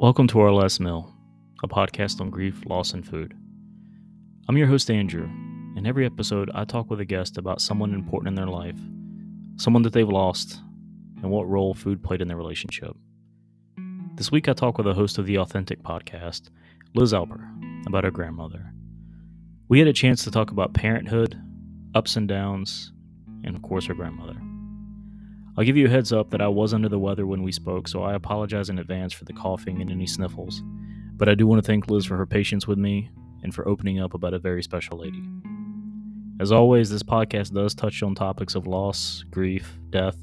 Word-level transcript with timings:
Welcome 0.00 0.28
to 0.28 0.38
Our 0.38 0.52
Last 0.52 0.78
Meal, 0.78 1.12
a 1.64 1.66
podcast 1.66 2.20
on 2.20 2.30
grief, 2.30 2.62
loss, 2.66 2.92
and 2.92 3.04
food. 3.04 3.34
I'm 4.48 4.56
your 4.56 4.68
host, 4.68 4.92
Andrew. 4.92 5.24
In 5.76 5.86
every 5.88 6.06
episode, 6.06 6.52
I 6.54 6.64
talk 6.64 6.88
with 6.88 7.00
a 7.00 7.04
guest 7.04 7.36
about 7.36 7.60
someone 7.60 7.92
important 7.92 8.28
in 8.28 8.34
their 8.36 8.46
life, 8.46 8.78
someone 9.56 9.82
that 9.82 9.92
they've 9.92 10.08
lost, 10.08 10.60
and 11.20 11.32
what 11.32 11.48
role 11.48 11.74
food 11.74 12.00
played 12.00 12.22
in 12.22 12.28
their 12.28 12.36
relationship. 12.36 12.96
This 14.14 14.30
week, 14.30 14.48
I 14.48 14.52
talk 14.52 14.78
with 14.78 14.86
a 14.86 14.94
host 14.94 15.18
of 15.18 15.26
the 15.26 15.38
Authentic 15.38 15.82
podcast, 15.82 16.50
Liz 16.94 17.12
Alper, 17.12 17.44
about 17.88 18.04
her 18.04 18.12
grandmother. 18.12 18.72
We 19.68 19.80
had 19.80 19.88
a 19.88 19.92
chance 19.92 20.22
to 20.22 20.30
talk 20.30 20.52
about 20.52 20.74
parenthood, 20.74 21.36
ups 21.96 22.14
and 22.14 22.28
downs, 22.28 22.92
and 23.42 23.56
of 23.56 23.62
course, 23.62 23.86
her 23.86 23.94
grandmother. 23.94 24.36
I'll 25.58 25.64
give 25.64 25.76
you 25.76 25.86
a 25.86 25.90
heads 25.90 26.12
up 26.12 26.30
that 26.30 26.40
I 26.40 26.46
was 26.46 26.72
under 26.72 26.88
the 26.88 27.00
weather 27.00 27.26
when 27.26 27.42
we 27.42 27.50
spoke, 27.50 27.88
so 27.88 28.04
I 28.04 28.14
apologize 28.14 28.70
in 28.70 28.78
advance 28.78 29.12
for 29.12 29.24
the 29.24 29.32
coughing 29.32 29.82
and 29.82 29.90
any 29.90 30.06
sniffles. 30.06 30.62
But 31.16 31.28
I 31.28 31.34
do 31.34 31.48
want 31.48 31.60
to 31.60 31.66
thank 31.66 31.90
Liz 31.90 32.06
for 32.06 32.16
her 32.16 32.26
patience 32.26 32.68
with 32.68 32.78
me 32.78 33.10
and 33.42 33.52
for 33.52 33.66
opening 33.66 34.00
up 34.00 34.14
about 34.14 34.34
a 34.34 34.38
very 34.38 34.62
special 34.62 34.98
lady. 34.98 35.20
As 36.38 36.52
always, 36.52 36.90
this 36.90 37.02
podcast 37.02 37.52
does 37.52 37.74
touch 37.74 38.04
on 38.04 38.14
topics 38.14 38.54
of 38.54 38.68
loss, 38.68 39.24
grief, 39.32 39.76
death, 39.90 40.16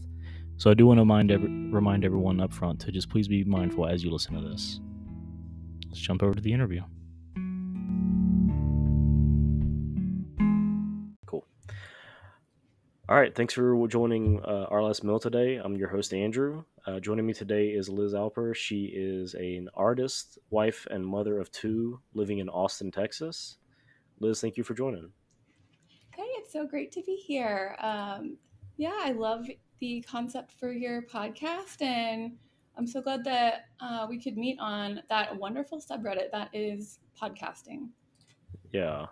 so 0.56 0.72
I 0.72 0.74
do 0.74 0.88
want 0.88 1.00
to 1.00 1.02
remind, 1.02 1.74
remind 1.74 2.06
everyone 2.06 2.40
up 2.40 2.54
front 2.54 2.80
to 2.82 2.92
just 2.94 3.10
please 3.10 3.28
be 3.28 3.44
mindful 3.44 3.88
as 3.88 4.06
you 4.06 4.12
listen 4.12 4.36
to 4.36 4.50
this. 4.50 4.80
Let's 5.88 6.00
jump 6.00 6.24
over 6.24 6.34
to 6.34 6.42
the 6.42 6.54
interview. 6.54 6.82
All 13.08 13.16
right, 13.16 13.36
thanks 13.36 13.54
for 13.54 13.88
joining 13.88 14.44
uh, 14.44 14.66
our 14.72 14.82
last 14.82 15.04
meal 15.04 15.20
today. 15.20 15.58
I'm 15.58 15.76
your 15.76 15.90
host 15.90 16.12
Andrew. 16.12 16.64
Uh, 16.88 17.00
joining 17.00 17.28
me 17.28 17.34
today 17.34 17.68
is 17.68 17.88
Liz 17.88 18.16
Alper. 18.16 18.56
She 18.56 18.86
is 18.86 19.36
an 19.36 19.70
artist, 19.76 20.40
wife, 20.50 20.88
and 20.90 21.06
mother 21.06 21.40
of 21.40 21.52
two, 21.52 22.00
living 22.16 22.40
in 22.40 22.50
Austin, 22.50 22.90
Texas. 22.90 23.58
Liz, 24.22 24.42
thank 24.42 24.58
you 24.58 24.64
for 24.64 24.74
joining. 24.74 25.12
Hey, 26.16 26.24
it's 26.24 26.52
so 26.52 26.66
great 26.66 26.92
to 26.94 27.04
be 27.04 27.16
here. 27.16 27.76
Um, 27.80 28.38
yeah, 28.78 28.98
I 28.98 29.12
love 29.12 29.46
the 29.80 30.02
concept 30.10 30.54
for 30.60 30.72
your 30.72 31.04
podcast, 31.04 31.84
and 31.84 32.32
I'm 32.76 32.88
so 32.88 33.04
glad 33.04 33.24
that 33.26 33.66
uh, 33.82 34.08
we 34.10 34.20
could 34.20 34.36
meet 34.36 34.58
on 34.60 35.04
that 35.10 35.38
wonderful 35.38 35.80
subreddit 35.80 36.32
that 36.32 36.50
is 36.54 36.98
podcasting. 37.22 37.90
Yeah, 38.74 39.06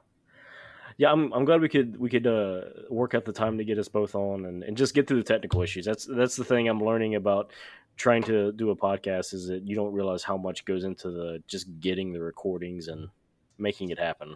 yeah, 0.98 1.12
I'm 1.12 1.32
I'm 1.34 1.46
glad 1.46 1.62
we 1.62 1.70
could 1.70 1.98
we 1.98 2.10
could 2.10 2.28
uh, 2.28 2.62
work 2.90 3.14
out 3.14 3.26
the 3.26 3.34
time 3.34 3.58
to 3.58 3.66
get 3.66 3.78
us 3.78 3.88
both 3.88 4.16
on 4.16 4.46
and, 4.46 4.64
and 4.64 4.78
just 4.78 4.94
get 4.94 5.08
through 5.08 5.18
the 5.18 5.24
technical 5.24 5.62
issues. 5.62 5.86
That's 5.86 6.06
that's 6.06 6.36
the 6.36 6.44
thing 6.44 6.68
I'm 6.68 6.84
learning 6.84 7.16
about 7.16 7.52
trying 7.96 8.24
to 8.24 8.52
do 8.52 8.72
a 8.72 8.76
podcast 8.76 9.34
is 9.34 9.48
that 9.48 9.68
you 9.68 9.76
don't 9.76 9.94
realize 9.94 10.24
how 10.24 10.38
much 10.38 10.66
goes 10.66 10.84
into 10.84 11.12
the 11.12 11.44
just 11.48 11.80
getting 11.80 12.14
the 12.14 12.22
recordings 12.22 12.88
and 12.88 13.10
making 13.58 13.90
it 13.90 14.00
happen. 14.00 14.36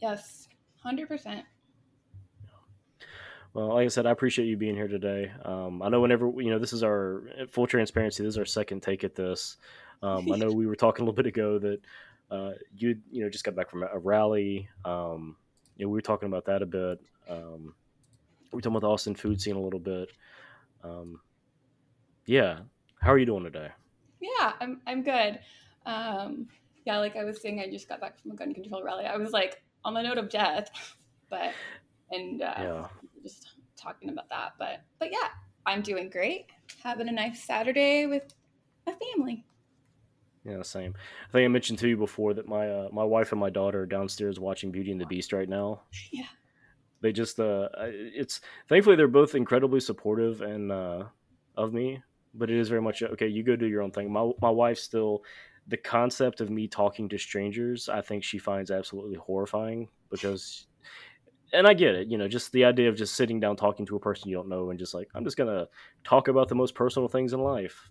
Yes, 0.00 0.48
hundred 0.82 1.08
percent. 1.08 1.44
Well, 3.54 3.74
like 3.74 3.84
I 3.84 3.88
said, 3.88 4.06
I 4.06 4.10
appreciate 4.10 4.46
you 4.46 4.56
being 4.56 4.74
here 4.74 4.88
today. 4.88 5.30
Um, 5.44 5.82
I 5.82 5.90
know 5.90 6.00
whenever 6.00 6.32
you 6.38 6.50
know 6.50 6.58
this 6.58 6.72
is 6.72 6.82
our 6.82 7.22
full 7.50 7.66
transparency. 7.66 8.22
This 8.22 8.34
is 8.34 8.38
our 8.38 8.46
second 8.46 8.82
take 8.82 9.04
at 9.04 9.14
this. 9.14 9.58
Um, 10.02 10.32
I 10.32 10.36
know 10.36 10.48
we 10.52 10.66
were 10.66 10.76
talking 10.76 11.02
a 11.02 11.04
little 11.04 11.16
bit 11.16 11.26
ago 11.26 11.58
that 11.58 11.80
uh, 12.30 12.52
you 12.76 12.98
you 13.10 13.22
know 13.22 13.30
just 13.30 13.44
got 13.44 13.54
back 13.54 13.70
from 13.70 13.82
a 13.82 13.98
rally. 13.98 14.68
Um, 14.84 15.36
you 15.76 15.86
know, 15.86 15.90
we 15.90 15.96
were 15.96 16.02
talking 16.02 16.28
about 16.28 16.46
that 16.46 16.62
a 16.62 16.66
bit. 16.66 17.00
Um, 17.28 17.74
we 18.52 18.56
were 18.56 18.60
talking 18.60 18.76
about 18.76 18.86
the 18.86 18.92
Austin 18.92 19.14
food 19.14 19.40
scene 19.40 19.56
a 19.56 19.60
little 19.60 19.80
bit. 19.80 20.10
Um, 20.84 21.20
yeah, 22.26 22.60
how 23.00 23.12
are 23.12 23.18
you 23.18 23.26
doing 23.26 23.44
today? 23.44 23.68
Yeah, 24.20 24.52
I'm 24.60 24.80
I'm 24.86 25.02
good. 25.02 25.40
Um, 25.86 26.48
yeah, 26.84 26.98
like 26.98 27.16
I 27.16 27.24
was 27.24 27.40
saying, 27.40 27.60
I 27.60 27.70
just 27.70 27.88
got 27.88 28.00
back 28.00 28.20
from 28.20 28.32
a 28.32 28.34
gun 28.34 28.54
control 28.54 28.82
rally. 28.82 29.04
I 29.04 29.16
was 29.16 29.30
like 29.30 29.62
on 29.84 29.94
the 29.94 30.02
note 30.02 30.18
of 30.18 30.28
death, 30.28 30.70
but 31.30 31.52
and 32.10 32.42
uh, 32.42 32.54
yeah. 32.58 32.86
just 33.22 33.52
talking 33.76 34.10
about 34.10 34.28
that. 34.28 34.52
But 34.58 34.82
but 34.98 35.10
yeah, 35.10 35.28
I'm 35.66 35.82
doing 35.82 36.10
great. 36.10 36.46
Having 36.82 37.08
a 37.08 37.12
nice 37.12 37.42
Saturday 37.44 38.06
with 38.06 38.34
my 38.86 38.94
family. 39.14 39.44
Yeah, 40.44 40.62
same. 40.62 40.94
I 41.28 41.32
think 41.32 41.44
I 41.44 41.48
mentioned 41.48 41.78
to 41.80 41.88
you 41.88 41.96
before 41.96 42.34
that 42.34 42.48
my 42.48 42.68
uh, 42.68 42.88
my 42.92 43.04
wife 43.04 43.32
and 43.32 43.40
my 43.40 43.50
daughter 43.50 43.82
are 43.82 43.86
downstairs 43.86 44.40
watching 44.40 44.72
Beauty 44.72 44.90
and 44.90 45.00
the 45.00 45.06
Beast 45.06 45.32
right 45.32 45.48
now. 45.48 45.82
Yeah. 46.12 46.24
They 47.00 47.12
just 47.12 47.40
uh 47.40 47.68
it's 47.78 48.42
thankfully 48.68 48.94
they're 48.94 49.08
both 49.08 49.34
incredibly 49.34 49.80
supportive 49.80 50.40
and 50.40 50.70
uh 50.70 51.04
of 51.56 51.72
me, 51.72 52.00
but 52.32 52.48
it 52.48 52.56
is 52.56 52.68
very 52.68 52.80
much 52.80 53.02
okay, 53.02 53.26
you 53.26 53.42
go 53.42 53.56
do 53.56 53.66
your 53.66 53.82
own 53.82 53.90
thing. 53.90 54.12
My 54.12 54.30
my 54.40 54.50
wife 54.50 54.78
still 54.78 55.22
the 55.66 55.76
concept 55.76 56.40
of 56.40 56.50
me 56.50 56.68
talking 56.68 57.08
to 57.08 57.18
strangers, 57.18 57.88
I 57.88 58.02
think 58.02 58.22
she 58.22 58.38
finds 58.38 58.70
absolutely 58.70 59.16
horrifying 59.16 59.88
because 60.10 60.66
and 61.52 61.66
I 61.66 61.74
get 61.74 61.94
it, 61.94 62.08
you 62.08 62.18
know, 62.18 62.28
just 62.28 62.52
the 62.52 62.64
idea 62.64 62.88
of 62.88 62.96
just 62.96 63.14
sitting 63.14 63.40
down 63.40 63.56
talking 63.56 63.84
to 63.86 63.96
a 63.96 64.00
person 64.00 64.28
you 64.28 64.36
don't 64.36 64.48
know 64.48 64.70
and 64.70 64.78
just 64.78 64.94
like 64.94 65.08
I'm 65.14 65.24
just 65.24 65.36
going 65.36 65.52
to 65.52 65.68
talk 66.04 66.28
about 66.28 66.48
the 66.48 66.54
most 66.54 66.74
personal 66.74 67.08
things 67.08 67.32
in 67.32 67.40
life. 67.40 67.90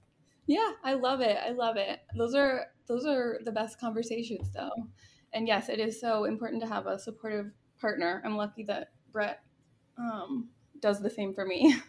Yeah, 0.52 0.72
I 0.84 0.96
love 0.96 1.22
it. 1.22 1.38
I 1.42 1.52
love 1.52 1.78
it. 1.78 2.02
Those 2.18 2.36
are 2.36 2.66
those 2.86 3.06
are 3.06 3.40
the 3.46 3.54
best 3.54 3.80
conversations 3.80 4.52
though. 4.54 4.74
And 5.32 5.48
yes, 5.48 5.70
it 5.70 5.80
is 5.80 6.02
so 6.02 6.26
important 6.26 6.62
to 6.62 6.68
have 6.68 6.88
a 6.88 7.00
supportive 7.00 7.54
partner. 7.80 8.22
I'm 8.26 8.36
lucky 8.36 8.64
that 8.64 8.90
Brett 9.14 9.40
um, 9.98 10.50
does 10.82 11.02
the 11.02 11.10
same 11.10 11.34
for 11.34 11.46
me. 11.46 11.76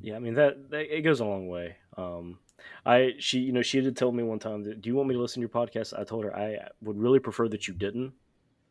Yeah, 0.00 0.14
I 0.14 0.20
mean 0.20 0.34
that, 0.34 0.70
that 0.70 0.96
it 0.96 1.02
goes 1.02 1.18
a 1.18 1.24
long 1.24 1.48
way. 1.48 1.74
Um, 1.96 2.38
I 2.86 3.14
she 3.18 3.40
you 3.40 3.50
know 3.50 3.62
she 3.62 3.80
did 3.80 3.96
tell 3.96 4.12
me 4.12 4.22
one 4.22 4.38
time 4.38 4.62
that 4.62 4.80
do 4.80 4.88
you 4.88 4.94
want 4.94 5.08
me 5.08 5.16
to 5.16 5.20
listen 5.20 5.40
to 5.40 5.40
your 5.40 5.48
podcast? 5.48 5.92
I 5.98 6.04
told 6.04 6.22
her 6.22 6.36
I 6.36 6.56
would 6.82 6.96
really 6.96 7.18
prefer 7.18 7.48
that 7.48 7.66
you 7.66 7.74
didn't, 7.74 8.12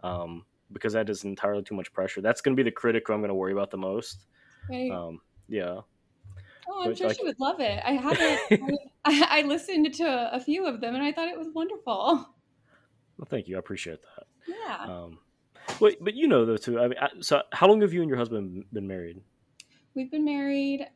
um, 0.03 0.45
because 0.72 0.94
that 0.94 1.09
is 1.09 1.25
entirely 1.25 1.63
too 1.63 1.75
much 1.75 1.91
pressure. 1.91 2.22
That's 2.22 2.39
going 2.39 2.56
to 2.56 2.63
be 2.63 2.63
the 2.63 2.74
critic 2.74 3.03
who 3.06 3.13
I'm 3.13 3.19
going 3.19 3.28
to 3.28 3.35
worry 3.35 3.51
about 3.51 3.72
the 3.72 3.78
most. 3.78 4.25
Right. 4.69 4.89
Um, 4.89 5.19
yeah. 5.50 5.81
Oh, 6.77 6.83
I'm 6.83 6.89
but 6.89 6.97
sure 6.97 7.07
like, 7.07 7.17
she 7.17 7.23
would 7.23 7.39
love 7.39 7.59
it. 7.59 7.81
I 7.83 7.91
haven't. 7.93 8.79
I, 9.03 9.27
I, 9.39 9.41
listened 9.41 9.91
to 9.95 10.29
a, 10.31 10.39
few 10.39 10.67
of 10.67 10.79
them, 10.79 10.93
and 10.93 11.03
I 11.03 11.11
thought 11.11 11.27
it 11.27 11.38
was 11.38 11.47
wonderful. 11.53 12.27
Well, 13.17 13.27
thank 13.27 13.47
you. 13.47 13.55
I 13.55 13.59
appreciate 13.59 13.99
that. 14.01 14.27
Yeah. 14.47 14.85
Um, 14.85 15.17
but 15.79 15.95
but 15.99 16.13
you 16.13 16.27
know 16.27 16.45
though 16.45 16.57
too. 16.57 16.79
I 16.79 16.88
mean, 16.88 16.99
I, 17.01 17.09
so 17.19 17.41
how 17.51 17.67
long 17.67 17.81
have 17.81 17.93
you 17.93 18.01
and 18.01 18.09
your 18.09 18.17
husband 18.17 18.65
been 18.71 18.88
married? 18.88 19.19
We've 19.95 20.11
been 20.11 20.23
married. 20.23 20.88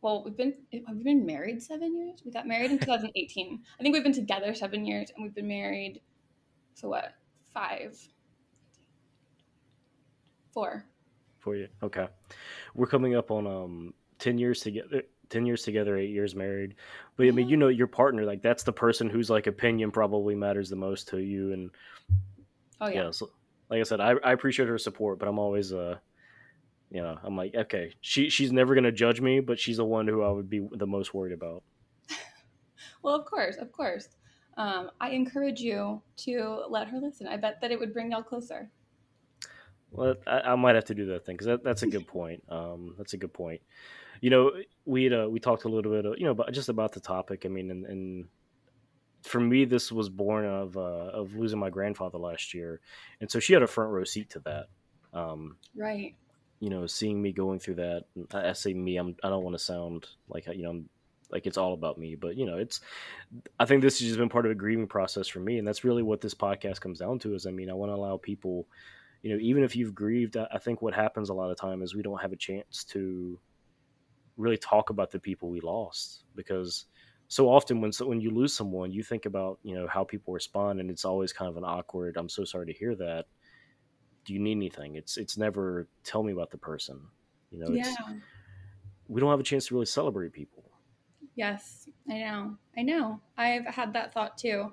Well, 0.00 0.22
we've 0.24 0.36
been 0.36 0.54
have 0.86 0.96
we 0.96 1.02
been 1.02 1.26
married 1.26 1.60
seven 1.60 1.96
years? 1.96 2.22
We 2.24 2.30
got 2.30 2.46
married 2.46 2.70
in 2.70 2.78
2018. 2.80 3.60
I 3.78 3.82
think 3.82 3.92
we've 3.92 4.04
been 4.04 4.12
together 4.12 4.54
seven 4.54 4.84
years, 4.84 5.10
and 5.14 5.24
we've 5.24 5.34
been 5.34 5.48
married. 5.48 6.00
So 6.74 6.88
what? 6.88 7.14
Five. 7.52 7.98
Four. 10.52 10.84
For 11.40 11.56
you, 11.56 11.68
okay. 11.82 12.06
We're 12.74 12.86
coming 12.86 13.16
up 13.16 13.30
on 13.30 13.46
um 13.46 13.94
10 14.20 14.38
years 14.38 14.60
together 14.60 15.02
10 15.30 15.46
years 15.46 15.62
together 15.62 15.96
eight 15.96 16.10
years 16.10 16.34
married. 16.34 16.74
But 17.16 17.26
i 17.26 17.30
mean 17.30 17.48
you 17.48 17.56
know 17.56 17.68
your 17.68 17.86
partner 17.86 18.24
like 18.24 18.42
that's 18.42 18.62
the 18.62 18.72
person 18.72 19.08
whose 19.08 19.30
like 19.30 19.46
opinion 19.46 19.90
probably 19.90 20.34
matters 20.34 20.68
the 20.68 20.76
most 20.76 21.08
to 21.08 21.18
you 21.18 21.52
and 21.52 21.70
oh 22.80 22.88
yeah, 22.88 23.04
yeah 23.04 23.10
so, 23.10 23.30
like 23.68 23.80
i 23.80 23.82
said 23.82 24.00
I, 24.00 24.14
I 24.24 24.32
appreciate 24.32 24.68
her 24.68 24.78
support 24.78 25.18
but 25.18 25.28
i'm 25.28 25.38
always 25.38 25.72
uh 25.72 25.96
you 26.90 27.02
know 27.02 27.18
i'm 27.22 27.36
like 27.36 27.54
okay 27.54 27.94
she 28.00 28.28
she's 28.28 28.52
never 28.52 28.74
going 28.74 28.84
to 28.84 28.92
judge 28.92 29.20
me 29.20 29.40
but 29.40 29.58
she's 29.58 29.76
the 29.76 29.84
one 29.84 30.06
who 30.06 30.22
i 30.22 30.30
would 30.30 30.50
be 30.50 30.66
the 30.72 30.86
most 30.86 31.14
worried 31.14 31.32
about. 31.32 31.62
Well 33.02 33.14
of 33.14 33.24
course 33.24 33.56
of 33.56 33.72
course. 33.72 34.08
Um, 34.56 34.90
i 35.00 35.10
encourage 35.10 35.60
you 35.60 36.02
to 36.18 36.64
let 36.68 36.88
her 36.88 36.98
listen. 36.98 37.26
I 37.26 37.36
bet 37.36 37.60
that 37.62 37.70
it 37.70 37.78
would 37.78 37.94
bring 37.94 38.10
y'all 38.12 38.22
closer. 38.22 38.70
Well 39.90 40.16
i, 40.26 40.40
I 40.40 40.54
might 40.56 40.74
have 40.74 40.84
to 40.86 40.94
do 40.94 41.06
that 41.06 41.24
thing 41.24 41.36
because 41.36 41.46
that, 41.46 41.64
that's 41.64 41.82
a 41.82 41.86
good 41.86 42.06
point. 42.06 42.42
Um, 42.48 42.94
that's 42.98 43.12
a 43.12 43.16
good 43.16 43.32
point 43.32 43.60
you 44.20 44.30
know, 44.30 44.52
we 44.84 45.12
uh, 45.12 45.26
we 45.28 45.40
talked 45.40 45.64
a 45.64 45.68
little 45.68 45.90
bit, 45.90 46.18
you 46.18 46.26
know, 46.26 46.32
about 46.32 46.52
just 46.52 46.68
about 46.68 46.92
the 46.92 47.00
topic. 47.00 47.44
I 47.44 47.48
mean, 47.48 47.70
and, 47.70 47.86
and 47.86 48.28
for 49.22 49.40
me, 49.40 49.64
this 49.64 49.90
was 49.90 50.08
born 50.08 50.44
of 50.44 50.76
uh, 50.76 51.10
of 51.12 51.34
losing 51.34 51.58
my 51.58 51.70
grandfather 51.70 52.18
last 52.18 52.54
year, 52.54 52.80
and 53.20 53.30
so 53.30 53.40
she 53.40 53.52
had 53.52 53.62
a 53.62 53.66
front 53.66 53.92
row 53.92 54.04
seat 54.04 54.30
to 54.30 54.40
that. 54.40 54.66
Um, 55.12 55.56
right. 55.74 56.14
You 56.60 56.68
know, 56.68 56.86
seeing 56.86 57.20
me 57.20 57.32
going 57.32 57.58
through 57.58 57.76
that. 57.76 58.04
I 58.32 58.52
say 58.52 58.74
me. 58.74 58.96
I'm. 58.96 59.16
I 59.22 59.28
don't 59.28 59.44
want 59.44 59.54
to 59.54 59.62
sound 59.62 60.06
like 60.28 60.46
you 60.46 60.62
know. 60.62 60.70
I'm, 60.70 60.88
like 61.32 61.46
it's 61.46 61.58
all 61.58 61.74
about 61.74 61.96
me, 61.96 62.16
but 62.16 62.36
you 62.36 62.44
know, 62.44 62.58
it's. 62.58 62.80
I 63.58 63.64
think 63.64 63.82
this 63.82 64.00
has 64.00 64.08
just 64.08 64.18
been 64.18 64.28
part 64.28 64.46
of 64.46 64.52
a 64.52 64.56
grieving 64.56 64.88
process 64.88 65.28
for 65.28 65.38
me, 65.38 65.58
and 65.58 65.66
that's 65.66 65.84
really 65.84 66.02
what 66.02 66.20
this 66.20 66.34
podcast 66.34 66.80
comes 66.80 66.98
down 66.98 67.20
to. 67.20 67.34
Is 67.34 67.46
I 67.46 67.52
mean, 67.52 67.70
I 67.70 67.74
want 67.74 67.90
to 67.90 67.94
allow 67.94 68.16
people, 68.16 68.66
you 69.22 69.32
know, 69.32 69.40
even 69.40 69.62
if 69.62 69.76
you've 69.76 69.94
grieved, 69.94 70.36
I 70.36 70.58
think 70.58 70.82
what 70.82 70.92
happens 70.92 71.28
a 71.28 71.34
lot 71.34 71.50
of 71.50 71.56
time 71.56 71.82
is 71.82 71.94
we 71.94 72.02
don't 72.02 72.20
have 72.20 72.32
a 72.32 72.36
chance 72.36 72.82
to 72.86 73.38
really 74.36 74.56
talk 74.56 74.90
about 74.90 75.10
the 75.10 75.18
people 75.18 75.50
we 75.50 75.60
lost 75.60 76.24
because 76.34 76.86
so 77.28 77.48
often 77.48 77.80
when 77.80 77.92
so 77.92 78.06
when 78.06 78.20
you 78.20 78.30
lose 78.30 78.54
someone 78.54 78.92
you 78.92 79.02
think 79.02 79.26
about 79.26 79.58
you 79.62 79.74
know 79.74 79.86
how 79.86 80.02
people 80.02 80.32
respond 80.32 80.80
and 80.80 80.90
it's 80.90 81.04
always 81.04 81.32
kind 81.32 81.48
of 81.48 81.56
an 81.56 81.64
awkward 81.64 82.16
i'm 82.16 82.28
so 82.28 82.44
sorry 82.44 82.66
to 82.66 82.72
hear 82.72 82.94
that 82.94 83.26
do 84.24 84.32
you 84.34 84.40
need 84.40 84.52
anything 84.52 84.96
it's 84.96 85.16
it's 85.16 85.36
never 85.36 85.88
tell 86.04 86.22
me 86.22 86.32
about 86.32 86.50
the 86.50 86.58
person 86.58 87.00
you 87.50 87.58
know 87.58 87.70
yeah. 87.70 87.94
we 89.08 89.20
don't 89.20 89.30
have 89.30 89.40
a 89.40 89.44
chance 89.44 89.66
to 89.66 89.74
really 89.74 89.86
celebrate 89.86 90.32
people 90.32 90.70
Yes, 91.40 91.88
I 92.10 92.18
know. 92.18 92.56
I 92.76 92.82
know. 92.82 93.20
I've 93.38 93.64
had 93.64 93.92
that 93.94 94.12
thought 94.12 94.36
too. 94.36 94.72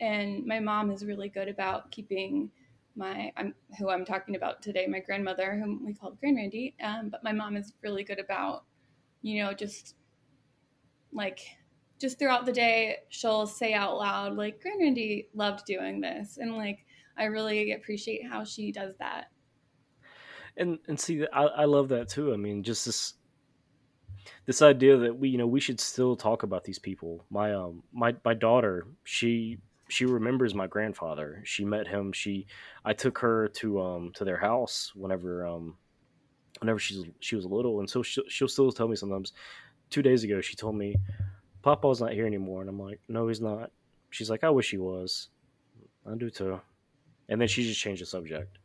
And 0.00 0.44
my 0.46 0.60
mom 0.60 0.90
is 0.90 1.04
really 1.04 1.28
good 1.28 1.48
about 1.48 1.90
keeping 1.92 2.50
my 2.96 3.32
I'm 3.36 3.54
who 3.78 3.90
I'm 3.90 4.04
talking 4.04 4.34
about 4.34 4.60
today, 4.60 4.88
my 4.88 4.98
grandmother, 4.98 5.56
whom 5.56 5.84
we 5.84 5.94
called 5.94 6.18
Grand 6.18 6.36
Randy. 6.36 6.74
Um, 6.82 7.08
but 7.10 7.22
my 7.22 7.32
mom 7.32 7.56
is 7.56 7.74
really 7.82 8.02
good 8.02 8.18
about, 8.18 8.64
you 9.22 9.42
know, 9.42 9.52
just 9.52 9.94
like 11.12 11.40
just 12.00 12.18
throughout 12.18 12.46
the 12.46 12.52
day, 12.52 12.98
she'll 13.08 13.46
say 13.46 13.74
out 13.74 13.98
loud, 13.98 14.36
like, 14.36 14.60
Grand 14.60 14.80
Randy 14.80 15.28
loved 15.34 15.64
doing 15.66 16.00
this. 16.00 16.38
And 16.38 16.56
like 16.56 16.84
I 17.16 17.24
really 17.24 17.72
appreciate 17.72 18.22
how 18.28 18.44
she 18.44 18.72
does 18.72 18.94
that. 18.98 19.26
And 20.56 20.78
and 20.88 20.98
see 20.98 21.24
I, 21.32 21.44
I 21.44 21.64
love 21.64 21.88
that 21.88 22.08
too. 22.08 22.32
I 22.32 22.36
mean, 22.36 22.62
just 22.62 22.86
this 22.86 23.14
this 24.46 24.62
idea 24.62 24.96
that 24.96 25.16
we 25.16 25.28
you 25.28 25.38
know 25.38 25.46
we 25.46 25.60
should 25.60 25.80
still 25.80 26.16
talk 26.16 26.42
about 26.42 26.64
these 26.64 26.78
people. 26.78 27.24
My 27.30 27.54
um 27.54 27.82
my 27.92 28.14
my 28.24 28.34
daughter, 28.34 28.86
she 29.04 29.58
she 29.88 30.04
remembers 30.04 30.54
my 30.54 30.66
grandfather. 30.66 31.42
She 31.44 31.64
met 31.64 31.86
him. 31.86 32.12
She 32.12 32.46
I 32.84 32.92
took 32.92 33.18
her 33.18 33.48
to 33.56 33.80
um 33.80 34.12
to 34.14 34.24
their 34.24 34.38
house 34.38 34.92
whenever 34.94 35.46
um 35.46 35.76
whenever 36.60 36.78
she's 36.78 37.04
she 37.20 37.36
was 37.36 37.46
little, 37.46 37.80
and 37.80 37.88
so 37.88 38.02
she'll, 38.02 38.24
she'll 38.28 38.48
still 38.48 38.72
tell 38.72 38.88
me 38.88 38.96
sometimes. 38.96 39.32
Two 39.90 40.02
days 40.02 40.22
ago, 40.24 40.40
she 40.40 40.54
told 40.54 40.76
me, 40.76 40.94
"Papa's 41.62 42.00
not 42.00 42.12
here 42.12 42.26
anymore," 42.26 42.60
and 42.60 42.68
I'm 42.68 42.80
like, 42.80 43.00
"No, 43.08 43.28
he's 43.28 43.40
not." 43.40 43.70
She's 44.10 44.30
like, 44.30 44.44
"I 44.44 44.50
wish 44.50 44.70
he 44.70 44.78
was." 44.78 45.28
I 46.06 46.14
do 46.16 46.30
too. 46.30 46.60
And 47.28 47.40
then 47.40 47.48
she 47.48 47.64
just 47.64 47.80
changed 47.80 48.02
the 48.02 48.06
subject. 48.06 48.58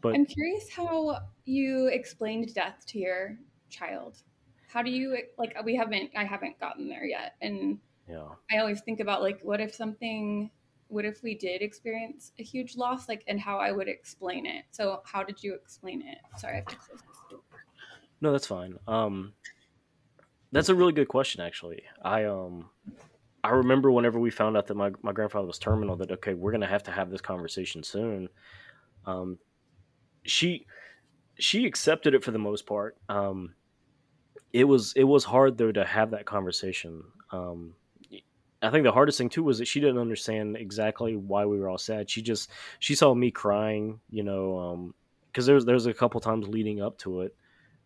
But 0.00 0.14
I'm 0.14 0.26
curious 0.26 0.70
how 0.70 1.18
you 1.44 1.88
explained 1.88 2.54
death 2.54 2.84
to 2.88 2.98
your 2.98 3.38
child. 3.70 4.22
How 4.68 4.82
do 4.82 4.90
you 4.90 5.16
like? 5.38 5.56
We 5.64 5.74
haven't. 5.74 6.10
I 6.16 6.24
haven't 6.24 6.60
gotten 6.60 6.88
there 6.88 7.04
yet, 7.04 7.34
and 7.40 7.78
yeah, 8.08 8.28
I 8.50 8.58
always 8.58 8.80
think 8.82 9.00
about 9.00 9.22
like, 9.22 9.40
what 9.42 9.60
if 9.60 9.74
something 9.74 10.50
what 10.88 11.04
if 11.04 11.22
we 11.22 11.34
did 11.34 11.62
experience 11.62 12.32
a 12.38 12.42
huge 12.42 12.76
loss? 12.76 13.08
Like 13.08 13.24
and 13.26 13.40
how 13.40 13.58
i 13.58 13.72
would 13.72 13.88
explain 13.88 14.46
it. 14.46 14.64
So 14.70 15.02
how 15.04 15.22
did 15.22 15.42
you 15.42 15.54
explain 15.54 16.02
it? 16.02 16.18
Sorry 16.38 16.54
i 16.54 16.56
have 16.56 16.66
to 16.66 16.76
close 16.76 17.00
this 17.00 17.18
door. 17.30 17.40
No 18.20 18.32
that's 18.32 18.46
fine. 18.46 18.76
Um 18.86 19.32
that's 20.52 20.68
a 20.68 20.74
really 20.74 20.92
good 20.92 21.08
question 21.08 21.40
actually. 21.40 21.82
I 22.02 22.24
um 22.24 22.70
i 23.42 23.50
remember 23.50 23.90
whenever 23.90 24.18
we 24.18 24.30
found 24.30 24.56
out 24.56 24.66
that 24.66 24.76
my, 24.76 24.90
my 25.02 25.12
grandfather 25.12 25.46
was 25.46 25.58
terminal 25.58 25.96
that 25.96 26.10
okay 26.10 26.34
we're 26.34 26.52
gonna 26.52 26.66
have 26.66 26.84
to 26.84 26.90
have 26.92 27.10
this 27.10 27.20
conversation 27.20 27.82
soon. 27.82 28.28
Um 29.06 29.38
she 30.24 30.66
she 31.38 31.66
accepted 31.66 32.14
it 32.14 32.24
for 32.24 32.30
the 32.30 32.38
most 32.38 32.66
part. 32.66 32.96
Um 33.08 33.54
it 34.52 34.64
was 34.64 34.92
it 34.94 35.04
was 35.04 35.24
hard 35.24 35.58
though 35.58 35.72
to 35.72 35.84
have 35.84 36.12
that 36.12 36.26
conversation. 36.26 37.02
Um 37.32 37.74
I 38.62 38.70
think 38.70 38.84
the 38.84 38.92
hardest 38.92 39.18
thing 39.18 39.28
too 39.28 39.42
was 39.42 39.58
that 39.58 39.68
she 39.68 39.80
didn't 39.80 39.98
understand 39.98 40.56
exactly 40.56 41.14
why 41.14 41.44
we 41.44 41.58
were 41.58 41.68
all 41.68 41.78
sad. 41.78 42.08
She 42.08 42.22
just 42.22 42.50
she 42.78 42.94
saw 42.94 43.14
me 43.14 43.30
crying, 43.30 44.00
you 44.10 44.22
know, 44.22 44.92
because 45.26 45.48
um, 45.48 45.52
there's 45.52 45.64
there's 45.64 45.86
a 45.86 45.94
couple 45.94 46.20
times 46.20 46.48
leading 46.48 46.80
up 46.80 46.98
to 46.98 47.22
it 47.22 47.36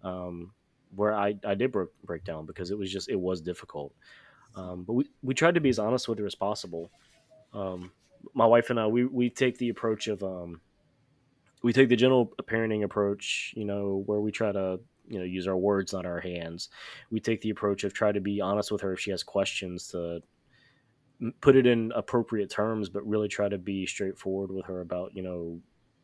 um, 0.04 0.52
where 0.94 1.14
I 1.14 1.34
I 1.44 1.54
did 1.54 1.72
break, 1.72 1.88
break 2.04 2.24
down 2.24 2.46
because 2.46 2.70
it 2.70 2.78
was 2.78 2.92
just 2.92 3.08
it 3.08 3.18
was 3.18 3.40
difficult. 3.40 3.92
Um, 4.54 4.84
but 4.84 4.92
we 4.92 5.08
we 5.22 5.34
tried 5.34 5.54
to 5.54 5.60
be 5.60 5.70
as 5.70 5.78
honest 5.78 6.08
with 6.08 6.18
her 6.18 6.26
as 6.26 6.34
possible. 6.34 6.90
Um, 7.52 7.90
my 8.34 8.46
wife 8.46 8.70
and 8.70 8.78
I 8.78 8.86
we 8.86 9.04
we 9.04 9.28
take 9.28 9.58
the 9.58 9.70
approach 9.70 10.06
of 10.06 10.22
um, 10.22 10.60
we 11.62 11.72
take 11.72 11.88
the 11.88 11.96
general 11.96 12.32
parenting 12.44 12.84
approach, 12.84 13.52
you 13.56 13.64
know, 13.64 14.02
where 14.06 14.20
we 14.20 14.30
try 14.30 14.52
to 14.52 14.78
you 15.08 15.18
know 15.18 15.24
use 15.24 15.48
our 15.48 15.56
words 15.56 15.92
not 15.92 16.06
our 16.06 16.20
hands 16.20 16.68
we 17.10 17.18
take 17.18 17.40
the 17.40 17.50
approach 17.50 17.82
of 17.82 17.92
try 17.92 18.12
to 18.12 18.20
be 18.20 18.40
honest 18.40 18.70
with 18.70 18.80
her 18.80 18.92
if 18.92 19.00
she 19.00 19.10
has 19.10 19.24
questions 19.24 19.88
to 19.88 20.22
put 21.40 21.56
it 21.56 21.66
in 21.66 21.92
appropriate 21.94 22.50
terms, 22.50 22.88
but 22.88 23.06
really 23.06 23.28
try 23.28 23.48
to 23.48 23.58
be 23.58 23.86
straightforward 23.86 24.50
with 24.50 24.66
her 24.66 24.80
about 24.80 25.14
you 25.14 25.22
know 25.22 25.60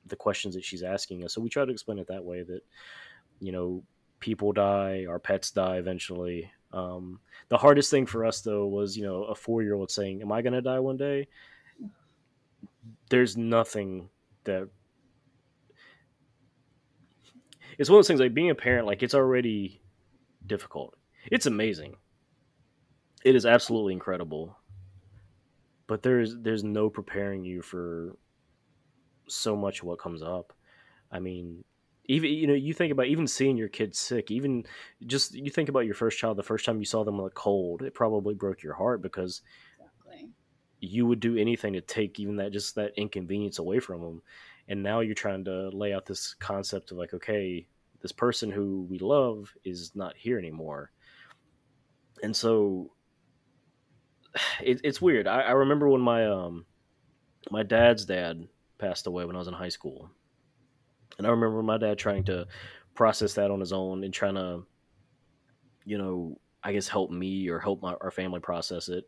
the 0.07 0.17
questions 0.17 0.55
that 0.55 0.65
she's 0.65 0.83
asking 0.83 1.25
us. 1.25 1.35
So 1.35 1.41
we 1.41 1.49
try 1.49 1.65
to 1.65 1.73
explain 1.73 1.99
it 1.99 2.09
that 2.09 2.25
way 2.25 2.43
that 2.43 2.61
you 3.41 3.53
know 3.53 3.83
people 4.21 4.53
die, 4.53 5.07
our 5.09 5.19
pets 5.19 5.51
die 5.51 5.77
eventually. 5.77 6.51
Um, 6.73 7.21
the 7.49 7.57
hardest 7.57 7.91
thing 7.91 8.07
for 8.07 8.25
us 8.25 8.41
though 8.41 8.67
was 8.67 8.97
you 8.97 9.05
know 9.05 9.25
a 9.25 9.35
four 9.35 9.63
year 9.63 9.75
old 9.75 9.91
saying, 9.91 10.23
"Am 10.23 10.33
I 10.33 10.43
going 10.43 10.53
to 10.53 10.63
die 10.63 10.81
one 10.81 10.97
day?" 10.97 11.29
There's 13.09 13.37
nothing 13.37 14.09
that 14.45 14.69
it's 17.79 17.91
one 17.91 17.97
of 17.97 17.99
those 17.99 18.09
things 18.09 18.21
like 18.21 18.35
being 18.35 18.51
a 18.51 18.55
parent 18.55 18.87
like 18.87 19.03
it's 19.03 19.15
already 19.15 19.81
difficult 20.47 20.95
it's 21.27 21.47
amazing 21.47 21.97
it 23.25 23.35
is 23.35 23.45
absolutely 23.45 23.93
incredible 23.93 24.57
but 25.87 26.03
there's 26.03 26.37
there's 26.39 26.65
no 26.65 26.91
preparing 26.91 27.45
you 27.45 27.63
for 27.63 28.17
so 29.29 29.57
much 29.57 29.83
what 29.83 29.99
comes 29.99 30.23
up. 30.23 30.53
I 31.11 31.21
mean, 31.21 31.65
even 32.07 32.31
you 32.31 32.47
know, 32.47 32.55
you 32.55 32.75
think 32.75 32.93
about 32.93 33.07
even 33.07 33.27
seeing 33.27 33.57
your 33.57 33.69
kids 33.69 33.99
sick, 33.99 34.31
even 34.31 34.65
just 35.07 35.35
you 35.35 35.51
think 35.51 35.69
about 35.69 35.87
your 35.87 35.95
first 35.95 36.19
child, 36.19 36.37
the 36.37 36.43
first 36.43 36.65
time 36.65 36.79
you 36.79 36.85
saw 36.85 37.05
them 37.05 37.19
with 37.19 37.33
a 37.33 37.35
cold, 37.35 37.83
it 37.83 37.95
probably 37.95 38.35
broke 38.35 38.63
your 38.63 38.75
heart 38.75 39.03
because 39.03 39.43
exactly. 39.79 40.31
you 40.81 41.07
would 41.07 41.21
do 41.21 41.37
anything 41.37 41.73
to 41.75 41.81
take 41.81 42.19
even 42.21 42.37
that 42.37 42.53
just 42.53 42.75
that 42.77 42.93
inconvenience 42.97 43.59
away 43.59 43.81
from 43.81 44.01
them. 44.01 44.23
And 44.69 44.83
now 44.83 45.01
you're 45.01 45.15
trying 45.15 45.45
to 45.45 45.69
lay 45.69 45.95
out 45.95 46.07
this 46.07 46.35
concept 46.35 46.91
of 46.91 46.99
like, 46.99 47.15
okay, 47.15 47.67
this 48.03 48.13
person 48.13 48.51
who 48.51 48.87
we 48.91 48.99
love 48.99 49.55
is 49.65 49.93
not 49.95 50.17
here 50.17 50.39
anymore. 50.39 50.91
And 52.23 52.35
so 52.35 52.91
it, 54.63 54.81
it's 54.85 55.01
weird. 55.01 55.27
I, 55.27 55.43
I 55.43 55.53
remember 55.53 55.89
when 55.89 56.01
my 56.01 56.27
um 56.27 56.65
my 57.51 57.63
dad's 57.63 58.05
dad 58.05 58.49
passed 58.79 59.07
away 59.07 59.25
when 59.25 59.37
I 59.37 59.39
was 59.39 59.49
in 59.49 59.55
high 59.55 59.69
school, 59.69 60.11
and 61.19 61.27
I 61.27 61.31
remember 61.31 61.63
my 61.63 61.79
dad 61.79 61.99
trying 61.99 62.25
to 62.25 62.47
process 62.95 63.35
that 63.35 63.51
on 63.51 63.61
his 63.61 63.73
own 63.73 64.05
and 64.05 64.13
trying 64.13 64.35
to, 64.35 64.65
you 65.85 65.99
know, 65.99 66.39
I 66.63 66.73
guess 66.73 66.89
help 66.89 67.11
me 67.11 67.49
or 67.49 67.59
help 67.59 67.83
my, 67.83 67.95
our 68.01 68.11
family 68.11 68.41
process 68.41 68.89
it. 68.89 69.05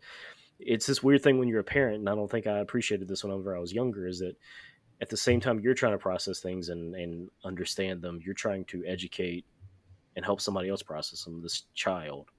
It's 0.60 0.86
this 0.86 1.02
weird 1.02 1.22
thing 1.22 1.38
when 1.38 1.48
you're 1.48 1.60
a 1.60 1.64
parent, 1.64 2.00
and 2.00 2.08
I 2.08 2.14
don't 2.14 2.30
think 2.30 2.46
I 2.46 2.58
appreciated 2.58 3.08
this 3.08 3.24
whenever 3.24 3.56
I 3.56 3.60
was 3.60 3.72
younger. 3.72 4.06
Is 4.06 4.18
that 4.20 4.36
at 5.00 5.08
the 5.08 5.16
same 5.16 5.40
time 5.40 5.60
you're 5.60 5.74
trying 5.74 5.92
to 5.92 5.98
process 5.98 6.40
things 6.40 6.68
and 6.68 6.94
and 6.94 7.30
understand 7.44 8.02
them, 8.02 8.20
you're 8.24 8.34
trying 8.34 8.64
to 8.66 8.84
educate 8.86 9.44
and 10.16 10.24
help 10.24 10.40
somebody 10.40 10.68
else 10.68 10.82
process 10.82 11.24
them. 11.24 11.42
This 11.42 11.64
child. 11.74 12.30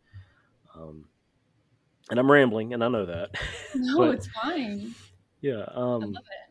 Um, 0.76 1.06
and 2.10 2.20
I'm 2.20 2.32
rambling, 2.32 2.74
and 2.74 2.84
I 2.84 2.88
know 2.88 3.06
that. 3.06 3.32
No, 3.76 3.98
but, 4.00 4.16
it's 4.16 4.28
fine. 4.28 4.96
Yeah, 5.42 5.64
um, 5.74 6.04
I 6.04 6.06
love 6.06 6.16
it. 6.16 6.50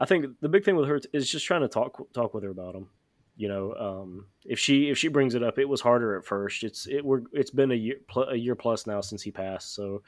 I 0.00 0.04
think 0.06 0.26
the 0.40 0.48
big 0.48 0.64
thing 0.64 0.76
with 0.76 0.88
her 0.88 1.00
is 1.12 1.28
just 1.28 1.44
trying 1.44 1.62
to 1.62 1.68
talk 1.68 2.00
talk 2.12 2.34
with 2.34 2.44
her 2.44 2.50
about 2.50 2.74
them. 2.74 2.88
You 3.36 3.48
know, 3.48 3.74
um, 3.74 4.26
if 4.44 4.58
she 4.58 4.88
if 4.90 4.98
she 4.98 5.08
brings 5.08 5.34
it 5.34 5.42
up, 5.42 5.58
it 5.58 5.68
was 5.68 5.80
harder 5.80 6.16
at 6.16 6.24
first. 6.24 6.62
It's 6.62 6.86
it 6.86 7.04
we're 7.04 7.22
it's 7.32 7.50
been 7.50 7.72
a 7.72 7.74
year 7.74 7.96
a 8.28 8.36
year 8.36 8.54
plus 8.54 8.86
now 8.86 9.00
since 9.00 9.22
he 9.22 9.30
passed, 9.30 9.74
so 9.74 10.02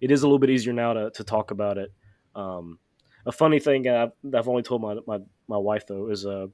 it 0.00 0.10
is 0.10 0.22
a 0.22 0.26
little 0.26 0.38
bit 0.38 0.50
easier 0.50 0.72
now 0.72 0.92
to 0.92 1.10
to 1.10 1.24
talk 1.24 1.50
about 1.50 1.78
it. 1.78 1.92
Um, 2.34 2.78
a 3.26 3.32
funny 3.32 3.58
thing 3.58 3.88
I've, 3.88 4.12
I've 4.34 4.48
only 4.48 4.62
told 4.62 4.82
my, 4.82 4.96
my 5.06 5.18
my 5.48 5.56
wife 5.58 5.86
though 5.86 6.08
is 6.08 6.26
uh 6.26 6.46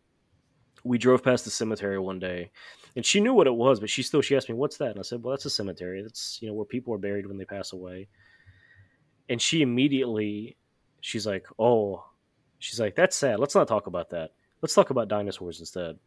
we 0.84 0.98
drove 0.98 1.22
past 1.22 1.44
the 1.44 1.50
cemetery 1.50 1.98
one 1.98 2.18
day 2.18 2.50
and 2.96 3.04
she 3.04 3.20
knew 3.20 3.34
what 3.34 3.46
it 3.46 3.54
was, 3.54 3.78
but 3.78 3.90
she 3.90 4.02
still 4.02 4.22
she 4.22 4.34
asked 4.34 4.48
me, 4.48 4.54
"What's 4.54 4.78
that?" 4.78 4.90
And 4.90 4.98
I 4.98 5.02
said, 5.02 5.22
"Well, 5.22 5.32
that's 5.32 5.44
a 5.44 5.50
cemetery. 5.50 6.02
That's 6.02 6.40
you 6.40 6.48
know 6.48 6.54
where 6.54 6.64
people 6.64 6.94
are 6.94 6.98
buried 6.98 7.26
when 7.26 7.36
they 7.36 7.44
pass 7.44 7.72
away." 7.72 8.08
And 9.28 9.40
she 9.40 9.60
immediately, 9.60 10.56
she's 11.00 11.26
like, 11.26 11.46
"Oh," 11.58 12.04
she's 12.58 12.80
like, 12.80 12.96
"That's 12.96 13.14
sad. 13.14 13.38
Let's 13.38 13.54
not 13.54 13.68
talk 13.68 13.86
about 13.86 14.10
that. 14.10 14.30
Let's 14.62 14.74
talk 14.74 14.90
about 14.90 15.08
dinosaurs 15.08 15.60
instead." 15.60 15.98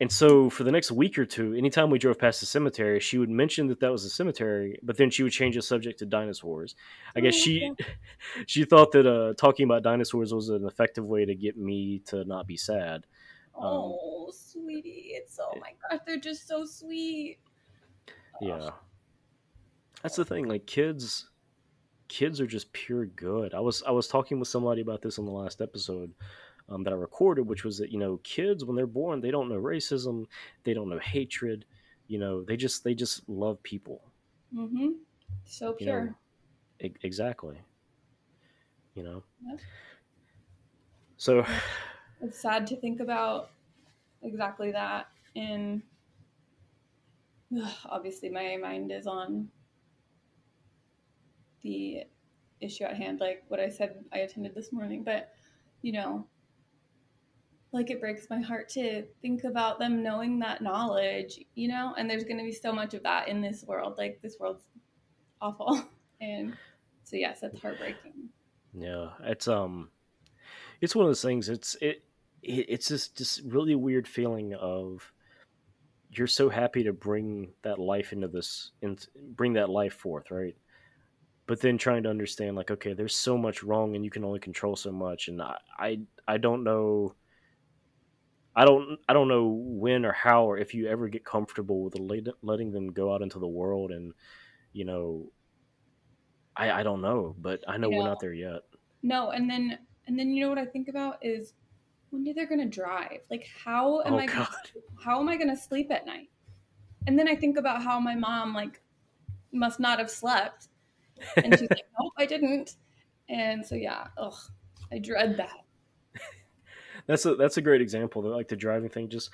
And 0.00 0.10
so 0.10 0.50
for 0.50 0.64
the 0.64 0.72
next 0.72 0.90
week 0.90 1.18
or 1.18 1.24
two, 1.24 1.54
anytime 1.54 1.88
we 1.88 1.98
drove 1.98 2.18
past 2.18 2.40
the 2.40 2.46
cemetery, 2.46 2.98
she 2.98 3.16
would 3.16 3.30
mention 3.30 3.68
that 3.68 3.80
that 3.80 3.92
was 3.92 4.04
a 4.04 4.10
cemetery, 4.10 4.78
but 4.82 4.96
then 4.96 5.08
she 5.08 5.22
would 5.22 5.32
change 5.32 5.54
the 5.54 5.62
subject 5.62 6.00
to 6.00 6.06
dinosaurs. 6.06 6.74
I 7.16 7.20
guess 7.20 7.34
she 7.34 7.70
oh, 7.70 7.84
she 8.46 8.64
thought 8.64 8.92
that 8.92 9.06
uh, 9.06 9.34
talking 9.34 9.64
about 9.64 9.82
dinosaurs 9.82 10.32
was 10.32 10.50
an 10.50 10.66
effective 10.66 11.04
way 11.04 11.24
to 11.24 11.34
get 11.34 11.56
me 11.56 12.00
to 12.06 12.24
not 12.24 12.46
be 12.46 12.56
sad. 12.56 13.06
Um, 13.56 13.64
oh, 13.64 14.26
um, 14.26 14.32
sweetie. 14.32 15.12
It's 15.12 15.38
oh 15.40 15.58
my 15.60 15.72
gosh, 15.90 16.00
they're 16.06 16.16
just 16.18 16.48
so 16.48 16.64
sweet. 16.64 17.38
Yeah. 18.40 18.70
That's 20.02 20.16
the 20.16 20.24
thing, 20.24 20.46
like 20.46 20.66
kids 20.66 21.28
kids 22.08 22.40
are 22.40 22.46
just 22.46 22.72
pure 22.72 23.06
good. 23.06 23.54
I 23.54 23.60
was 23.60 23.82
I 23.86 23.90
was 23.90 24.08
talking 24.08 24.38
with 24.38 24.48
somebody 24.48 24.82
about 24.82 25.02
this 25.02 25.18
on 25.18 25.24
the 25.24 25.32
last 25.32 25.60
episode 25.60 26.12
um, 26.68 26.82
that 26.84 26.92
I 26.92 26.96
recorded, 26.96 27.46
which 27.46 27.64
was 27.64 27.78
that, 27.78 27.90
you 27.90 27.98
know, 27.98 28.20
kids 28.22 28.64
when 28.64 28.76
they're 28.76 28.86
born, 28.86 29.20
they 29.20 29.30
don't 29.30 29.48
know 29.48 29.60
racism, 29.60 30.26
they 30.64 30.74
don't 30.74 30.88
know 30.88 30.98
hatred, 30.98 31.64
you 32.06 32.18
know, 32.18 32.42
they 32.42 32.56
just 32.56 32.84
they 32.84 32.94
just 32.94 33.28
love 33.28 33.62
people. 33.62 34.02
Mm-hmm. 34.54 34.90
So 35.44 35.72
pure. 35.72 36.00
You 36.00 36.06
know, 36.06 36.14
e- 36.88 36.94
exactly. 37.02 37.60
You 38.94 39.02
know. 39.02 39.22
So 41.16 41.44
it's 42.24 42.40
sad 42.40 42.66
to 42.66 42.76
think 42.76 43.00
about 43.00 43.50
exactly 44.22 44.72
that 44.72 45.08
and 45.36 45.82
ugh, 47.60 47.72
obviously 47.86 48.28
my 48.28 48.56
mind 48.56 48.90
is 48.90 49.06
on 49.06 49.48
the 51.62 52.04
issue 52.60 52.84
at 52.84 52.96
hand, 52.96 53.20
like 53.20 53.44
what 53.48 53.60
I 53.60 53.68
said 53.68 54.04
I 54.12 54.18
attended 54.18 54.54
this 54.54 54.72
morning. 54.72 55.02
But, 55.02 55.32
you 55.82 55.92
know, 55.92 56.26
like 57.72 57.90
it 57.90 58.00
breaks 58.00 58.28
my 58.30 58.40
heart 58.40 58.68
to 58.70 59.04
think 59.20 59.44
about 59.44 59.78
them 59.78 60.02
knowing 60.02 60.38
that 60.40 60.62
knowledge, 60.62 61.40
you 61.54 61.68
know, 61.68 61.94
and 61.98 62.08
there's 62.08 62.24
going 62.24 62.38
to 62.38 62.44
be 62.44 62.52
so 62.52 62.72
much 62.72 62.94
of 62.94 63.02
that 63.02 63.28
in 63.28 63.40
this 63.40 63.64
world. 63.64 63.94
Like 63.98 64.20
this 64.22 64.36
world's 64.38 64.64
awful. 65.40 65.82
And 66.20 66.56
so, 67.02 67.16
yes, 67.16 67.40
that's 67.40 67.60
heartbreaking. 67.60 68.30
Yeah. 68.72 69.08
It's, 69.24 69.46
um, 69.46 69.90
it's 70.80 70.94
one 70.94 71.04
of 71.04 71.10
those 71.10 71.20
things. 71.20 71.50
It's, 71.50 71.76
it, 71.82 72.02
it 72.44 72.66
it's 72.68 72.88
just, 72.88 73.16
just 73.16 73.42
really 73.44 73.74
weird 73.74 74.06
feeling 74.06 74.54
of, 74.54 75.10
you're 76.10 76.26
so 76.26 76.48
happy 76.48 76.84
to 76.84 76.92
bring 76.92 77.52
that 77.62 77.78
life 77.78 78.12
into 78.12 78.28
this 78.28 78.70
and 78.82 79.04
bring 79.34 79.54
that 79.54 79.68
life 79.68 79.94
forth, 79.94 80.30
right? 80.30 80.56
But 81.46 81.60
then 81.60 81.76
trying 81.76 82.04
to 82.04 82.10
understand, 82.10 82.56
like, 82.56 82.70
okay, 82.70 82.94
there's 82.94 83.16
so 83.16 83.36
much 83.36 83.62
wrong, 83.62 83.96
and 83.96 84.04
you 84.04 84.10
can 84.10 84.24
only 84.24 84.38
control 84.38 84.76
so 84.76 84.92
much, 84.92 85.28
and 85.28 85.42
I, 85.42 85.56
I, 85.78 85.98
I 86.26 86.38
don't 86.38 86.64
know 86.64 87.14
I 88.56 88.64
don't 88.64 88.98
I 89.08 89.12
don't 89.12 89.28
know 89.28 89.48
when 89.48 90.04
or 90.04 90.12
how 90.12 90.44
or 90.44 90.58
if 90.58 90.74
you 90.74 90.86
ever 90.86 91.08
get 91.08 91.24
comfortable 91.24 91.82
with 91.82 91.96
letting 92.42 92.70
them 92.70 92.92
go 92.92 93.12
out 93.12 93.22
into 93.22 93.38
the 93.38 93.48
world 93.48 93.90
and 93.90 94.12
you 94.72 94.84
know 94.84 95.26
I 96.56 96.70
I 96.70 96.82
don't 96.84 97.00
know, 97.00 97.34
but 97.38 97.64
I 97.66 97.78
know 97.78 97.90
we're 97.90 98.04
not 98.04 98.20
there 98.20 98.32
yet. 98.32 98.62
No, 99.02 99.30
and 99.30 99.50
then 99.50 99.78
and 100.06 100.18
then 100.18 100.30
you 100.30 100.42
know 100.42 100.48
what 100.48 100.58
I 100.58 100.66
think 100.66 100.88
about 100.88 101.18
is 101.20 101.54
when 102.14 102.28
are 102.28 102.34
they 102.34 102.46
going 102.46 102.60
to 102.60 102.66
drive? 102.66 103.20
Like 103.30 103.46
how 103.64 104.02
am 104.02 104.14
oh, 104.14 104.18
I 104.18 104.26
gonna, 104.26 104.48
how 105.02 105.20
am 105.20 105.28
I 105.28 105.36
going 105.36 105.50
to 105.50 105.56
sleep 105.56 105.90
at 105.90 106.06
night? 106.06 106.30
And 107.06 107.18
then 107.18 107.28
I 107.28 107.34
think 107.34 107.58
about 107.58 107.82
how 107.82 108.00
my 108.00 108.14
mom 108.14 108.54
like 108.54 108.80
must 109.52 109.78
not 109.78 109.98
have 109.98 110.10
slept. 110.10 110.68
And 111.36 111.58
she's 111.58 111.70
like, 111.70 111.84
"Nope, 112.00 112.12
I 112.16 112.26
didn't." 112.26 112.76
And 113.28 113.64
so 113.64 113.74
yeah, 113.74 114.08
ugh, 114.18 114.34
I 114.92 114.98
dread 114.98 115.36
that 115.36 115.64
that's 117.06 117.26
a 117.26 117.34
that's 117.34 117.56
a 117.56 117.62
great 117.62 117.80
example. 117.80 118.22
Like 118.22 118.48
the 118.48 118.56
driving 118.56 118.88
thing, 118.88 119.08
just 119.08 119.30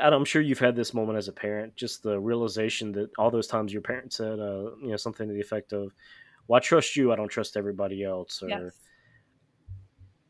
I'm 0.00 0.24
sure 0.24 0.42
you've 0.42 0.58
had 0.58 0.76
this 0.76 0.94
moment 0.94 1.18
as 1.18 1.28
a 1.28 1.32
parent, 1.32 1.76
just 1.76 2.02
the 2.02 2.18
realization 2.18 2.92
that 2.92 3.10
all 3.18 3.30
those 3.30 3.46
times 3.46 3.72
your 3.72 3.82
parents 3.82 4.16
said, 4.16 4.38
uh, 4.38 4.70
you 4.80 4.88
know, 4.88 4.96
something 4.96 5.28
to 5.28 5.34
the 5.34 5.40
effect 5.40 5.72
of, 5.72 5.92
"Well, 6.48 6.58
I 6.58 6.60
trust 6.60 6.96
you. 6.96 7.12
I 7.12 7.16
don't 7.16 7.28
trust 7.28 7.56
everybody 7.56 8.04
else," 8.04 8.42
or 8.42 8.48
yes. 8.48 8.72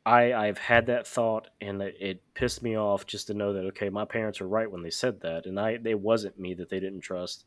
I 0.04 0.33
I've 0.33 0.59
had 0.59 0.87
that 0.87 1.07
thought, 1.07 1.49
and 1.61 1.83
it, 1.83 1.95
it, 2.00 2.23
pissed 2.35 2.62
me 2.62 2.76
off 2.76 3.07
just 3.07 3.26
to 3.26 3.35
know 3.35 3.52
that 3.52 3.66
okay, 3.66 3.90
my 3.90 4.04
parents 4.04 4.40
were 4.40 4.49
right 4.49 4.71
when 4.71 4.83
they 4.83 4.90
said 4.90 5.21
that, 5.21 5.47
and 5.47 5.61
I 5.61 5.78
it 5.85 6.00
wasn't 6.00 6.38
me 6.38 6.54
that 6.54 6.71
they 6.71 6.80
didn't 6.80 7.02
trust. 7.02 7.45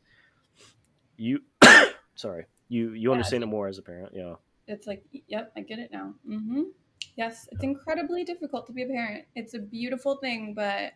You, 1.16 1.40
sorry, 2.14 2.46
you 2.68 2.90
you 2.92 3.08
yeah, 3.08 3.12
understand 3.12 3.42
it 3.42 3.46
more 3.46 3.66
as 3.66 3.78
a 3.78 3.82
parent, 3.82 4.12
yeah. 4.14 4.34
It's 4.66 4.86
like, 4.86 5.04
yep, 5.26 5.52
I 5.56 5.60
get 5.60 5.78
it 5.78 5.90
now. 5.92 6.14
Mm-hmm. 6.28 6.62
Yes, 7.16 7.48
it's 7.52 7.62
incredibly 7.62 8.24
difficult 8.24 8.66
to 8.68 8.72
be 8.72 8.82
a 8.82 8.86
parent. 8.86 9.24
It's 9.34 9.54
a 9.54 9.58
beautiful 9.58 10.16
thing, 10.16 10.54
but 10.54 10.92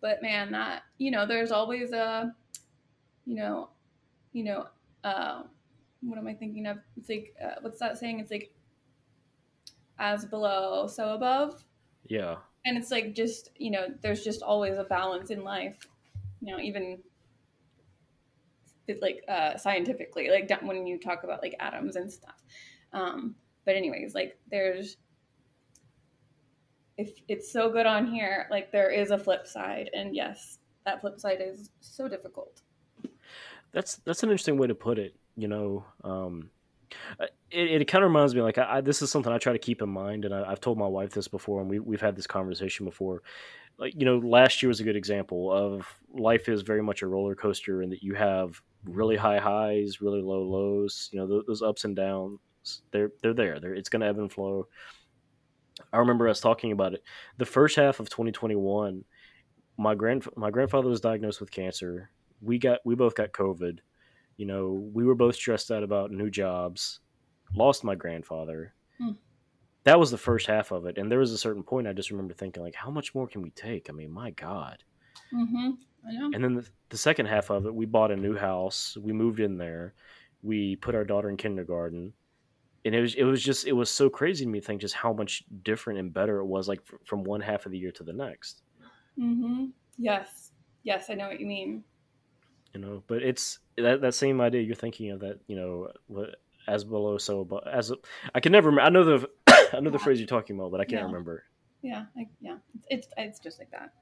but 0.00 0.22
man, 0.22 0.52
that 0.52 0.82
you 0.98 1.10
know, 1.10 1.26
there's 1.26 1.52
always 1.52 1.92
a 1.92 2.34
you 3.26 3.36
know, 3.36 3.68
you 4.32 4.44
know, 4.44 4.66
uh, 5.02 5.42
what 6.00 6.18
am 6.18 6.26
I 6.26 6.34
thinking 6.34 6.66
of? 6.66 6.78
It's 6.96 7.08
like 7.08 7.34
uh, 7.42 7.56
what's 7.60 7.78
that 7.80 7.98
saying? 7.98 8.20
It's 8.20 8.30
like 8.30 8.52
as 9.98 10.24
below, 10.24 10.86
so 10.86 11.14
above. 11.14 11.64
Yeah. 12.06 12.36
And 12.66 12.76
it's 12.76 12.90
like 12.90 13.14
just 13.14 13.50
you 13.56 13.70
know, 13.70 13.86
there's 14.02 14.24
just 14.24 14.42
always 14.42 14.78
a 14.78 14.84
balance 14.84 15.30
in 15.30 15.44
life. 15.44 15.76
You 16.40 16.52
know, 16.52 16.60
even 16.60 16.98
it's 18.86 19.02
like 19.02 19.24
uh, 19.28 19.56
scientifically, 19.56 20.30
like 20.30 20.50
when 20.62 20.86
you 20.86 20.98
talk 20.98 21.24
about 21.24 21.42
like 21.42 21.54
atoms 21.60 21.96
and 21.96 22.12
stuff. 22.12 22.42
Um, 22.92 23.34
but 23.64 23.76
anyways, 23.76 24.14
like 24.14 24.38
there's 24.50 24.96
if 26.96 27.12
it's 27.28 27.50
so 27.50 27.70
good 27.70 27.86
on 27.86 28.06
here, 28.06 28.46
like 28.50 28.70
there 28.70 28.90
is 28.90 29.10
a 29.10 29.18
flip 29.18 29.46
side, 29.46 29.90
and 29.92 30.14
yes, 30.14 30.58
that 30.84 31.00
flip 31.00 31.18
side 31.18 31.38
is 31.40 31.70
so 31.80 32.08
difficult. 32.08 32.62
That's 33.72 33.96
that's 33.96 34.22
an 34.22 34.28
interesting 34.28 34.56
way 34.56 34.68
to 34.68 34.74
put 34.74 34.98
it. 34.98 35.16
You 35.36 35.48
know, 35.48 35.84
um, 36.04 36.50
Uh, 37.18 37.26
it, 37.50 37.82
it 37.82 37.84
kind 37.86 38.04
of 38.04 38.10
reminds 38.10 38.34
me 38.34 38.42
like 38.42 38.58
I, 38.58 38.80
this 38.80 39.02
is 39.02 39.10
something 39.10 39.32
I 39.32 39.38
try 39.38 39.52
to 39.52 39.58
keep 39.58 39.82
in 39.82 39.88
mind, 39.88 40.24
and 40.24 40.34
I, 40.34 40.48
have 40.48 40.60
told 40.60 40.78
my 40.78 40.86
wife 40.86 41.10
this 41.10 41.28
before, 41.28 41.60
and 41.60 41.70
we 41.70 41.78
we've 41.78 42.00
had 42.00 42.16
this 42.16 42.26
conversation 42.26 42.84
before. 42.84 43.22
Like 43.78 43.94
you 43.96 44.04
know, 44.04 44.18
last 44.18 44.62
year 44.62 44.68
was 44.68 44.80
a 44.80 44.84
good 44.84 44.96
example 44.96 45.52
of 45.52 45.86
life 46.12 46.48
is 46.48 46.62
very 46.62 46.82
much 46.82 47.02
a 47.02 47.06
roller 47.06 47.34
coaster, 47.34 47.82
and 47.82 47.92
that 47.92 48.02
you 48.02 48.14
have 48.14 48.60
really 48.84 49.16
high 49.16 49.38
highs, 49.38 50.00
really 50.00 50.22
low 50.22 50.42
lows. 50.42 51.08
You 51.12 51.20
know, 51.20 51.42
those 51.46 51.62
ups 51.62 51.84
and 51.84 51.96
downs 51.96 52.38
they're 52.90 53.12
they're 53.22 53.34
there. 53.34 53.60
They're, 53.60 53.74
it's 53.74 53.88
going 53.88 54.00
to 54.00 54.06
ebb 54.08 54.18
and 54.18 54.32
flow. 54.32 54.68
I 55.92 55.98
remember 55.98 56.28
us 56.28 56.40
talking 56.40 56.72
about 56.72 56.94
it. 56.94 57.02
The 57.38 57.46
first 57.46 57.76
half 57.76 58.00
of 58.00 58.08
2021, 58.08 59.04
my 59.76 59.94
grand 59.94 60.26
my 60.36 60.50
grandfather 60.50 60.88
was 60.88 61.00
diagnosed 61.00 61.40
with 61.40 61.50
cancer. 61.50 62.10
We 62.40 62.58
got 62.58 62.80
we 62.84 62.94
both 62.94 63.14
got 63.14 63.32
COVID. 63.32 63.78
You 64.36 64.46
know, 64.46 64.90
we 64.92 65.04
were 65.04 65.14
both 65.14 65.36
stressed 65.36 65.70
out 65.70 65.82
about 65.82 66.10
new 66.10 66.30
jobs. 66.30 67.00
Lost 67.54 67.84
my 67.84 67.94
grandfather. 67.94 68.74
Hmm. 68.98 69.12
That 69.84 69.98
was 69.98 70.10
the 70.10 70.18
first 70.18 70.46
half 70.46 70.72
of 70.72 70.86
it, 70.86 70.96
and 70.96 71.10
there 71.10 71.18
was 71.18 71.32
a 71.32 71.38
certain 71.38 71.62
point 71.62 71.86
I 71.86 71.92
just 71.92 72.10
remember 72.10 72.32
thinking 72.32 72.62
like, 72.62 72.74
how 72.74 72.90
much 72.90 73.14
more 73.14 73.26
can 73.26 73.42
we 73.42 73.50
take? 73.50 73.90
I 73.90 73.92
mean, 73.92 74.10
my 74.10 74.30
God. 74.30 74.82
Mm-hmm. 75.32 75.70
I 76.08 76.12
know. 76.12 76.30
And 76.32 76.42
then 76.42 76.54
the, 76.54 76.68
the 76.88 76.96
second 76.96 77.26
half 77.26 77.50
of 77.50 77.66
it, 77.66 77.74
we 77.74 77.84
bought 77.84 78.10
a 78.10 78.16
new 78.16 78.36
house. 78.36 78.96
We 79.00 79.12
moved 79.12 79.40
in 79.40 79.58
there. 79.58 79.94
We 80.42 80.76
put 80.76 80.94
our 80.94 81.04
daughter 81.04 81.28
in 81.28 81.36
kindergarten 81.36 82.14
and 82.84 82.94
it 82.94 83.00
was 83.00 83.14
it 83.14 83.24
was 83.24 83.42
just 83.42 83.66
it 83.66 83.72
was 83.72 83.90
so 83.90 84.10
crazy 84.10 84.44
to 84.44 84.50
me 84.50 84.60
to 84.60 84.66
think 84.66 84.80
just 84.80 84.94
how 84.94 85.12
much 85.12 85.44
different 85.62 85.98
and 85.98 86.12
better 86.12 86.38
it 86.38 86.46
was 86.46 86.68
like 86.68 86.80
from 87.04 87.24
one 87.24 87.40
half 87.40 87.66
of 87.66 87.72
the 87.72 87.78
year 87.78 87.92
to 87.92 88.02
the 88.04 88.12
next. 88.12 88.62
Mm-hmm. 89.18 89.66
Yes. 89.98 90.50
Yes, 90.82 91.08
I 91.08 91.14
know 91.14 91.28
what 91.28 91.40
you 91.40 91.46
mean. 91.46 91.82
You 92.74 92.80
know, 92.80 93.02
but 93.06 93.22
it's 93.22 93.60
that 93.78 94.00
that 94.00 94.14
same 94.14 94.40
idea 94.40 94.62
you're 94.62 94.74
thinking 94.74 95.10
of 95.10 95.20
that 95.20 95.38
you 95.46 95.56
know 95.56 95.92
what 96.08 96.36
as 96.66 96.82
below 96.84 97.18
so 97.18 97.40
above 97.40 97.62
as 97.70 97.92
I 98.34 98.40
can 98.40 98.52
never 98.52 98.80
I 98.80 98.88
know 98.88 99.04
the 99.04 99.30
I 99.72 99.80
know 99.80 99.90
the 99.90 99.98
phrase 99.98 100.18
you're 100.18 100.26
talking 100.26 100.58
about 100.58 100.72
but 100.72 100.80
I 100.80 100.84
can't 100.84 101.02
yeah. 101.02 101.06
remember. 101.06 101.44
Yeah, 101.82 102.04
I, 102.16 102.26
yeah, 102.40 102.56
it's, 102.74 102.86
it's 102.90 103.08
it's 103.16 103.38
just 103.38 103.58
like 103.58 103.70
that. 103.70 103.92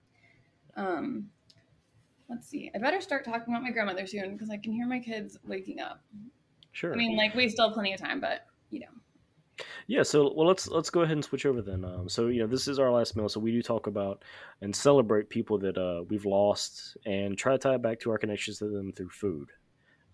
Um, 0.77 1.29
let's 2.31 2.49
see. 2.49 2.71
I 2.75 2.79
better 2.79 3.01
start 3.01 3.25
talking 3.25 3.53
about 3.53 3.63
my 3.63 3.71
grandmother 3.71 4.07
soon 4.07 4.33
because 4.33 4.51
I 4.51 4.57
can 4.57 4.73
hear 4.73 4.87
my 4.87 5.01
kids 5.01 5.37
waking 5.45 5.81
up. 5.81 6.03
Sure. 6.71 6.93
I 6.93 6.97
mean, 6.97 7.17
like 7.17 7.35
we 7.35 7.49
still 7.49 7.67
have 7.67 7.75
plenty 7.75 7.93
of 7.93 8.01
time, 8.01 8.21
but 8.21 8.47
you 8.71 8.81
know. 8.81 8.87
Yeah, 9.87 10.03
so 10.03 10.33
well, 10.35 10.47
let's 10.47 10.69
let's 10.69 10.91
go 10.91 11.01
ahead 11.01 11.17
and 11.17 11.25
switch 11.25 11.47
over 11.47 11.63
then. 11.63 11.85
Um, 11.85 12.09
so 12.09 12.29
you 12.29 12.41
know, 12.41 12.47
this 12.47 12.69
is 12.69 12.79
our 12.79 12.91
last 12.91 13.17
meal, 13.17 13.29
so 13.29 13.41
we 13.41 13.53
do 13.53 13.63
talk 13.63 13.87
about 13.87 14.25
and 14.61 14.75
celebrate 14.75 15.29
people 15.29 15.59
that 15.59 15.77
uh, 15.77 16.05
we've 16.09 16.25
lost, 16.25 16.97
and 17.05 17.37
try 17.37 17.53
to 17.53 17.59
tie 17.59 17.75
it 17.75 17.83
back 17.83 18.01
to 18.01 18.11
our 18.11 18.19
connections 18.19 18.59
to 18.59 18.69
them 18.69 18.93
through 18.93 19.11
food. 19.11 19.51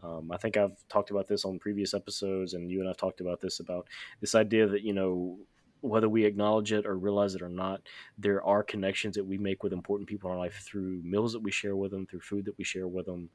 Um, 0.03 0.31
I 0.31 0.37
think 0.37 0.57
I've 0.57 0.77
talked 0.89 1.11
about 1.11 1.27
this 1.27 1.45
on 1.45 1.59
previous 1.59 1.93
episodes, 1.93 2.55
and 2.55 2.71
you 2.71 2.81
and 2.81 2.89
I've 2.89 2.97
talked 2.97 3.21
about 3.21 3.41
this 3.41 3.61
about 3.61 3.87
this 4.21 4.35
idea 4.35 4.67
that 4.69 4.83
you 4.83 4.95
know 4.95 5.39
whether 5.81 6.09
we 6.09 6.25
acknowledge 6.25 6.73
it 6.73 6.87
or 6.87 6.97
realize 6.97 7.35
it 7.35 7.43
or 7.43 7.49
not, 7.49 7.81
there 8.17 8.43
are 8.43 8.63
connections 8.63 9.15
that 9.15 9.25
we 9.25 9.39
make 9.39 9.63
with 9.63 9.73
important 9.73 10.09
people 10.09 10.29
in 10.31 10.37
our 10.37 10.43
life 10.43 10.63
through 10.65 11.01
meals 11.05 11.33
that 11.33 11.43
we 11.43 11.51
share 11.51 11.77
with 11.77 11.91
them, 11.91 12.07
through 12.07 12.21
food 12.21 12.45
that 12.45 12.59
we 12.59 12.65
share 12.65 12.89
with 12.89 13.07
them. 13.07 13.31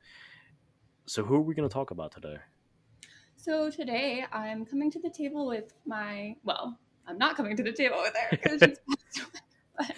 So, 1.05 1.23
who 1.23 1.35
are 1.35 1.41
we 1.41 1.53
going 1.53 1.67
to 1.67 1.73
talk 1.73 1.91
about 1.91 2.11
today? 2.11 2.37
So 3.43 3.69
today 3.69 4.23
I'm 4.31 4.65
coming 4.65 4.89
to 4.91 4.99
the 5.01 5.09
table 5.09 5.45
with 5.45 5.73
my, 5.85 6.37
well, 6.45 6.79
I'm 7.05 7.17
not 7.17 7.35
coming 7.35 7.57
to 7.57 7.63
the 7.63 7.73
table 7.73 7.97
with 8.01 8.15
her 8.15 8.27
because 8.31 8.61
she's 9.13 9.25
but 9.77 9.91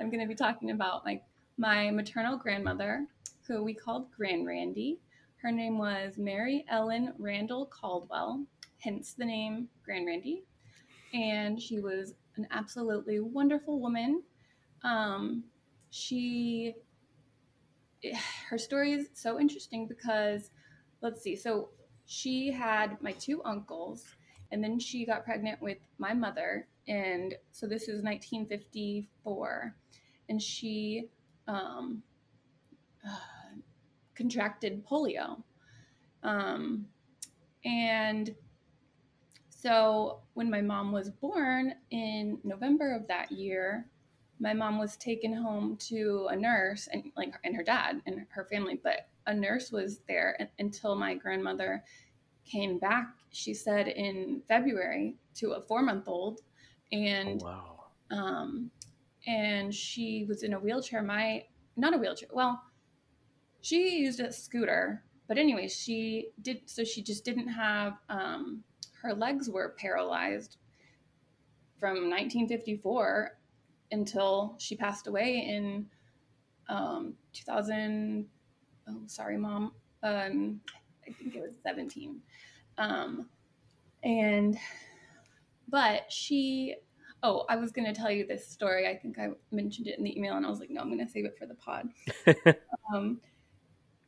I'm 0.00 0.08
going 0.08 0.22
to 0.22 0.26
be 0.26 0.34
talking 0.34 0.70
about 0.70 1.04
like 1.04 1.22
my 1.58 1.90
maternal 1.90 2.38
grandmother, 2.38 3.06
who 3.46 3.62
we 3.62 3.74
called 3.74 4.10
Grand 4.16 4.46
Randy. 4.46 5.00
Her 5.36 5.52
name 5.52 5.76
was 5.76 6.16
Mary 6.16 6.64
Ellen 6.70 7.12
Randall 7.18 7.66
Caldwell, 7.66 8.42
hence 8.78 9.12
the 9.12 9.26
name 9.26 9.68
Grand 9.84 10.06
Randy. 10.06 10.42
And 11.12 11.60
she 11.60 11.78
was 11.78 12.14
an 12.36 12.48
absolutely 12.52 13.20
wonderful 13.20 13.80
woman. 13.80 14.22
Um, 14.82 15.44
she, 15.90 16.74
her 18.48 18.56
story 18.56 18.92
is 18.92 19.08
so 19.12 19.38
interesting 19.38 19.86
because, 19.86 20.48
let's 21.02 21.20
see, 21.20 21.36
so 21.36 21.68
she 22.12 22.52
had 22.52 23.00
my 23.00 23.12
two 23.12 23.42
uncles, 23.42 24.04
and 24.50 24.62
then 24.62 24.78
she 24.78 25.06
got 25.06 25.24
pregnant 25.24 25.62
with 25.62 25.78
my 25.96 26.12
mother. 26.12 26.68
And 26.86 27.34
so 27.52 27.66
this 27.66 27.84
is 27.84 28.02
1954. 28.02 29.74
And 30.28 30.42
she 30.42 31.08
um, 31.48 32.02
uh, 33.08 33.16
contracted 34.14 34.86
polio. 34.86 35.42
Um, 36.22 36.84
and 37.64 38.34
so 39.48 40.20
when 40.34 40.50
my 40.50 40.60
mom 40.60 40.92
was 40.92 41.08
born 41.08 41.74
in 41.90 42.38
November 42.44 42.94
of 42.94 43.08
that 43.08 43.32
year, 43.32 43.86
my 44.38 44.52
mom 44.52 44.78
was 44.78 44.98
taken 44.98 45.32
home 45.32 45.78
to 45.88 46.28
a 46.30 46.36
nurse 46.36 46.88
and 46.92 47.04
like 47.16 47.32
and 47.44 47.56
her 47.56 47.62
dad 47.62 48.02
and 48.04 48.26
her 48.28 48.44
family, 48.44 48.78
but 48.82 49.08
a 49.26 49.34
nurse 49.34 49.70
was 49.70 50.00
there 50.08 50.50
until 50.58 50.94
my 50.94 51.14
grandmother 51.14 51.84
came 52.44 52.78
back, 52.78 53.06
she 53.30 53.54
said, 53.54 53.88
in 53.88 54.42
February 54.48 55.16
to 55.36 55.52
a 55.52 55.60
four 55.60 55.82
month 55.82 56.08
old. 56.08 56.40
And, 56.90 57.42
oh, 57.42 57.46
wow. 57.46 57.86
um, 58.10 58.70
and 59.26 59.74
she 59.74 60.24
was 60.28 60.42
in 60.42 60.52
a 60.52 60.58
wheelchair. 60.58 61.02
My, 61.02 61.44
not 61.76 61.94
a 61.94 61.98
wheelchair, 61.98 62.28
well, 62.32 62.62
she 63.60 63.98
used 63.98 64.20
a 64.20 64.32
scooter, 64.32 65.04
but 65.28 65.38
anyway, 65.38 65.68
she 65.68 66.30
did, 66.42 66.62
so 66.66 66.84
she 66.84 67.02
just 67.02 67.24
didn't 67.24 67.48
have, 67.48 67.94
um, 68.08 68.64
her 69.00 69.14
legs 69.14 69.48
were 69.48 69.74
paralyzed 69.78 70.58
from 71.78 72.10
1954 72.10 73.38
until 73.92 74.56
she 74.58 74.76
passed 74.76 75.06
away 75.06 75.46
in 75.48 75.86
um, 76.68 77.14
2000. 77.32 78.26
Oh, 78.88 79.00
sorry, 79.06 79.36
mom. 79.36 79.72
Um, 80.02 80.60
I 81.08 81.12
think 81.12 81.34
it 81.34 81.42
was 81.42 81.52
17. 81.62 82.20
Um, 82.78 83.28
and, 84.02 84.56
but 85.68 86.10
she, 86.10 86.76
oh, 87.22 87.44
I 87.48 87.56
was 87.56 87.70
going 87.72 87.86
to 87.86 87.98
tell 87.98 88.10
you 88.10 88.26
this 88.26 88.46
story. 88.46 88.88
I 88.88 88.96
think 88.96 89.18
I 89.18 89.30
mentioned 89.50 89.86
it 89.86 89.98
in 89.98 90.04
the 90.04 90.16
email 90.16 90.36
and 90.36 90.44
I 90.44 90.50
was 90.50 90.60
like, 90.60 90.70
no, 90.70 90.80
I'm 90.80 90.88
going 90.88 91.04
to 91.04 91.10
save 91.10 91.24
it 91.24 91.36
for 91.38 91.46
the 91.46 91.54
pod. 91.54 91.88
um, 92.94 93.20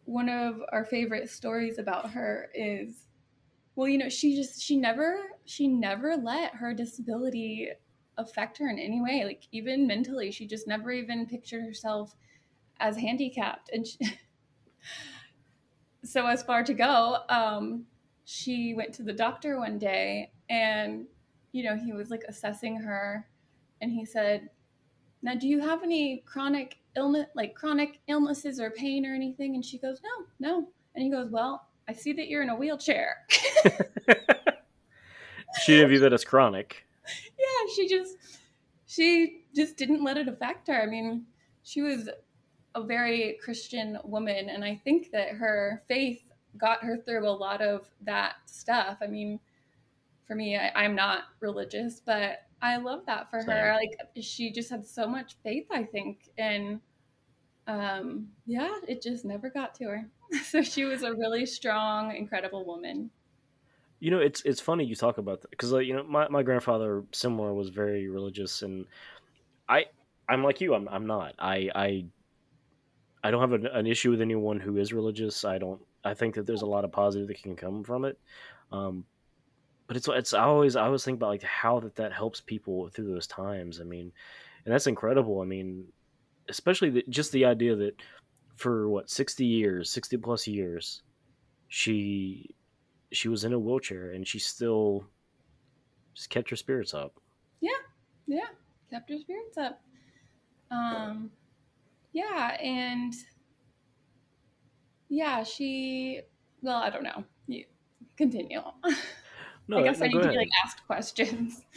one 0.05 0.29
of 0.29 0.61
our 0.73 0.85
favorite 0.85 1.31
stories 1.31 1.79
about 1.79 2.11
her 2.11 2.51
is 2.55 3.07
well 3.75 3.89
you 3.89 3.99
know 3.99 4.09
she 4.09 4.37
just 4.37 4.63
she 4.63 4.77
never 4.77 5.17
she 5.45 5.67
never 5.67 6.17
let 6.17 6.55
her 6.55 6.75
disability 6.75 7.69
affect 8.19 8.59
her 8.59 8.69
in 8.69 8.79
any 8.79 9.01
way 9.01 9.25
like 9.25 9.49
even 9.51 9.87
mentally 9.87 10.31
she 10.31 10.47
just 10.47 10.69
never 10.69 10.93
even 10.93 11.27
pictured 11.27 11.63
herself 11.63 12.15
as 12.81 12.97
handicapped 12.97 13.71
and 13.73 13.87
she, 13.87 13.99
so 16.05 16.27
as 16.27 16.43
far 16.43 16.63
to 16.63 16.75
go 16.75 17.19
um, 17.29 17.85
she 18.25 18.75
went 18.75 18.93
to 18.95 19.03
the 19.03 19.13
doctor 19.13 19.59
one 19.59 19.79
day 19.79 20.31
and 20.51 21.07
you 21.53 21.63
know 21.65 21.77
he 21.77 21.93
was 21.93 22.11
like 22.11 22.23
assessing 22.29 22.77
her 22.77 23.27
and 23.81 23.91
he 23.91 24.05
said 24.05 24.49
now 25.23 25.35
do 25.35 25.49
you 25.49 25.59
have 25.59 25.83
any 25.83 26.23
chronic 26.27 26.79
illness 26.97 27.27
like 27.35 27.55
chronic 27.55 28.01
illnesses 28.09 28.61
or 28.61 28.71
pain 28.71 29.07
or 29.07 29.15
anything? 29.15 29.55
And 29.55 29.65
she 29.65 29.79
goes 29.79 30.01
no 30.05 30.27
no. 30.39 30.69
And 30.95 31.03
he 31.03 31.11
goes 31.11 31.31
well 31.31 31.67
i 31.89 31.93
see 31.93 32.13
that 32.13 32.29
you're 32.29 32.43
in 32.43 32.51
a 32.51 32.57
wheelchair. 32.57 33.17
She 35.63 35.75
didn't 35.75 35.91
view 35.91 36.01
that 36.01 36.13
as 36.13 36.25
chronic. 36.25 36.85
Yeah 37.39 37.73
she 37.77 37.89
just 37.89 38.17
she 38.87 39.45
just 39.55 39.77
didn't 39.77 40.03
let 40.03 40.17
it 40.17 40.27
affect 40.27 40.67
her. 40.67 40.83
I 40.83 40.87
mean 40.87 41.27
she 41.63 41.81
was 41.81 42.09
a 42.75 42.83
very 42.83 43.39
christian 43.43 43.99
woman 44.05 44.49
and 44.49 44.65
i 44.65 44.81
think 44.85 45.11
that 45.11 45.31
her 45.31 45.83
faith 45.89 46.23
got 46.59 46.83
her 46.83 46.97
through 46.97 47.29
a 47.29 47.31
lot 47.31 47.61
of 47.61 47.89
that 48.03 48.35
stuff. 48.47 48.99
I 49.03 49.07
mean 49.09 49.41
for 50.27 50.35
me 50.35 50.57
I, 50.57 50.85
am 50.85 50.95
not 50.95 51.25
religious 51.41 52.01
but 52.05 52.47
i 52.63 52.77
love 52.77 53.05
that 53.07 53.31
for 53.31 53.41
Same. 53.41 53.51
her 53.51 53.75
like 53.75 53.99
she 54.21 54.51
just 54.51 54.71
had 54.71 54.87
so 54.87 55.07
much 55.07 55.37
faith 55.43 55.67
i 55.71 55.83
think 55.83 56.31
and 56.39 56.81
um 57.67 58.29
yeah 58.47 58.79
it 58.89 59.03
just 59.03 59.25
never 59.25 59.51
got 59.51 59.75
to 59.77 59.85
her. 59.85 60.07
So 60.45 60.63
she 60.63 60.85
was 60.85 61.03
a 61.05 61.13
really 61.15 61.47
strong 61.47 62.15
incredible 62.17 62.65
woman. 62.65 63.11
You 64.01 64.11
know, 64.11 64.19
it's 64.19 64.43
it's 64.43 64.61
funny 64.61 64.85
you 64.85 64.97
talk 64.97 65.19
about 65.19 65.43
that 65.43 65.51
because 65.51 65.71
like 65.71 65.87
you 65.87 65.95
know 65.95 66.03
my, 66.03 66.27
my 66.29 66.43
grandfather 66.43 67.05
similar 67.13 67.55
was 67.55 67.69
very 67.69 68.09
religious 68.09 68.63
and 68.63 68.87
I 69.69 69.87
I'm 70.29 70.43
like 70.43 70.61
you 70.61 70.75
I'm 70.75 70.89
I'm 70.89 71.07
not. 71.07 71.35
I 71.39 71.71
I 71.75 72.05
I 73.25 73.31
don't 73.31 73.41
have 73.41 73.53
an, 73.53 73.67
an 73.67 73.87
issue 73.87 74.11
with 74.11 74.21
anyone 74.21 74.61
who 74.61 74.77
is 74.77 74.93
religious. 74.93 75.45
I 75.45 75.59
don't 75.59 75.81
I 76.05 76.13
think 76.13 76.35
that 76.35 76.47
there's 76.47 76.63
a 76.63 76.67
lot 76.67 76.85
of 76.85 76.93
positive 76.93 77.27
that 77.29 77.43
can 77.43 77.57
come 77.57 77.83
from 77.83 78.05
it. 78.05 78.19
Um, 78.71 79.05
but 79.87 79.97
it's 79.97 80.09
it's 80.09 80.35
I 80.35 80.45
always 80.45 80.77
I 80.77 80.85
always 80.85 81.05
think 81.05 81.17
about 81.17 81.31
like 81.31 81.43
how 81.43 81.81
that 81.81 81.97
that 81.97 82.13
helps 82.13 82.41
people 82.41 82.89
through 82.91 83.13
those 83.13 83.27
times. 83.27 83.81
I 83.81 83.85
mean, 83.85 84.13
and 84.65 84.73
that's 84.73 84.87
incredible. 84.87 85.41
I 85.41 85.47
mean, 85.47 85.87
especially 86.49 86.91
the, 86.91 87.05
just 87.09 87.33
the 87.33 87.47
idea 87.47 87.75
that 87.77 87.95
for 88.57 88.89
what 88.89 89.11
60 89.11 89.45
years, 89.45 89.91
60 89.91 90.19
plus 90.19 90.47
years, 90.47 91.03
she 91.69 92.55
she 93.13 93.29
was 93.29 93.45
in 93.45 93.53
a 93.53 93.59
wheelchair 93.59 94.11
and 94.11 94.27
she 94.27 94.39
still 94.39 95.07
just 96.15 96.31
kept 96.31 96.51
her 96.51 96.57
spirits 96.57 96.93
up. 96.95 97.15
Yeah, 97.61 97.71
yeah, 98.27 98.49
kept 98.91 99.09
her 99.11 99.19
spirits 99.19 99.57
up. 99.57 99.81
Um, 100.71 101.31
yeah, 102.15 102.57
and 102.63 103.13
yeah, 105.11 105.43
she. 105.43 106.23
Well, 106.63 106.79
I 106.79 106.89
don't 106.89 107.05
know. 107.05 107.25
You 107.47 107.67
continue. 108.17 108.63
No, 109.67 109.79
I 109.79 109.83
guess 109.83 110.01
no, 110.01 110.05
I 110.05 110.09
need 110.09 110.21
to 110.21 110.29
be 110.29 110.37
like 110.37 110.51
asked 110.63 110.87
questions. 110.87 111.63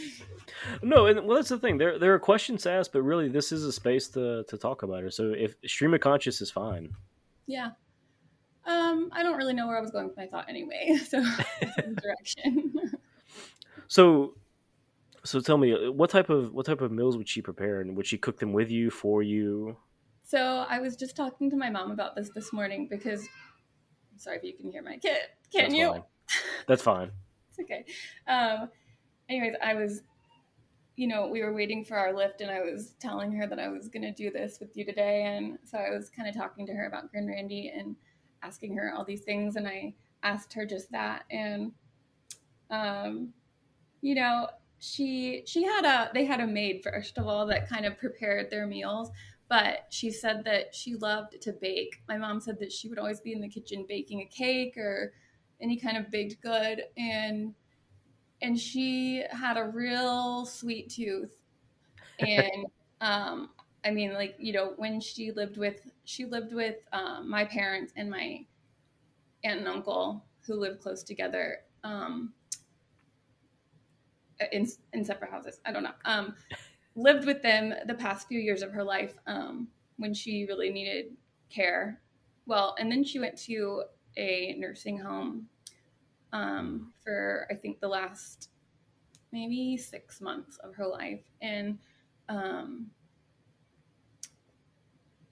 No, 0.82 1.06
and 1.06 1.26
well, 1.26 1.38
that's 1.38 1.47
the 1.47 1.58
thing. 1.58 1.78
There, 1.78 1.97
there 1.97 2.13
are 2.13 2.19
questions 2.19 2.63
to 2.63 2.71
ask, 2.71 2.91
but 2.91 3.02
really, 3.02 3.30
this 3.30 3.54
is 3.54 3.63
a 3.63 3.71
space 3.71 4.10
to 4.10 4.43
to 4.50 4.58
talk 4.58 4.84
about 4.84 5.04
her. 5.04 5.10
So, 5.10 5.32
if 5.32 5.56
stream 5.65 5.93
of 5.93 6.02
conscious 6.02 6.41
is 6.41 6.52
fine. 6.52 6.91
Yeah, 7.45 7.69
um, 8.67 9.10
I 9.13 9.23
don't 9.23 9.38
really 9.38 9.54
know 9.54 9.65
where 9.65 9.78
I 9.78 9.82
was 9.82 9.91
going 9.91 10.08
with 10.08 10.17
my 10.17 10.28
thought 10.28 10.45
anyway. 10.50 11.00
So 11.06 11.23
direction. 12.02 12.91
so, 13.88 14.34
so 15.23 15.39
tell 15.39 15.58
me, 15.58 15.73
uh, 15.73 15.91
what 15.91 16.10
type 16.10 16.30
of 16.30 16.54
what 16.54 16.65
type 16.65 16.82
of 16.82 16.91
meals 16.91 17.15
would 17.15 17.30
she 17.30 17.41
prepare, 17.41 17.80
and 17.80 17.95
would 17.95 18.06
she 18.06 18.17
cook 18.17 18.39
them 18.39 18.52
with 18.52 18.69
you 18.69 18.89
for 18.89 19.23
you? 19.23 19.78
So 20.27 20.65
I 20.67 20.79
was 20.79 20.97
just 20.97 21.15
talking 21.15 21.49
to 21.49 21.55
my 21.55 21.69
mom 21.69 21.89
about 21.89 22.13
this 22.13 22.29
this 22.35 22.51
morning 22.51 22.89
because 22.89 23.21
I'm 24.11 24.19
sorry 24.19 24.35
if 24.35 24.43
you 24.43 24.53
can 24.53 24.69
hear 24.69 24.83
my 24.83 24.97
kid. 24.97 25.19
Can 25.53 25.63
That's 25.63 25.73
you? 25.73 25.87
Fine. 25.87 26.03
That's 26.67 26.81
fine. 26.81 27.11
it's 27.49 27.59
okay. 27.61 27.85
Um, 28.27 28.69
anyways, 29.29 29.53
I 29.63 29.73
was 29.73 30.01
you 30.97 31.07
know, 31.07 31.27
we 31.27 31.43
were 31.43 31.53
waiting 31.53 31.85
for 31.85 31.95
our 31.95 32.11
lift, 32.11 32.41
and 32.41 32.49
I 32.49 32.59
was 32.61 32.95
telling 32.99 33.31
her 33.33 33.45
that 33.45 33.59
I 33.59 33.69
was 33.69 33.87
going 33.87 34.01
to 34.01 34.11
do 34.11 34.31
this 34.31 34.59
with 34.59 34.75
you 34.75 34.83
today. 34.83 35.25
And 35.25 35.59
so 35.63 35.77
I 35.77 35.91
was 35.91 36.09
kind 36.09 36.27
of 36.27 36.35
talking 36.35 36.65
to 36.65 36.73
her 36.73 36.87
about 36.87 37.11
Grand 37.11 37.27
Randy, 37.27 37.71
and 37.73 37.95
asking 38.43 38.75
her 38.75 38.93
all 38.93 39.05
these 39.05 39.21
things 39.21 39.55
and 39.55 39.67
I 39.67 39.93
asked 40.23 40.53
her 40.53 40.65
just 40.65 40.91
that 40.91 41.23
and 41.31 41.71
um 42.69 43.33
you 44.01 44.15
know 44.15 44.47
she 44.79 45.43
she 45.45 45.63
had 45.63 45.85
a 45.85 46.11
they 46.13 46.25
had 46.25 46.39
a 46.39 46.47
maid 46.47 46.81
first 46.83 47.17
of 47.17 47.27
all 47.27 47.45
that 47.47 47.69
kind 47.69 47.85
of 47.85 47.97
prepared 47.97 48.49
their 48.49 48.67
meals 48.67 49.09
but 49.49 49.86
she 49.89 50.12
said 50.12 50.43
that 50.43 50.73
she 50.75 50.95
loved 50.95 51.41
to 51.41 51.53
bake 51.53 52.01
my 52.07 52.17
mom 52.17 52.39
said 52.39 52.60
that 52.60 52.71
she 52.71 52.89
would 52.89 52.99
always 52.99 53.19
be 53.21 53.33
in 53.33 53.41
the 53.41 53.47
kitchen 53.47 53.86
baking 53.88 54.21
a 54.21 54.25
cake 54.25 54.77
or 54.77 55.13
any 55.62 55.77
kind 55.77 55.97
of 55.97 56.12
baked 56.12 56.41
good 56.41 56.83
and 56.97 57.53
and 58.41 58.60
she 58.60 59.23
had 59.31 59.57
a 59.57 59.63
real 59.63 60.45
sweet 60.45 60.89
tooth 60.89 61.38
and 62.19 62.65
um 63.01 63.49
I 63.88 63.91
mean, 63.91 64.13
like 64.13 64.36
you 64.38 64.51
know, 64.51 64.73
when 64.75 64.99
she 64.99 65.31
lived 65.31 65.57
with 65.57 65.79
she 66.03 66.25
lived 66.25 66.53
with 66.53 66.75
um, 66.91 67.29
my 67.29 67.45
parents 67.45 67.93
and 67.95 68.10
my 68.10 68.45
aunt 69.45 69.60
and 69.60 69.67
uncle 69.67 70.25
who 70.45 70.55
lived 70.55 70.81
close 70.81 71.03
together 71.03 71.60
um, 71.86 72.33
in 74.51 74.67
in 74.91 75.05
separate 75.05 75.31
houses. 75.31 75.62
I 75.65 75.71
don't 75.71 75.83
know. 75.83 75.93
Um, 76.03 76.36
lived 76.97 77.25
with 77.25 77.41
them 77.41 77.73
the 77.86 77.93
past 77.93 78.27
few 78.27 78.39
years 78.39 78.62
of 78.62 78.71
her 78.71 78.83
life 78.83 79.13
um, 79.27 79.67
when 79.97 80.13
she 80.13 80.45
really 80.45 80.69
needed 80.69 81.15
care. 81.49 82.01
Well, 82.47 82.75
and 82.79 82.91
then 82.91 83.03
she 83.03 83.19
went 83.19 83.38
to 83.43 83.83
a 84.17 84.55
nursing 84.57 84.97
home 84.97 85.47
um, 86.33 86.91
for 87.03 87.47
I 87.49 87.53
think 87.53 87.79
the 87.79 87.88
last 87.88 88.49
maybe 89.31 89.77
six 89.77 90.19
months 90.19 90.57
of 90.57 90.73
her 90.75 90.88
life, 90.88 91.21
and 91.41 91.77
um, 92.29 92.88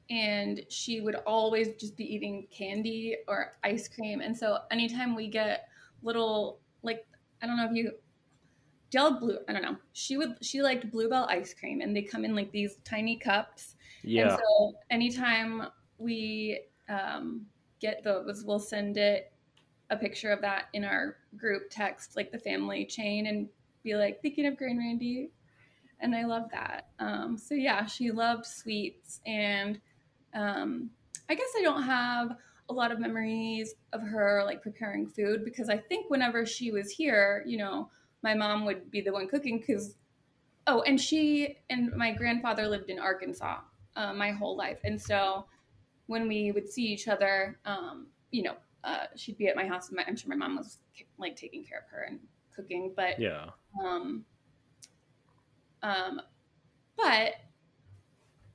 and 0.09 0.61
she 0.69 1.01
would 1.01 1.15
always 1.25 1.69
just 1.79 1.97
be 1.97 2.03
eating 2.13 2.47
candy 2.51 3.17
or 3.27 3.53
ice 3.63 3.87
cream. 3.87 4.21
And 4.21 4.37
so 4.37 4.59
anytime 4.69 5.15
we 5.15 5.27
get 5.27 5.67
little 6.03 6.59
like 6.83 7.05
I 7.41 7.47
don't 7.47 7.57
know 7.57 7.65
if 7.65 7.75
you 7.75 7.91
gel 8.95 9.19
blue 9.19 9.37
I 9.49 9.53
don't 9.53 9.61
know. 9.61 9.75
She 9.91 10.15
would 10.15 10.37
she 10.41 10.61
liked 10.61 10.89
bluebell 10.89 11.25
ice 11.25 11.53
cream 11.53 11.81
and 11.81 11.93
they 11.93 12.01
come 12.01 12.23
in 12.23 12.33
like 12.33 12.51
these 12.51 12.77
tiny 12.85 13.17
cups. 13.17 13.75
Yeah. 14.03 14.29
And 14.29 14.39
so 14.39 14.73
anytime 14.89 15.67
we 15.97 16.61
um, 16.87 17.45
get 17.81 18.05
those, 18.05 18.45
we'll 18.45 18.59
send 18.59 18.95
it 18.95 19.33
a 19.89 19.97
picture 19.97 20.31
of 20.31 20.39
that 20.41 20.65
in 20.71 20.85
our 20.85 21.17
group 21.35 21.63
text, 21.69 22.15
like 22.15 22.31
the 22.31 22.39
family 22.39 22.85
chain, 22.85 23.27
and 23.27 23.49
be 23.83 23.95
like, 23.95 24.21
thinking 24.21 24.45
of 24.45 24.55
Grand 24.55 24.79
Randy. 24.79 25.31
And 25.99 26.15
I 26.15 26.23
love 26.23 26.49
that. 26.51 26.87
Um, 26.99 27.37
so 27.37 27.53
yeah, 27.53 27.85
she 27.85 28.11
loved 28.11 28.45
sweets 28.45 29.19
and 29.25 29.79
um, 30.33 30.89
I 31.29 31.35
guess 31.35 31.49
I 31.57 31.61
don't 31.61 31.83
have 31.83 32.37
a 32.69 32.73
lot 32.73 32.91
of 32.91 32.99
memories 32.99 33.75
of 33.91 34.01
her 34.01 34.41
like 34.45 34.61
preparing 34.61 35.05
food 35.05 35.43
because 35.43 35.69
I 35.69 35.77
think 35.77 36.09
whenever 36.09 36.45
she 36.45 36.71
was 36.71 36.91
here, 36.91 37.43
you 37.45 37.57
know, 37.57 37.89
my 38.25 38.33
mom 38.33 38.65
would 38.65 38.89
be 38.89 39.01
the 39.01 39.13
one 39.13 39.27
cooking 39.27 39.59
because, 39.59 39.95
oh, 40.65 40.81
and 40.81 40.99
she 40.99 41.59
and 41.69 41.93
my 41.95 42.11
grandfather 42.11 42.67
lived 42.67 42.89
in 42.89 42.97
Arkansas 42.97 43.59
uh, 43.95 44.13
my 44.13 44.31
whole 44.31 44.57
life. 44.57 44.79
And 44.83 44.99
so 44.99 45.45
when 46.07 46.27
we 46.27 46.51
would 46.51 46.67
see 46.67 46.81
each 46.81 47.07
other, 47.07 47.59
um, 47.65 48.07
you 48.31 48.41
know, 48.41 48.55
uh, 48.83 49.05
she'd 49.15 49.37
be 49.37 49.47
at 49.47 49.55
my 49.55 49.67
house. 49.67 49.89
And 49.89 49.97
my, 49.97 50.03
I'm 50.07 50.15
sure 50.15 50.29
my 50.29 50.35
mom 50.35 50.57
was 50.57 50.79
like 51.19 51.35
taking 51.35 51.63
care 51.63 51.77
of 51.77 51.89
her 51.91 52.01
and 52.09 52.19
cooking, 52.53 52.93
but 52.95 53.19
yeah. 53.19 53.51
Um, 53.83 54.25
um, 55.83 56.19
but 56.97 57.35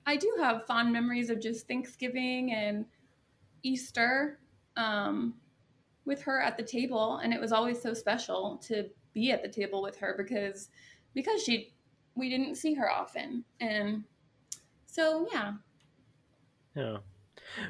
I 0.05 0.17
do 0.17 0.35
have 0.41 0.67
fond 0.67 0.93
memories 0.93 1.31
of 1.31 1.41
just 1.41 1.69
Thanksgiving 1.69 2.53
and 2.53 2.87
Easter 3.63 4.41
um, 4.77 5.35
with 6.07 6.23
her 6.23 6.41
at 6.41 6.57
the 6.57 6.65
table, 6.65 7.19
and 7.19 7.33
it 7.33 7.41
was 7.41 7.53
always 7.53 7.81
so 7.81 7.95
special 7.95 8.61
to 8.67 8.89
be 9.13 9.31
at 9.33 9.43
the 9.43 9.49
table 9.49 9.83
with 9.83 9.97
her 9.99 10.15
because 10.17 10.69
because 11.15 11.43
she 11.43 11.73
we 12.15 12.29
didn't 12.29 12.57
see 12.57 12.75
her 12.75 12.91
often, 12.91 13.45
and 13.61 14.05
so 14.87 15.27
yeah. 15.33 15.53
Yeah. 16.75 16.99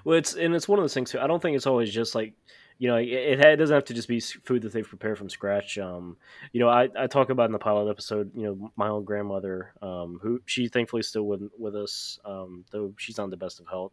Well, 0.05 0.19
it's 0.19 0.35
and 0.35 0.55
it's 0.55 0.69
one 0.69 0.79
of 0.79 0.83
those 0.83 0.95
things 0.95 1.11
too. 1.11 1.21
I 1.21 1.27
don't 1.27 1.41
think 1.41 1.57
it's 1.57 1.67
always 1.67 1.91
just 1.91 2.15
like 2.15 2.35
you 2.81 2.89
know, 2.89 2.97
it, 2.97 3.09
it, 3.39 3.57
doesn't 3.57 3.75
have 3.75 3.85
to 3.85 3.95
just 3.95 4.09
be 4.09 4.21
food 4.21 4.63
that 4.63 4.73
they've 4.73 4.89
prepared 4.89 5.19
from 5.19 5.29
scratch. 5.29 5.77
Um, 5.77 6.17
you 6.53 6.61
know, 6.61 6.71
I, 6.71 6.89
I 6.99 7.09
talk 7.09 7.29
about 7.29 7.45
in 7.45 7.53
the 7.53 7.59
pilot 7.59 7.91
episode, 7.91 8.31
you 8.35 8.45
know, 8.45 8.73
my 8.75 8.89
own 8.89 9.05
grandmother, 9.05 9.75
um, 9.83 10.19
who 10.23 10.41
she 10.47 10.67
thankfully 10.67 11.03
still 11.03 11.25
with 11.25 11.43
with 11.59 11.77
us, 11.77 12.19
um, 12.25 12.65
though 12.71 12.95
she's 12.97 13.19
not 13.19 13.29
the 13.29 13.37
best 13.37 13.61
of 13.61 13.67
health. 13.69 13.93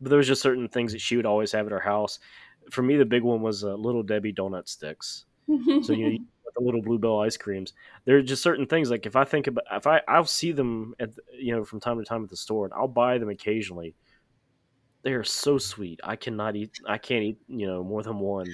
But 0.00 0.08
there 0.08 0.16
was 0.16 0.26
just 0.26 0.40
certain 0.40 0.68
things 0.68 0.92
that 0.92 1.02
she 1.02 1.16
would 1.16 1.26
always 1.26 1.52
have 1.52 1.66
at 1.66 1.72
her 1.72 1.80
house. 1.80 2.18
For 2.70 2.80
me, 2.80 2.96
the 2.96 3.04
big 3.04 3.22
one 3.22 3.42
was 3.42 3.62
uh, 3.62 3.74
little 3.74 4.02
Debbie 4.02 4.32
donut 4.32 4.68
sticks. 4.68 5.26
So 5.82 5.92
you 5.92 6.10
know, 6.10 6.18
the 6.56 6.64
little 6.64 6.82
bluebell 6.82 7.20
ice 7.20 7.36
creams. 7.36 7.72
There 8.04 8.16
are 8.16 8.22
just 8.22 8.42
certain 8.42 8.66
things 8.66 8.90
like 8.90 9.06
if 9.06 9.16
I 9.16 9.24
think 9.24 9.46
about 9.46 9.64
if 9.72 9.86
I 9.86 10.00
I'll 10.08 10.24
see 10.24 10.52
them 10.52 10.94
at 10.98 11.10
you 11.38 11.54
know 11.54 11.64
from 11.64 11.80
time 11.80 11.98
to 11.98 12.04
time 12.04 12.24
at 12.24 12.30
the 12.30 12.36
store 12.36 12.64
and 12.64 12.74
I'll 12.74 12.88
buy 12.88 13.18
them 13.18 13.28
occasionally 13.28 13.94
they 15.02 15.12
are 15.12 15.24
so 15.24 15.58
sweet. 15.58 16.00
I 16.02 16.16
cannot 16.16 16.56
eat. 16.56 16.80
I 16.86 16.98
can't 16.98 17.22
eat. 17.22 17.38
You 17.46 17.66
know 17.66 17.84
more 17.84 18.02
than 18.02 18.18
one. 18.18 18.46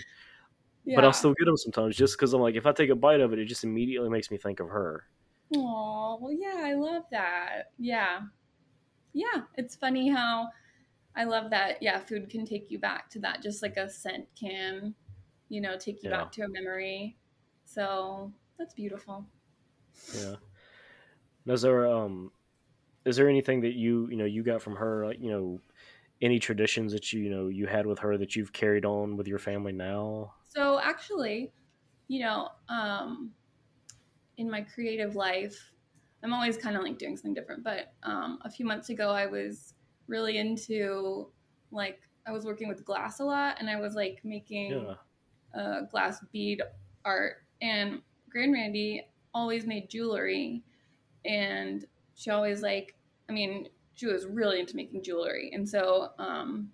Yeah. 0.85 0.97
But 0.97 1.05
I'll 1.05 1.13
still 1.13 1.35
get 1.35 1.47
them 1.47 1.57
sometimes, 1.57 1.97
just 1.97 2.17
because 2.17 2.35
I'm 2.35 2.43
like, 2.43 2.57
if 2.57 2.67
I 2.67 2.73
take 2.73 2.91
a 2.91 2.95
bite 2.95 3.21
of 3.21 3.33
it, 3.33 3.39
it 3.39 3.47
just 3.47 3.65
immediately 3.65 4.11
makes 4.11 4.31
me 4.31 4.37
think 4.37 4.61
of 4.61 4.69
her. 4.69 5.05
Oh 5.57 6.19
well, 6.21 6.33
yeah, 6.33 6.61
I 6.63 6.75
love 6.75 7.05
that. 7.11 7.73
Yeah, 7.79 8.21
yeah, 9.13 9.43
it's 9.57 9.77
funny 9.77 10.11
how 10.11 10.49
I 11.17 11.25
love 11.25 11.51
that. 11.51 11.83
Yeah, 11.83 11.99
food 11.99 12.29
can 12.29 12.45
take 12.45 12.71
you 12.71 12.79
back 12.79 13.09
to 13.11 13.21
that, 13.21 13.43
just 13.43 13.63
like 13.63 13.77
a 13.77 13.89
scent 13.89 14.27
can, 14.39 14.95
you 15.55 15.61
know, 15.61 15.77
take 15.79 16.03
you 16.03 16.11
yeah. 16.11 16.17
back 16.17 16.33
to 16.33 16.43
a 16.43 16.49
memory. 16.49 17.17
So 17.65 18.33
that's 18.59 18.75
beautiful. 18.75 19.25
Yeah. 20.13 20.35
Is 21.47 21.63
there 21.63 21.87
um, 21.87 22.33
is 23.05 23.17
there 23.17 23.29
anything 23.29 23.61
that 23.61 23.75
you 23.75 24.09
you 24.11 24.17
know 24.17 24.25
you 24.25 24.43
got 24.43 24.61
from 24.61 24.75
her 24.75 25.07
like 25.07 25.21
you 25.21 25.31
know 25.31 25.61
any 26.21 26.41
traditions 26.41 26.93
that 26.93 27.13
you, 27.13 27.21
you 27.21 27.31
know 27.31 27.49
you 27.49 27.67
had 27.67 27.87
with 27.87 28.01
her 28.01 28.19
that 28.19 28.35
you've 28.35 28.53
carried 28.53 28.85
on 28.85 29.17
with 29.17 29.29
your 29.29 29.39
family 29.39 29.73
now? 29.73 30.35
So 30.47 30.81
actually, 30.81 31.53
you 32.09 32.25
know, 32.25 32.49
um, 32.69 33.31
in 34.37 34.51
my 34.51 34.63
creative 34.63 35.15
life, 35.15 35.73
I'm 36.25 36.33
always 36.33 36.57
kind 36.57 36.77
of 36.77 36.83
like 36.83 36.99
doing 36.99 37.17
something 37.17 37.35
different. 37.35 37.63
But 37.63 37.93
um, 38.03 38.41
a 38.43 38.51
few 38.51 38.67
months 38.67 38.89
ago, 38.89 39.11
I 39.11 39.27
was 39.27 39.75
really 40.09 40.39
into 40.39 41.29
like 41.71 42.01
I 42.27 42.33
was 42.33 42.45
working 42.45 42.69
with 42.69 42.85
glass 42.85 43.21
a 43.21 43.25
lot, 43.25 43.59
and 43.61 43.71
I 43.71 43.79
was 43.79 43.95
like 43.95 44.21
making 44.25 44.73
yeah. 44.73 44.95
Uh, 45.57 45.83
glass 45.91 46.21
bead 46.33 46.63
art. 47.05 47.37
And 47.63 48.03
Grand 48.31 48.53
Randy 48.53 49.07
always 49.33 49.67
made 49.67 49.89
jewelry, 49.89 50.63
and 51.25 51.85
she 52.15 52.31
always 52.31 52.63
like, 52.63 52.95
I 53.29 53.33
mean, 53.33 53.69
she 53.95 54.07
was 54.07 54.27
really 54.27 54.61
into 54.61 54.77
making 54.77 55.03
jewelry, 55.03 55.51
and 55.53 55.69
so 55.69 56.11
um, 56.19 56.71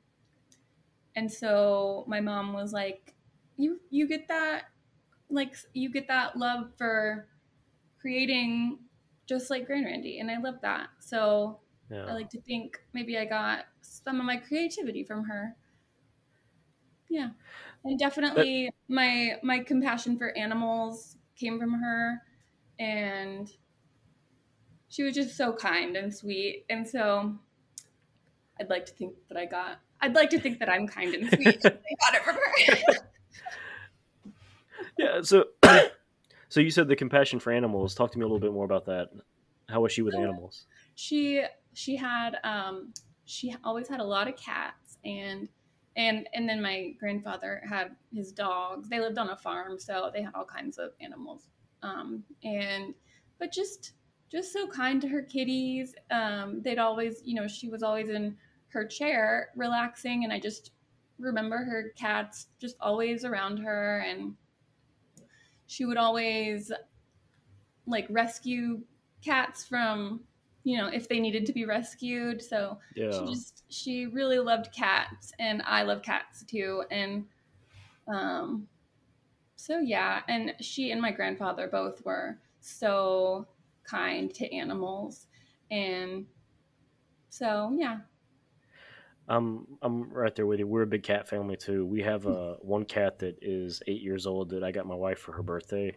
and 1.16 1.30
so 1.30 2.04
my 2.08 2.20
mom 2.20 2.52
was 2.52 2.72
like, 2.72 3.14
"You 3.56 3.80
you 3.90 4.08
get 4.08 4.28
that 4.28 4.64
like 5.28 5.54
you 5.74 5.90
get 5.90 6.08
that 6.08 6.36
love 6.36 6.70
for 6.76 7.28
creating 8.00 8.78
just 9.26 9.50
like 9.50 9.66
Grand 9.66 9.84
Randy, 9.84 10.18
and 10.18 10.30
I 10.30 10.38
love 10.38 10.56
that. 10.62 10.88
So 10.98 11.60
yeah. 11.90 12.06
I 12.06 12.12
like 12.14 12.30
to 12.30 12.40
think 12.40 12.80
maybe 12.92 13.18
I 13.18 13.24
got 13.24 13.66
some 13.80 14.18
of 14.18 14.26
my 14.26 14.36
creativity 14.36 15.04
from 15.04 15.24
her. 15.24 15.56
Yeah, 17.08 17.30
and 17.84 17.98
definitely 17.98 18.70
but, 18.88 18.94
my 18.94 19.36
my 19.42 19.60
compassion 19.60 20.18
for 20.18 20.36
animals 20.36 21.16
came 21.36 21.58
from 21.58 21.74
her, 21.74 22.22
and 22.78 23.50
she 24.90 25.02
was 25.04 25.14
just 25.14 25.36
so 25.36 25.52
kind 25.52 25.96
and 25.96 26.14
sweet. 26.14 26.66
And 26.68 26.86
so 26.86 27.32
I'd 28.60 28.68
like 28.68 28.84
to 28.86 28.92
think 28.92 29.14
that 29.28 29.38
I 29.38 29.46
got, 29.46 29.80
I'd 30.00 30.14
like 30.14 30.30
to 30.30 30.40
think 30.40 30.58
that 30.58 30.68
I'm 30.68 30.86
kind 30.86 31.14
and 31.14 31.30
sweet. 31.30 31.60
I 31.64 31.70
got 31.70 32.14
it 32.14 32.24
from 32.24 32.34
her. 32.34 32.94
yeah. 34.98 35.22
So, 35.22 35.44
so 36.48 36.60
you 36.60 36.70
said 36.70 36.88
the 36.88 36.96
compassion 36.96 37.38
for 37.38 37.52
animals. 37.52 37.94
Talk 37.94 38.10
to 38.12 38.18
me 38.18 38.24
a 38.24 38.26
little 38.26 38.40
bit 38.40 38.52
more 38.52 38.64
about 38.64 38.86
that. 38.86 39.10
How 39.68 39.80
was 39.80 39.92
she 39.92 40.02
with 40.02 40.16
animals? 40.16 40.66
She, 40.96 41.44
she 41.72 41.94
had, 41.94 42.38
um, 42.42 42.92
she 43.24 43.54
always 43.62 43.88
had 43.88 44.00
a 44.00 44.04
lot 44.04 44.26
of 44.26 44.36
cats 44.36 44.98
and, 45.04 45.48
and, 46.00 46.28
and 46.32 46.48
then 46.48 46.62
my 46.62 46.94
grandfather 46.98 47.62
had 47.68 47.94
his 48.12 48.32
dogs. 48.32 48.88
They 48.88 49.00
lived 49.00 49.18
on 49.18 49.30
a 49.30 49.36
farm, 49.36 49.78
so 49.78 50.10
they 50.12 50.22
had 50.22 50.34
all 50.34 50.46
kinds 50.46 50.78
of 50.78 50.92
animals. 51.00 51.50
Um, 51.82 52.24
and, 52.42 52.94
but 53.38 53.52
just, 53.52 53.92
just 54.30 54.50
so 54.52 54.66
kind 54.66 55.00
to 55.02 55.08
her 55.08 55.20
kitties. 55.20 55.94
Um, 56.10 56.62
they'd 56.62 56.78
always, 56.78 57.20
you 57.24 57.34
know, 57.34 57.46
she 57.46 57.68
was 57.68 57.82
always 57.82 58.08
in 58.08 58.34
her 58.68 58.86
chair 58.86 59.50
relaxing, 59.56 60.24
and 60.24 60.32
I 60.32 60.40
just 60.40 60.72
remember 61.18 61.58
her 61.58 61.92
cats 61.96 62.46
just 62.58 62.76
always 62.80 63.26
around 63.26 63.58
her, 63.58 63.98
and 64.08 64.34
she 65.66 65.84
would 65.84 65.98
always 65.98 66.72
like 67.86 68.06
rescue 68.08 68.80
cats 69.22 69.64
from 69.64 70.20
you 70.64 70.76
know 70.76 70.88
if 70.88 71.08
they 71.08 71.20
needed 71.20 71.46
to 71.46 71.52
be 71.52 71.64
rescued 71.64 72.42
so 72.42 72.78
yeah. 72.94 73.10
she 73.10 73.24
just 73.32 73.64
she 73.68 74.06
really 74.06 74.38
loved 74.38 74.72
cats 74.74 75.32
and 75.38 75.62
i 75.66 75.82
love 75.82 76.02
cats 76.02 76.44
too 76.44 76.84
and 76.90 77.24
um 78.08 78.66
so 79.56 79.78
yeah 79.78 80.20
and 80.28 80.54
she 80.60 80.90
and 80.90 81.00
my 81.00 81.10
grandfather 81.10 81.66
both 81.66 82.04
were 82.04 82.38
so 82.60 83.46
kind 83.90 84.32
to 84.34 84.54
animals. 84.54 85.26
And 85.70 86.26
so, 87.28 87.74
yeah. 87.76 87.98
I'm 89.28 89.66
I'm 89.82 90.10
right 90.10 90.34
there 90.34 90.46
with 90.46 90.58
you. 90.58 90.66
We're 90.66 90.82
a 90.82 90.86
big 90.86 91.04
cat 91.04 91.28
family 91.28 91.56
too. 91.56 91.86
We 91.86 92.02
have 92.02 92.26
a 92.26 92.30
uh, 92.30 92.54
one 92.62 92.84
cat 92.84 93.20
that 93.20 93.38
is 93.40 93.80
eight 93.86 94.02
years 94.02 94.26
old 94.26 94.50
that 94.50 94.64
I 94.64 94.72
got 94.72 94.86
my 94.86 94.94
wife 94.96 95.20
for 95.20 95.30
her 95.32 95.42
birthday, 95.42 95.96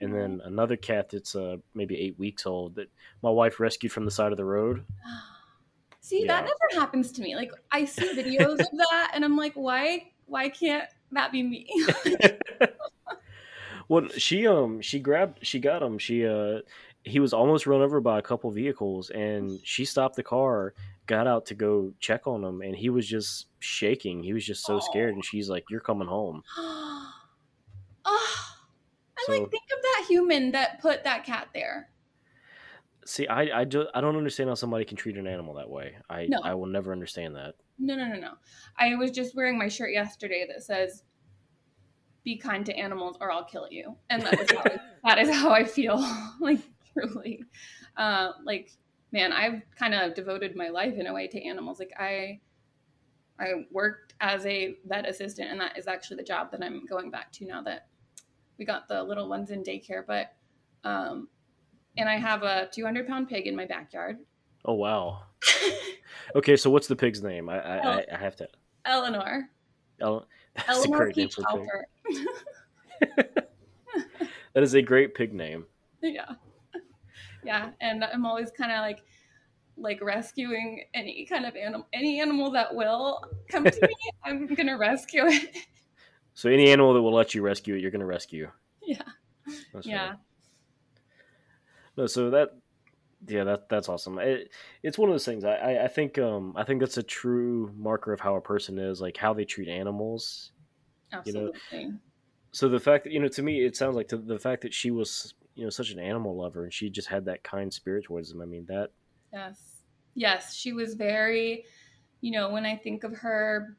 and 0.00 0.14
then 0.14 0.40
another 0.44 0.76
cat 0.76 1.10
that's 1.10 1.34
uh, 1.34 1.56
maybe 1.74 1.98
eight 1.98 2.18
weeks 2.18 2.46
old 2.46 2.74
that 2.76 2.88
my 3.22 3.30
wife 3.30 3.60
rescued 3.60 3.92
from 3.92 4.04
the 4.04 4.10
side 4.10 4.32
of 4.32 4.38
the 4.38 4.44
road. 4.44 4.84
See, 6.00 6.24
yeah. 6.24 6.40
that 6.40 6.44
never 6.44 6.80
happens 6.80 7.12
to 7.12 7.22
me. 7.22 7.36
Like 7.36 7.52
I 7.70 7.84
see 7.84 8.14
videos 8.14 8.60
of 8.60 8.78
that, 8.78 9.10
and 9.14 9.24
I'm 9.24 9.36
like, 9.36 9.52
why 9.54 10.10
why 10.26 10.48
can't 10.48 10.88
that 11.12 11.32
be 11.32 11.42
me? 11.42 11.68
well, 13.88 14.08
she 14.16 14.46
um 14.46 14.80
she 14.80 15.00
grabbed 15.00 15.46
she 15.46 15.58
got 15.58 15.82
him. 15.82 15.98
She 15.98 16.26
uh 16.26 16.60
he 17.04 17.20
was 17.20 17.32
almost 17.32 17.66
run 17.66 17.80
over 17.80 18.00
by 18.00 18.18
a 18.18 18.22
couple 18.22 18.50
vehicles 18.50 19.10
and 19.10 19.58
she 19.64 19.84
stopped 19.84 20.16
the 20.16 20.22
car 20.22 20.74
got 21.06 21.26
out 21.26 21.46
to 21.46 21.54
go 21.54 21.92
check 22.00 22.26
on 22.26 22.44
him 22.44 22.60
and 22.60 22.76
he 22.76 22.90
was 22.90 23.06
just 23.06 23.46
shaking 23.60 24.22
he 24.22 24.32
was 24.32 24.44
just 24.44 24.64
so 24.64 24.76
oh. 24.76 24.80
scared 24.80 25.14
and 25.14 25.24
she's 25.24 25.48
like 25.48 25.64
you're 25.70 25.80
coming 25.80 26.08
home 26.08 26.42
oh, 28.04 28.47
so, 29.28 29.40
like 29.40 29.50
think 29.50 29.64
of 29.76 29.82
that 29.82 30.04
human 30.08 30.52
that 30.52 30.80
put 30.80 31.04
that 31.04 31.24
cat 31.24 31.48
there 31.54 31.88
see 33.04 33.26
i 33.28 33.60
I, 33.60 33.64
do, 33.64 33.86
I 33.94 34.00
don't 34.00 34.16
understand 34.16 34.48
how 34.48 34.54
somebody 34.54 34.84
can 34.84 34.96
treat 34.96 35.16
an 35.16 35.26
animal 35.26 35.54
that 35.54 35.68
way 35.68 35.96
i 36.10 36.26
no. 36.26 36.40
i 36.44 36.54
will 36.54 36.66
never 36.66 36.92
understand 36.92 37.36
that 37.36 37.54
no 37.78 37.94
no 37.94 38.06
no 38.06 38.18
no 38.18 38.32
i 38.78 38.94
was 38.94 39.10
just 39.10 39.34
wearing 39.34 39.58
my 39.58 39.68
shirt 39.68 39.92
yesterday 39.92 40.46
that 40.48 40.62
says 40.62 41.04
be 42.24 42.36
kind 42.36 42.66
to 42.66 42.76
animals 42.76 43.16
or 43.20 43.30
i'll 43.30 43.44
kill 43.44 43.68
you 43.70 43.96
and 44.10 44.22
that 44.22 44.40
is 44.40 44.50
how, 44.50 44.64
that 45.04 45.18
is 45.18 45.30
how 45.30 45.50
i 45.50 45.64
feel 45.64 45.96
like 46.40 46.60
truly. 46.98 47.44
Uh, 47.96 48.32
like, 48.44 48.72
man, 49.12 49.32
I've 49.32 49.62
kind 49.76 49.94
of 49.94 50.14
devoted 50.14 50.56
my 50.56 50.68
life 50.68 50.94
in 50.94 51.06
a 51.06 51.14
way 51.14 51.26
to 51.28 51.42
animals. 51.42 51.78
Like, 51.78 51.92
I 51.98 52.40
I 53.40 53.66
worked 53.70 54.14
as 54.20 54.44
a 54.46 54.76
vet 54.86 55.08
assistant, 55.08 55.50
and 55.50 55.60
that 55.60 55.78
is 55.78 55.86
actually 55.86 56.16
the 56.16 56.24
job 56.24 56.50
that 56.50 56.62
I'm 56.62 56.84
going 56.86 57.10
back 57.10 57.30
to 57.32 57.46
now 57.46 57.62
that 57.62 57.86
we 58.58 58.64
got 58.64 58.88
the 58.88 59.02
little 59.02 59.28
ones 59.28 59.50
in 59.50 59.62
daycare. 59.62 60.04
But, 60.06 60.34
um, 60.84 61.28
and 61.96 62.08
I 62.08 62.16
have 62.16 62.42
a 62.42 62.68
200 62.72 63.06
pound 63.06 63.28
pig 63.28 63.46
in 63.46 63.56
my 63.56 63.66
backyard. 63.66 64.18
Oh 64.64 64.74
wow. 64.74 65.22
okay, 66.34 66.56
so 66.56 66.70
what's 66.70 66.86
the 66.86 66.96
pig's 66.96 67.22
name? 67.22 67.48
I 67.48 67.60
I, 67.60 67.84
El- 67.84 68.04
I 68.14 68.18
have 68.18 68.36
to. 68.36 68.48
Eleanor. 68.84 69.48
El- 70.00 70.26
that's 70.54 70.68
Eleanor 70.68 70.96
a 70.96 70.98
great 70.98 71.14
Peach 71.14 71.38
name 71.38 71.66
for 71.66 71.86
pig. 72.06 72.26
that 74.54 74.62
is 74.62 74.74
a 74.74 74.82
great 74.82 75.14
pig 75.14 75.32
name. 75.32 75.66
Yeah 76.02 76.34
yeah 77.44 77.70
and 77.80 78.04
i'm 78.04 78.26
always 78.26 78.50
kind 78.50 78.72
of 78.72 78.78
like 78.80 79.02
like 79.76 80.02
rescuing 80.02 80.82
any 80.94 81.24
kind 81.24 81.46
of 81.46 81.54
animal 81.56 81.86
any 81.92 82.20
animal 82.20 82.50
that 82.50 82.74
will 82.74 83.22
come 83.48 83.64
to 83.64 83.80
me 83.82 83.94
i'm 84.24 84.46
gonna 84.46 84.76
rescue 84.76 85.26
it 85.26 85.56
So 86.38 86.48
any 86.48 86.70
animal 86.70 86.94
that 86.94 87.02
will 87.02 87.12
let 87.12 87.34
you 87.34 87.42
rescue 87.42 87.74
it, 87.74 87.80
you're 87.80 87.90
going 87.90 87.98
to 87.98 88.06
rescue. 88.06 88.48
Yeah. 88.80 89.02
That's 89.74 89.84
yeah. 89.84 90.06
Funny. 90.06 90.18
No, 91.96 92.06
so 92.06 92.30
that 92.30 92.50
yeah, 93.26 93.42
that 93.42 93.68
that's 93.68 93.88
awesome. 93.88 94.20
It, 94.20 94.52
it's 94.84 94.96
one 94.96 95.08
of 95.08 95.14
those 95.14 95.24
things. 95.24 95.42
I, 95.44 95.80
I 95.82 95.88
think 95.88 96.16
um 96.16 96.54
I 96.56 96.62
think 96.62 96.78
that's 96.78 96.96
a 96.96 97.02
true 97.02 97.72
marker 97.76 98.12
of 98.12 98.20
how 98.20 98.36
a 98.36 98.40
person 98.40 98.78
is, 98.78 99.00
like 99.00 99.16
how 99.16 99.34
they 99.34 99.44
treat 99.44 99.66
animals. 99.66 100.52
Absolutely. 101.12 101.58
You 101.72 101.88
know? 101.88 101.94
So 102.52 102.68
the 102.68 102.78
fact 102.78 103.02
that 103.02 103.12
you 103.12 103.18
know, 103.18 103.26
to 103.26 103.42
me, 103.42 103.64
it 103.64 103.74
sounds 103.74 103.96
like 103.96 104.06
to 104.08 104.16
the 104.16 104.38
fact 104.38 104.62
that 104.62 104.72
she 104.72 104.92
was 104.92 105.34
you 105.56 105.64
know 105.64 105.70
such 105.70 105.90
an 105.90 105.98
animal 105.98 106.36
lover 106.36 106.62
and 106.62 106.72
she 106.72 106.88
just 106.88 107.08
had 107.08 107.24
that 107.24 107.42
kind 107.42 107.74
spirit 107.74 108.04
towards 108.04 108.30
them. 108.30 108.42
I 108.42 108.44
mean 108.44 108.64
that. 108.68 108.90
Yes. 109.32 109.60
Yes, 110.14 110.54
she 110.54 110.72
was 110.72 110.94
very. 110.94 111.64
You 112.20 112.30
know, 112.30 112.50
when 112.50 112.64
I 112.64 112.76
think 112.76 113.02
of 113.02 113.16
her 113.16 113.76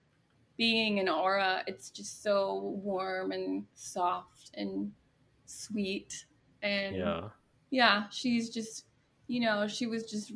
being 0.59 0.99
an 0.99 1.07
aura, 1.07 1.63
it's 1.67 1.89
just 1.89 2.21
so 2.21 2.75
warm 2.83 3.31
and 3.31 3.65
soft 3.75 4.51
and 4.55 4.91
sweet 5.45 6.25
and 6.61 6.97
yeah, 6.97 7.21
yeah. 7.71 8.03
She's 8.11 8.49
just 8.49 8.83
you 9.27 9.39
know, 9.39 9.67
she 9.67 9.87
was 9.87 10.03
just 10.03 10.33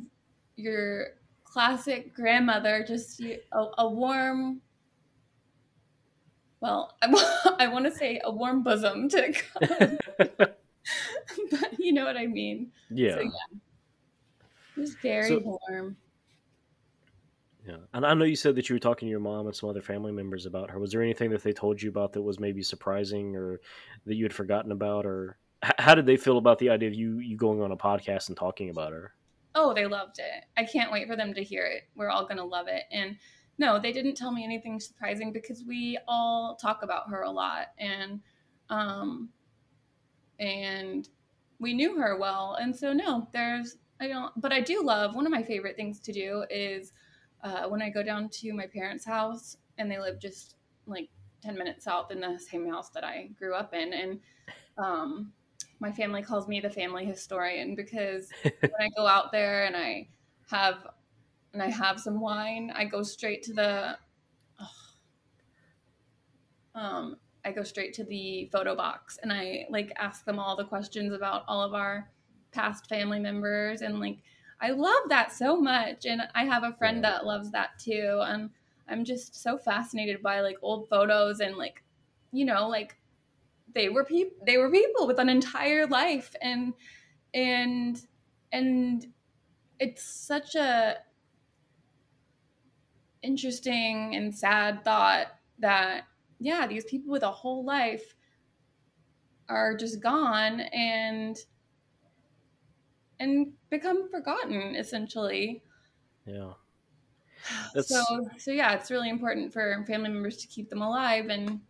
your 0.56 1.08
classic 1.44 2.14
grandmother, 2.14 2.84
just 2.88 3.20
a, 3.20 3.38
a 3.78 3.88
warm, 3.88 4.62
well, 6.60 6.96
I, 7.02 7.56
I 7.58 7.68
want 7.68 7.84
to 7.84 7.92
say 7.92 8.20
a 8.24 8.32
warm 8.32 8.62
bosom 8.62 9.10
to 9.10 9.34
God. 9.60 9.98
but 10.38 11.78
you 11.78 11.92
know 11.92 12.04
what 12.04 12.16
I 12.16 12.26
mean. 12.26 12.72
Yeah. 12.88 13.16
So, 13.16 13.20
yeah. 13.20 13.58
It 14.76 14.80
was 14.80 14.94
very 14.94 15.28
so, 15.28 15.58
warm. 15.68 15.96
Yeah. 17.66 17.76
And 17.94 18.04
I 18.04 18.12
know 18.14 18.24
you 18.24 18.36
said 18.36 18.56
that 18.56 18.68
you 18.68 18.74
were 18.74 18.80
talking 18.80 19.06
to 19.06 19.10
your 19.10 19.20
mom 19.20 19.46
and 19.46 19.56
some 19.56 19.70
other 19.70 19.80
family 19.80 20.12
members 20.12 20.44
about 20.44 20.70
her. 20.70 20.78
Was 20.78 20.92
there 20.92 21.02
anything 21.02 21.30
that 21.30 21.42
they 21.42 21.52
told 21.52 21.80
you 21.80 21.88
about 21.88 22.12
that 22.12 22.22
was 22.22 22.38
maybe 22.38 22.62
surprising 22.62 23.34
or 23.36 23.60
that 24.04 24.16
you 24.16 24.24
had 24.24 24.34
forgotten 24.34 24.70
about 24.70 25.06
or 25.06 25.38
how 25.78 25.94
did 25.94 26.04
they 26.04 26.18
feel 26.18 26.36
about 26.36 26.58
the 26.58 26.68
idea 26.68 26.88
of 26.88 26.94
you 26.94 27.18
you 27.18 27.36
going 27.36 27.62
on 27.62 27.72
a 27.72 27.76
podcast 27.76 28.28
and 28.28 28.36
talking 28.36 28.68
about 28.68 28.92
her? 28.92 29.14
Oh, 29.54 29.72
they 29.72 29.86
loved 29.86 30.18
it. 30.18 30.44
I 30.56 30.64
can't 30.64 30.92
wait 30.92 31.08
for 31.08 31.16
them 31.16 31.32
to 31.32 31.42
hear 31.42 31.64
it. 31.64 31.84
We're 31.94 32.10
all 32.10 32.24
going 32.24 32.38
to 32.38 32.44
love 32.44 32.66
it. 32.68 32.82
And 32.90 33.16
no, 33.56 33.78
they 33.78 33.92
didn't 33.92 34.16
tell 34.16 34.32
me 34.32 34.44
anything 34.44 34.78
surprising 34.80 35.32
because 35.32 35.64
we 35.66 35.98
all 36.06 36.56
talk 36.56 36.80
about 36.82 37.08
her 37.08 37.22
a 37.22 37.30
lot 37.30 37.68
and 37.78 38.20
um 38.68 39.28
and 40.40 41.08
we 41.60 41.72
knew 41.72 41.96
her 41.98 42.18
well. 42.18 42.58
And 42.60 42.76
so 42.76 42.92
no, 42.92 43.28
there's 43.32 43.76
I 44.00 44.08
don't 44.08 44.38
but 44.38 44.52
I 44.52 44.60
do 44.60 44.82
love 44.84 45.14
one 45.14 45.24
of 45.24 45.32
my 45.32 45.42
favorite 45.42 45.76
things 45.76 46.00
to 46.00 46.12
do 46.12 46.44
is 46.50 46.92
uh, 47.44 47.68
when 47.68 47.82
I 47.82 47.90
go 47.90 48.02
down 48.02 48.28
to 48.30 48.52
my 48.52 48.66
parents' 48.66 49.04
house 49.04 49.58
and 49.78 49.90
they 49.90 49.98
live 49.98 50.18
just 50.18 50.56
like 50.86 51.08
10 51.42 51.56
minutes 51.56 51.84
south 51.84 52.10
in 52.10 52.20
the 52.20 52.38
same 52.38 52.68
house 52.68 52.88
that 52.90 53.04
I 53.04 53.28
grew 53.38 53.54
up 53.54 53.74
in 53.74 53.92
and 53.92 54.20
um 54.78 55.32
my 55.78 55.92
family 55.92 56.22
calls 56.22 56.48
me 56.48 56.60
the 56.60 56.70
family 56.70 57.04
historian 57.04 57.74
because 57.74 58.30
when 58.42 58.72
I 58.80 58.88
go 58.96 59.06
out 59.06 59.30
there 59.30 59.64
and 59.66 59.76
I 59.76 60.08
have 60.50 60.86
and 61.52 61.62
I 61.62 61.70
have 61.70 62.00
some 62.00 62.20
wine, 62.20 62.72
I 62.74 62.84
go 62.84 63.02
straight 63.02 63.42
to 63.44 63.52
the 63.52 63.98
oh, 64.60 64.70
um 66.74 67.16
I 67.44 67.52
go 67.52 67.62
straight 67.62 67.92
to 67.94 68.04
the 68.04 68.48
photo 68.50 68.74
box 68.74 69.18
and 69.22 69.30
I 69.32 69.66
like 69.68 69.92
ask 69.96 70.24
them 70.24 70.38
all 70.38 70.56
the 70.56 70.64
questions 70.64 71.12
about 71.12 71.44
all 71.46 71.60
of 71.60 71.74
our 71.74 72.10
past 72.52 72.88
family 72.88 73.20
members 73.20 73.82
and 73.82 74.00
like 74.00 74.18
I 74.60 74.70
love 74.70 75.08
that 75.08 75.32
so 75.32 75.60
much 75.60 76.06
and 76.06 76.22
I 76.34 76.44
have 76.44 76.64
a 76.64 76.72
friend 76.72 76.98
yeah. 77.02 77.10
that 77.10 77.26
loves 77.26 77.50
that 77.52 77.78
too 77.78 78.22
and 78.24 78.50
I'm 78.88 79.04
just 79.04 79.40
so 79.40 79.58
fascinated 79.58 80.22
by 80.22 80.40
like 80.40 80.56
old 80.62 80.88
photos 80.88 81.40
and 81.40 81.56
like 81.56 81.82
you 82.32 82.44
know 82.44 82.68
like 82.68 82.96
they 83.74 83.88
were 83.88 84.04
people 84.04 84.36
they 84.46 84.56
were 84.56 84.70
people 84.70 85.06
with 85.06 85.18
an 85.18 85.28
entire 85.28 85.86
life 85.86 86.34
and 86.40 86.74
and 87.32 88.00
and 88.52 89.06
it's 89.80 90.04
such 90.04 90.54
a 90.54 90.96
interesting 93.22 94.14
and 94.14 94.34
sad 94.34 94.84
thought 94.84 95.28
that 95.58 96.04
yeah 96.38 96.66
these 96.66 96.84
people 96.84 97.10
with 97.10 97.22
a 97.22 97.30
whole 97.30 97.64
life 97.64 98.14
are 99.48 99.76
just 99.76 100.00
gone 100.00 100.60
and 100.60 101.38
and 103.20 103.52
become 103.70 104.10
forgotten 104.10 104.74
essentially. 104.74 105.62
Yeah. 106.26 106.52
That's... 107.74 107.88
so 107.88 108.28
so 108.38 108.50
yeah 108.50 108.72
it's 108.72 108.90
really 108.90 109.10
important 109.10 109.52
for 109.52 109.84
family 109.86 110.10
members 110.10 110.38
to 110.38 110.46
keep 110.46 110.70
them 110.70 110.82
alive 110.82 111.26
and 111.28 111.60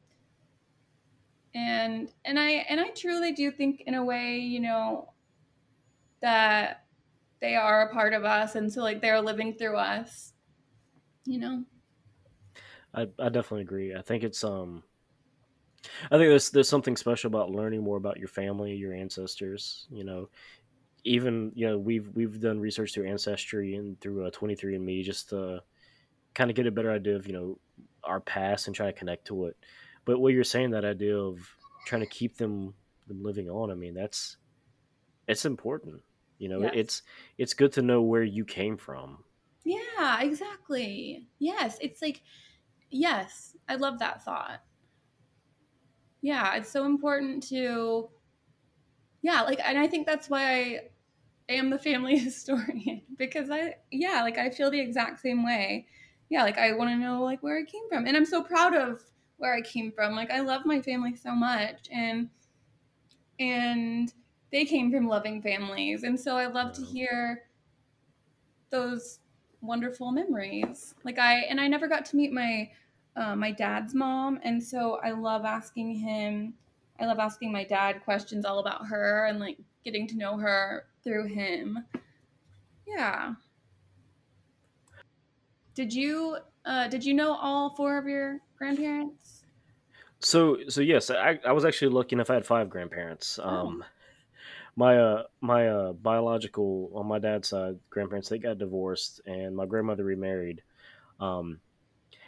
and 1.55 2.11
and 2.25 2.39
i 2.39 2.51
and 2.69 2.81
i 2.81 2.91
truly 2.91 3.33
do 3.33 3.51
think 3.51 3.83
in 3.87 3.95
a 3.95 4.05
way 4.05 4.39
you 4.39 4.61
know 4.61 5.13
that 6.21 6.85
they 7.41 7.57
are 7.57 7.89
a 7.89 7.93
part 7.93 8.13
of 8.13 8.25
us 8.25 8.55
and 8.55 8.73
so 8.73 8.83
like 8.83 9.01
they're 9.01 9.21
living 9.21 9.53
through 9.55 9.77
us 9.77 10.33
you 11.27 11.39
know? 11.39 11.65
I 12.95 13.09
i 13.19 13.29
definitely 13.29 13.63
agree. 13.63 13.95
I 13.95 14.03
think 14.03 14.23
it's 14.23 14.45
um 14.45 14.83
i 16.11 16.17
think 16.17 16.31
there's 16.31 16.51
there's 16.51 16.69
something 16.69 16.97
special 16.97 17.29
about 17.29 17.51
learning 17.51 17.83
more 17.83 17.99
about 17.99 18.19
your 18.19 18.29
family 18.29 18.73
your 18.75 18.95
ancestors 18.95 19.87
you 19.91 20.03
know 20.03 20.31
even 21.05 21.53
you 21.55 21.67
know 21.67 21.79
we've 21.79 22.09
we've 22.15 22.41
done 22.41 22.59
research 22.61 22.95
through 22.95 23.09
ancestry 23.09 23.75
and 23.75 24.01
through 24.01 24.27
uh, 24.27 24.31
23andme 24.31 25.05
just 25.05 25.29
to 25.31 25.61
kind 26.35 26.51
of 26.51 26.57
get 26.57 26.67
a 26.67 26.71
better 26.71 26.91
idea 26.91 27.15
of 27.15 27.27
you 27.27 27.33
know 27.33 27.59
our 28.03 28.21
past 28.21 28.67
and 28.67 28.75
try 28.75 28.87
to 28.87 28.93
connect 28.93 29.27
to 29.27 29.47
it 29.47 29.57
but 30.05 30.21
what 30.21 30.35
you're 30.35 30.45
saying, 30.45 30.71
that 30.71 30.85
idea 30.85 31.17
of 31.17 31.39
trying 31.87 32.03
to 32.03 32.07
keep 32.07 32.37
them, 32.37 32.75
them 33.07 33.23
living 33.23 33.49
on, 33.49 33.71
I 33.71 33.75
mean, 33.75 33.95
that's 33.95 34.37
it's 35.27 35.45
important. 35.45 36.03
You 36.39 36.49
know, 36.49 36.63
yes. 36.63 36.73
it's 36.75 37.03
it's 37.39 37.55
good 37.55 37.73
to 37.73 37.83
know 37.83 38.03
where 38.03 38.23
you 38.23 38.45
came 38.45 38.77
from. 38.77 39.25
Yeah, 39.65 40.21
exactly. 40.21 41.27
Yes, 41.39 41.79
it's 41.81 42.03
like 42.03 42.23
yes, 42.91 43.57
I 43.69 43.77
love 43.77 43.99
that 44.01 44.25
thought. 44.25 44.61
Yeah, 46.21 46.55
it's 46.57 46.71
so 46.71 46.85
important 46.85 47.43
to 47.49 48.11
yeah, 49.23 49.43
like 49.43 49.61
and 49.65 49.79
I 49.79 49.87
think 49.87 50.07
that's 50.07 50.29
why 50.29 50.53
I 50.53 50.81
am 51.49 51.71
the 51.71 51.79
family 51.79 52.19
historian 52.19 53.03
because 53.17 53.51
I 53.51 53.77
yeah, 53.91 54.23
like 54.23 54.39
I 54.39 54.51
feel 54.51 54.71
the 54.71 54.81
exact 54.81 55.21
same 55.21 55.45
way. 55.45 55.87
Yeah, 56.31 56.43
like 56.43 56.59
I 56.59 56.73
want 56.73 56.91
to 56.91 56.97
know 56.97 57.23
like 57.23 57.43
where 57.43 57.59
I 57.59 57.65
came 57.65 57.89
from 57.89 58.07
and 58.07 58.17
I'm 58.17 58.25
so 58.25 58.43
proud 58.43 58.75
of 58.75 59.03
where 59.37 59.55
I 59.55 59.61
came 59.61 59.93
from. 59.93 60.15
Like 60.15 60.31
I 60.31 60.41
love 60.41 60.65
my 60.65 60.81
family 60.81 61.15
so 61.15 61.35
much 61.35 61.89
and 61.93 62.29
and 63.39 64.13
they 64.53 64.65
came 64.65 64.91
from 64.91 65.09
loving 65.09 65.43
families. 65.43 66.05
And 66.05 66.19
so 66.19 66.37
I 66.37 66.47
love 66.47 66.73
to 66.75 66.83
hear 66.83 67.43
those 68.71 69.19
wonderful 69.61 70.13
memories. 70.13 70.95
Like 71.05 71.19
I 71.19 71.41
and 71.41 71.61
I 71.61 71.69
never 71.69 71.89
got 71.89 72.05
to 72.07 72.17
meet 72.17 72.33
my 72.33 72.71
uh, 73.17 73.37
my 73.37 73.53
dad's 73.53 73.95
mom, 73.95 74.41
and 74.43 74.63
so 74.63 74.99
I 75.03 75.13
love 75.13 75.45
asking 75.45 75.95
him. 75.95 76.55
I 76.99 77.07
love 77.07 77.19
asking 77.19 77.53
my 77.53 77.65
dad 77.65 78.03
questions 78.05 78.45
all 78.45 78.61
about 78.61 78.87
her 78.87 79.27
and 79.27 79.41
like 79.41 79.59
getting 79.85 80.07
to 80.09 80.17
know 80.17 80.37
her 80.37 80.87
through 81.05 81.27
him. 81.27 81.79
Yeah. 82.87 83.35
Did 85.75 85.93
you 85.93 86.39
uh, 86.65 86.89
did 86.89 87.05
you 87.05 87.15
know 87.15 87.35
all 87.35 87.75
four 87.77 87.99
of 87.99 88.07
your 88.07 88.41
grandparents? 88.57 89.45
So 90.21 90.59
so 90.69 90.81
yes, 90.81 91.11
I, 91.11 91.39
I 91.47 91.53
was 91.53 91.65
actually 91.65 91.93
looking 91.93 92.21
if 92.21 92.31
I 92.31 92.35
had 92.35 92.47
five 92.47 92.71
grandparents. 92.71 93.39
Oh. 93.43 93.49
Um, 93.49 93.85
my 94.77 94.99
uh 94.99 95.23
my 95.41 95.69
uh 95.69 95.93
biological 95.93 96.91
on 96.95 97.07
my 97.07 97.19
dad's 97.19 97.49
side 97.49 97.79
grandparents 97.91 98.29
they 98.29 98.39
got 98.39 98.59
divorced 98.59 99.21
and 99.27 99.55
my 99.55 99.67
grandmother 99.67 100.05
remarried. 100.05 100.63
Um, 101.21 101.61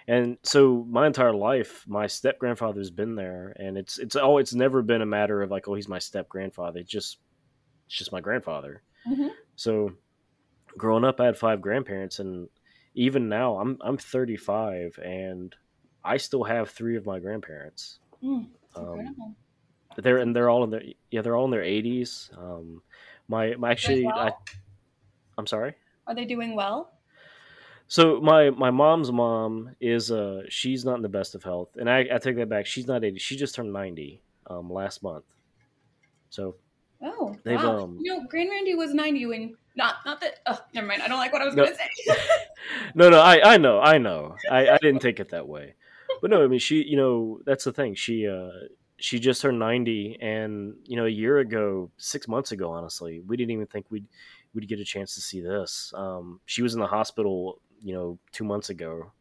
and 0.09 0.39
so 0.45 0.87
my 0.89 1.07
entire 1.07 1.35
life, 1.35 1.85
my 1.89 2.07
step 2.07 2.39
grandfather's 2.39 2.91
been 2.91 3.17
there, 3.17 3.57
and 3.59 3.77
it's 3.77 3.99
it's 3.99 4.15
oh, 4.15 4.39
it's 4.39 4.55
never 4.55 4.83
been 4.83 5.03
a 5.03 5.07
matter 5.07 5.43
of 5.43 5.51
like, 5.51 5.67
oh, 5.67 5.75
he's 5.75 5.89
my 5.89 5.99
step 5.99 6.29
grandfather. 6.29 6.81
It's 6.81 6.91
just 6.91 7.19
it's 7.87 7.97
just 7.97 8.13
my 8.13 8.21
grandfather. 8.21 8.83
Mm-hmm. 9.09 9.29
So 9.57 9.93
growing 10.77 11.05
up, 11.05 11.21
I 11.21 11.27
had 11.27 11.39
five 11.39 11.61
grandparents, 11.61 12.19
and 12.19 12.49
even 12.95 13.29
now, 13.29 13.59
I'm 13.59 13.79
I'm 13.81 13.97
35, 13.97 14.99
and 15.03 15.55
I 16.05 16.17
still 16.17 16.45
have 16.45 16.71
three 16.71 16.97
of 16.97 17.07
my 17.07 17.19
grandparents. 17.19 17.99
Mm, 18.23 18.47
um, 18.75 19.37
they're 19.97 20.19
and 20.19 20.35
they're 20.35 20.51
all 20.51 20.65
in 20.65 20.71
their 20.71 20.83
yeah 21.11 21.23
they're 21.23 21.37
all 21.37 21.45
in 21.45 21.51
their 21.51 21.63
80s. 21.63 22.37
Um, 22.37 22.83
my 23.29 23.55
my 23.57 23.71
actually 23.71 24.05
well? 24.05 24.19
I, 24.19 24.33
I'm 25.39 25.47
sorry. 25.47 25.75
Are 26.07 26.15
they 26.15 26.25
doing 26.25 26.55
well? 26.55 26.93
So 27.89 28.21
my 28.21 28.51
my 28.51 28.71
mom's 28.71 29.13
mom 29.13 29.75
is 29.81 30.11
uh 30.11 30.43
she's 30.49 30.85
not 30.85 30.97
in 30.97 31.03
the 31.03 31.09
best 31.09 31.35
of 31.35 31.43
health, 31.43 31.77
and 31.77 31.89
I, 31.89 32.07
I 32.13 32.19
take 32.19 32.37
that 32.37 32.49
back. 32.49 32.67
She's 32.67 32.87
not 32.87 33.05
80. 33.05 33.19
She 33.19 33.37
just 33.37 33.55
turned 33.55 33.73
90 33.73 34.23
um 34.49 34.73
last 34.73 35.03
month. 35.03 35.25
So 36.31 36.57
oh 37.07 37.37
wow. 37.45 37.85
Um, 37.85 37.99
you 38.01 38.15
know, 38.15 38.27
Grand 38.29 38.51
Randy 38.51 38.75
was 38.75 38.93
90 38.93 39.27
when 39.27 39.57
not 39.77 39.97
not 40.05 40.21
that. 40.21 40.41
Oh, 40.47 40.59
never 40.75 40.87
mind. 40.87 41.03
I 41.03 41.09
don't 41.09 41.19
like 41.19 41.33
what 41.33 41.43
I 41.43 41.47
was 41.47 41.55
no. 41.55 41.65
gonna 41.65 41.77
say. 41.77 42.17
no, 42.95 43.11
no. 43.11 43.21
I 43.21 43.55
I 43.55 43.57
know. 43.57 43.81
I 43.81 43.99
know. 43.99 44.37
I 44.51 44.69
I 44.71 44.79
didn't 44.79 45.01
take 45.01 45.21
it 45.21 45.31
that 45.31 45.49
way. 45.49 45.75
but 46.21 46.31
no, 46.31 46.43
I 46.43 46.47
mean 46.47 46.59
she, 46.59 46.83
you 46.83 46.97
know, 46.97 47.41
that's 47.45 47.65
the 47.65 47.73
thing. 47.73 47.95
She 47.95 48.27
uh 48.27 48.51
she 48.99 49.19
just 49.19 49.43
turned 49.43 49.59
90 49.59 50.19
and 50.21 50.75
you 50.85 50.97
know 50.97 51.05
a 51.05 51.11
year 51.11 51.39
ago 51.39 51.91
six 51.99 52.27
months 52.27 52.53
ago 52.53 52.71
honestly 52.71 53.21
we 53.27 53.37
didn't 53.37 53.51
even 53.51 53.67
think 53.67 53.87
we'd 53.91 54.07
we'd 54.55 54.69
get 54.69 54.81
a 54.81 54.85
chance 54.85 55.15
to 55.15 55.21
see 55.21 55.41
this 55.41 55.93
um, 55.95 56.41
she 56.47 56.63
was 56.63 56.75
in 56.75 56.81
the 56.81 56.87
hospital 56.87 57.61
you 57.83 57.93
know 57.93 58.19
two 58.33 58.45
months 58.45 58.71
ago 58.71 59.13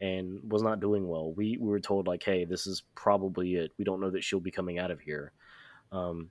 and 0.00 0.40
was 0.50 0.62
not 0.62 0.80
doing 0.80 1.08
well 1.08 1.32
we, 1.32 1.56
we 1.58 1.68
were 1.68 1.80
told 1.80 2.06
like 2.06 2.22
hey 2.22 2.44
this 2.44 2.66
is 2.66 2.82
probably 2.94 3.54
it 3.54 3.72
we 3.78 3.84
don't 3.84 4.00
know 4.00 4.10
that 4.10 4.22
she'll 4.22 4.40
be 4.40 4.50
coming 4.50 4.78
out 4.78 4.90
of 4.90 5.00
here 5.00 5.32
um, 5.92 6.30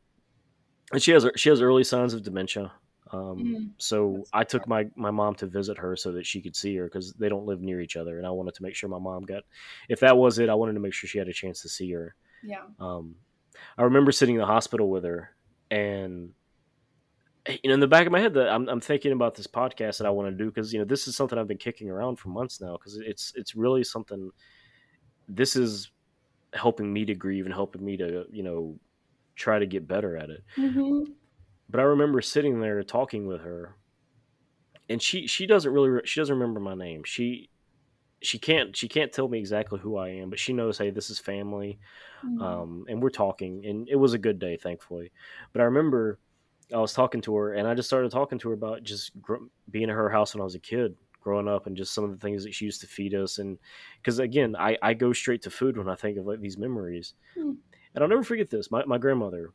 and 0.92 1.02
she 1.02 1.12
has 1.12 1.28
she 1.36 1.50
has 1.50 1.62
early 1.62 1.84
signs 1.84 2.14
of 2.14 2.24
dementia 2.24 2.72
um, 3.14 3.38
mm-hmm. 3.38 3.66
so 3.78 4.24
I 4.32 4.44
took 4.44 4.68
my, 4.68 4.88
my 4.96 5.12
mom 5.12 5.36
to 5.36 5.46
visit 5.46 5.78
her 5.78 5.96
so 5.96 6.12
that 6.14 6.26
she 6.26 6.42
could 6.42 6.56
see 6.56 6.76
her 6.78 6.86
because 6.86 7.14
they 7.14 7.28
don't 7.28 7.46
live 7.46 7.62
near 7.62 7.82
each 7.82 7.98
other. 7.98 8.18
And 8.18 8.26
I 8.26 8.30
wanted 8.30 8.54
to 8.56 8.64
make 8.64 8.74
sure 8.74 8.90
my 8.90 9.00
mom 9.00 9.24
got, 9.24 9.44
if 9.90 10.00
that 10.00 10.16
was 10.16 10.40
it, 10.40 10.50
I 10.50 10.54
wanted 10.54 10.74
to 10.74 10.80
make 10.80 10.94
sure 10.94 11.10
she 11.10 11.18
had 11.18 11.28
a 11.28 11.34
chance 11.34 11.62
to 11.64 11.70
see 11.70 11.92
her. 11.92 12.16
Yeah. 12.42 12.64
Um, 12.80 13.16
I 13.78 13.84
remember 13.84 14.12
sitting 14.12 14.36
in 14.36 14.42
the 14.42 14.48
hospital 14.48 14.90
with 14.90 15.04
her, 15.04 15.36
and 15.70 16.32
you 17.48 17.70
know, 17.70 17.74
in 17.74 17.80
the 17.80 17.88
back 17.88 18.06
of 18.06 18.12
my 18.12 18.20
head, 18.20 18.34
that 18.36 18.50
I'm, 18.50 18.68
I'm 18.70 18.82
thinking 18.82 19.12
about 19.12 19.36
this 19.36 19.48
podcast 19.48 19.98
that 19.98 20.08
I 20.08 20.10
want 20.10 20.30
to 20.30 20.44
do 20.44 20.50
because 20.50 20.72
you 20.72 20.80
know 20.80 20.86
this 20.86 21.08
is 21.08 21.16
something 21.16 21.38
I've 21.38 21.48
been 21.48 21.58
kicking 21.58 21.90
around 21.90 22.18
for 22.18 22.30
months 22.30 22.62
now 22.62 22.74
because 22.74 22.98
it's 22.98 23.34
it's 23.36 23.56
really 23.56 23.84
something. 23.84 24.32
This 25.28 25.56
is 25.56 25.92
helping 26.54 26.92
me 26.92 27.06
to 27.06 27.14
grieve 27.14 27.46
and 27.46 27.54
helping 27.54 27.84
me 27.84 27.98
to 27.98 28.26
you 28.32 28.44
know 28.44 28.80
try 29.42 29.60
to 29.60 29.66
get 29.66 29.88
better 29.88 30.16
at 30.16 30.30
it. 30.30 30.44
Mm-hmm. 30.58 31.12
But 31.70 31.80
I 31.80 31.84
remember 31.84 32.22
sitting 32.22 32.62
there 32.62 32.84
talking 32.84 33.28
with 33.28 33.42
her, 33.42 33.76
and 34.90 35.02
she 35.02 35.28
she 35.28 35.46
doesn't 35.46 35.72
really 35.72 36.02
she 36.06 36.20
doesn't 36.20 36.38
remember 36.38 36.60
my 36.60 36.76
name. 36.76 37.04
She 37.04 37.50
she 38.22 38.38
can't 38.38 38.76
she 38.76 38.88
can't 38.88 39.12
tell 39.12 39.28
me 39.28 39.40
exactly 39.40 39.80
who 39.80 39.98
I 39.98 40.10
am, 40.10 40.30
but 40.30 40.40
she 40.40 40.54
knows, 40.54 40.78
hey, 40.78 40.92
this 40.92 41.10
is 41.10 41.20
family, 41.20 41.80
mm-hmm. 42.24 42.42
um, 42.42 42.86
and 42.88 43.02
we're 43.02 43.10
talking, 43.10 43.66
and 43.66 43.90
it 43.90 43.96
was 43.96 44.14
a 44.14 44.20
good 44.20 44.38
day, 44.38 44.58
thankfully. 44.58 45.12
But 45.54 45.62
I 45.62 45.66
remember 45.66 46.20
I 46.74 46.78
was 46.78 46.94
talking 46.94 47.22
to 47.22 47.36
her, 47.36 47.54
and 47.54 47.68
I 47.68 47.74
just 47.74 47.90
started 47.90 48.12
talking 48.12 48.38
to 48.40 48.50
her 48.50 48.54
about 48.54 48.84
just 48.84 49.20
gr- 49.22 49.48
being 49.70 49.90
at 49.90 49.96
her 49.96 50.10
house 50.10 50.34
when 50.34 50.42
I 50.42 50.46
was 50.46 50.56
a 50.56 50.60
kid, 50.60 50.96
growing 51.20 51.48
up, 51.48 51.68
and 51.68 51.76
just 51.76 51.94
some 51.94 52.04
of 52.04 52.12
the 52.12 52.18
things 52.18 52.44
that 52.44 52.54
she 52.54 52.66
used 52.66 52.82
to 52.82 52.88
feed 52.88 53.16
us, 53.16 53.40
and 53.40 53.58
because 53.98 54.20
again, 54.20 54.56
I 54.58 54.78
I 54.82 54.94
go 54.94 55.14
straight 55.14 55.42
to 55.44 55.50
food 55.50 55.78
when 55.78 55.90
I 55.90 55.96
think 55.96 56.18
of 56.18 56.28
like 56.28 56.42
these 56.42 56.58
memories, 56.58 57.16
mm-hmm. 57.38 57.54
And 57.94 58.04
I'll 58.04 58.10
never 58.10 58.24
forget 58.24 58.50
this. 58.50 58.72
My 58.72 58.84
my 58.86 58.98
grandmother, 58.98 59.52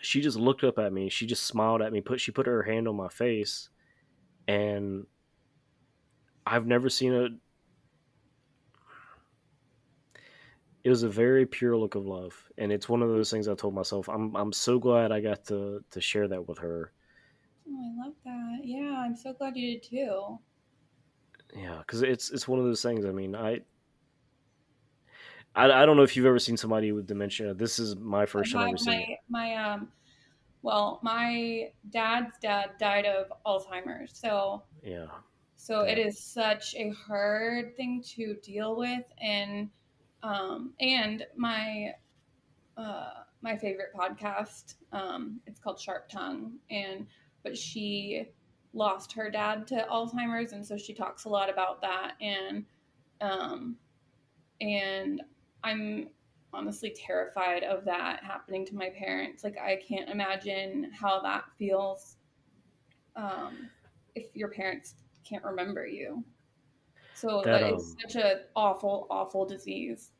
she 0.00 0.20
just 0.20 0.36
looked 0.38 0.64
up 0.64 0.78
at 0.78 0.92
me, 0.92 1.08
she 1.08 1.26
just 1.26 1.44
smiled 1.44 1.82
at 1.82 1.92
me, 1.92 2.00
put 2.00 2.20
she 2.20 2.32
put 2.32 2.46
her 2.46 2.62
hand 2.62 2.88
on 2.88 2.96
my 2.96 3.08
face, 3.08 3.70
and 4.46 5.06
I've 6.46 6.66
never 6.66 6.88
seen 6.88 7.14
a 7.14 7.28
it 10.84 10.90
was 10.90 11.02
a 11.02 11.08
very 11.08 11.44
pure 11.44 11.76
look 11.76 11.96
of 11.96 12.06
love. 12.06 12.34
And 12.56 12.72
it's 12.72 12.88
one 12.88 13.02
of 13.02 13.08
those 13.08 13.30
things 13.30 13.48
i 13.48 13.54
told 13.54 13.74
myself 13.74 14.08
i'm 14.08 14.34
i'm 14.36 14.52
so 14.52 14.78
glad 14.78 15.12
i 15.12 15.20
got 15.20 15.44
to 15.46 15.84
to 15.90 16.00
share 16.00 16.28
that 16.28 16.48
with 16.48 16.58
her. 16.58 16.92
Oh 17.68 17.92
i 18.02 18.06
love 18.06 18.14
that. 18.24 18.60
Yeah 18.64 19.02
i'm 19.04 19.16
so 19.16 19.32
glad 19.32 19.56
you 19.56 19.78
did 19.78 19.82
too. 19.82 20.38
Yeah 21.54 21.78
because 21.78 22.02
it's 22.02 22.30
it's 22.30 22.48
one 22.48 22.58
of 22.58 22.64
those 22.64 22.82
things. 22.82 23.04
I 23.04 23.10
mean 23.10 23.34
I, 23.34 23.60
I 25.58 25.82
i 25.82 25.86
don't 25.86 25.96
know 25.96 26.02
if 26.02 26.16
you've 26.16 26.26
ever 26.26 26.38
seen 26.38 26.56
somebody 26.56 26.92
with 26.92 27.06
dementia 27.06 27.54
this 27.54 27.78
is 27.78 27.96
my 27.96 28.26
first 28.26 28.52
time 28.52 28.68
ever 28.68 28.76
seeing 28.76 29.16
my, 29.28 29.54
my 29.54 29.72
um 29.72 29.88
well 30.62 31.00
my 31.02 31.70
dad's 31.90 32.34
dad 32.40 32.70
died 32.78 33.06
of 33.06 33.32
alzheimer's 33.46 34.16
so 34.18 34.62
yeah 34.82 35.06
so 35.56 35.82
yeah. 35.82 35.92
it 35.92 35.98
is 35.98 36.18
such 36.18 36.74
a 36.76 36.90
hard 36.90 37.76
thing 37.76 38.02
to 38.16 38.34
deal 38.42 38.76
with 38.76 39.04
and 39.20 39.68
um, 40.22 40.72
and 40.80 41.24
my 41.36 41.92
uh, 42.76 43.10
my 43.42 43.56
favorite 43.56 43.90
podcast, 43.94 44.74
um, 44.92 45.40
it's 45.46 45.60
called 45.60 45.80
Sharp 45.80 46.08
Tongue, 46.08 46.54
and 46.70 47.06
but 47.42 47.56
she 47.56 48.28
lost 48.72 49.12
her 49.12 49.30
dad 49.30 49.66
to 49.68 49.86
Alzheimer's, 49.90 50.52
and 50.52 50.64
so 50.64 50.76
she 50.76 50.94
talks 50.94 51.24
a 51.24 51.28
lot 51.28 51.50
about 51.50 51.80
that, 51.82 52.14
and 52.20 52.64
um, 53.20 53.76
and 54.60 55.22
I'm 55.64 56.08
honestly 56.52 56.94
terrified 56.96 57.62
of 57.62 57.84
that 57.84 58.22
happening 58.24 58.64
to 58.66 58.74
my 58.74 58.90
parents. 58.90 59.44
Like 59.44 59.58
I 59.58 59.80
can't 59.86 60.08
imagine 60.08 60.90
how 60.98 61.20
that 61.20 61.44
feels 61.58 62.16
um, 63.16 63.68
if 64.14 64.26
your 64.34 64.48
parents 64.48 64.94
can't 65.24 65.44
remember 65.44 65.86
you. 65.86 66.24
So 67.14 67.42
that, 67.44 67.60
that 67.60 67.74
is 67.74 67.82
um, 67.82 67.96
such 68.02 68.22
an 68.22 68.40
awful, 68.54 69.06
awful 69.10 69.44
disease. 69.44 70.12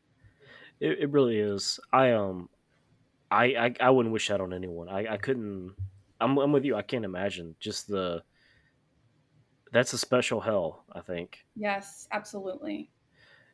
It, 0.81 0.99
it 1.01 1.11
really 1.11 1.39
is. 1.39 1.81
I 1.93 2.13
um, 2.13 2.49
I, 3.31 3.45
I 3.45 3.75
I 3.81 3.91
wouldn't 3.91 4.13
wish 4.13 4.29
that 4.29 4.41
on 4.41 4.53
anyone. 4.53 4.89
I 4.89 5.15
I 5.15 5.17
couldn't. 5.17 5.75
I'm 6.21 6.37
I'm 6.39 6.53
with 6.53 6.65
you. 6.65 6.77
I 6.77 6.83
can't 6.83 7.05
imagine 7.05 7.55
just 7.61 7.89
the. 7.89 8.23
That's 9.73 9.93
a 9.93 9.99
special 9.99 10.41
hell. 10.41 10.85
I 10.93 11.01
think. 11.01 11.39
Yes, 11.55 12.09
absolutely. 12.11 12.91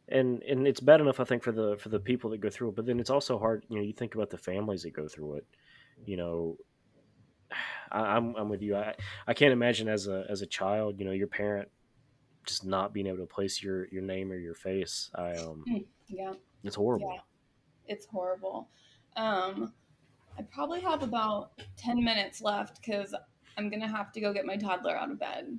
And 0.08 0.42
and 0.42 0.66
it's 0.66 0.80
bad 0.80 1.00
enough 1.00 1.18
I 1.18 1.24
think 1.24 1.42
for 1.42 1.52
the 1.52 1.76
for 1.78 1.88
the 1.88 2.00
people 2.00 2.30
that 2.30 2.40
go 2.40 2.50
through 2.50 2.70
it, 2.70 2.76
but 2.76 2.86
then 2.86 3.00
it's 3.00 3.10
also 3.10 3.38
hard. 3.38 3.64
You 3.68 3.76
know, 3.76 3.82
you 3.82 3.92
think 3.92 4.14
about 4.14 4.30
the 4.30 4.38
families 4.38 4.82
that 4.82 4.92
go 4.92 5.08
through 5.08 5.36
it. 5.36 5.46
You 6.04 6.16
know, 6.16 6.56
I, 7.92 8.16
am 8.16 8.30
I'm, 8.30 8.36
I'm 8.36 8.48
with 8.48 8.62
you. 8.62 8.76
I 8.76 8.94
I 9.26 9.34
can't 9.34 9.52
imagine 9.52 9.88
as 9.88 10.06
a 10.06 10.26
as 10.28 10.42
a 10.42 10.46
child, 10.46 10.98
you 10.98 11.06
know, 11.06 11.12
your 11.12 11.28
parent 11.28 11.68
just 12.44 12.64
not 12.64 12.92
being 12.92 13.06
able 13.06 13.18
to 13.18 13.26
place 13.26 13.62
your 13.62 13.88
your 13.88 14.02
name 14.02 14.30
or 14.30 14.36
your 14.36 14.54
face. 14.54 15.10
I 15.14 15.32
um 15.32 15.64
hmm, 15.66 15.78
yeah, 16.08 16.34
it's 16.62 16.76
horrible. 16.76 17.12
Yeah, 17.14 17.20
it's 17.86 18.06
horrible. 18.06 18.68
Um, 19.16 19.72
I 20.38 20.42
probably 20.42 20.80
have 20.80 21.02
about 21.02 21.52
ten 21.76 22.02
minutes 22.02 22.42
left 22.42 22.80
because 22.80 23.14
I'm 23.56 23.70
gonna 23.70 23.88
have 23.88 24.12
to 24.12 24.20
go 24.20 24.32
get 24.32 24.44
my 24.44 24.56
toddler 24.56 24.96
out 24.96 25.10
of 25.10 25.18
bed. 25.18 25.58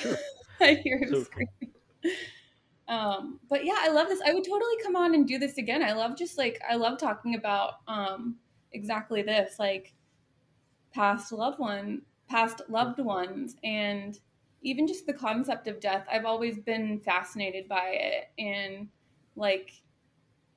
Sure. 0.00 0.16
I 0.60 0.74
hear 0.74 0.98
him 0.98 1.10
so 1.10 1.24
screaming. 1.24 1.74
Um, 2.88 3.40
but 3.48 3.64
yeah, 3.64 3.78
I 3.78 3.88
love 3.88 4.08
this. 4.08 4.20
I 4.24 4.34
would 4.34 4.44
totally 4.44 4.76
come 4.82 4.96
on 4.96 5.14
and 5.14 5.26
do 5.26 5.38
this 5.38 5.58
again. 5.58 5.82
I 5.82 5.92
love 5.92 6.16
just 6.16 6.36
like 6.36 6.60
I 6.68 6.76
love 6.76 6.98
talking 6.98 7.34
about 7.34 7.74
um 7.88 8.36
exactly 8.72 9.22
this, 9.22 9.58
like 9.58 9.94
past 10.92 11.32
loved 11.32 11.58
one, 11.58 12.02
past 12.28 12.62
loved 12.68 12.98
ones, 12.98 13.56
and 13.64 14.18
even 14.62 14.86
just 14.86 15.06
the 15.06 15.12
concept 15.12 15.68
of 15.68 15.80
death, 15.80 16.06
I've 16.10 16.24
always 16.24 16.58
been 16.58 17.00
fascinated 17.00 17.68
by 17.68 17.90
it. 17.92 18.30
And 18.38 18.88
like, 19.36 19.72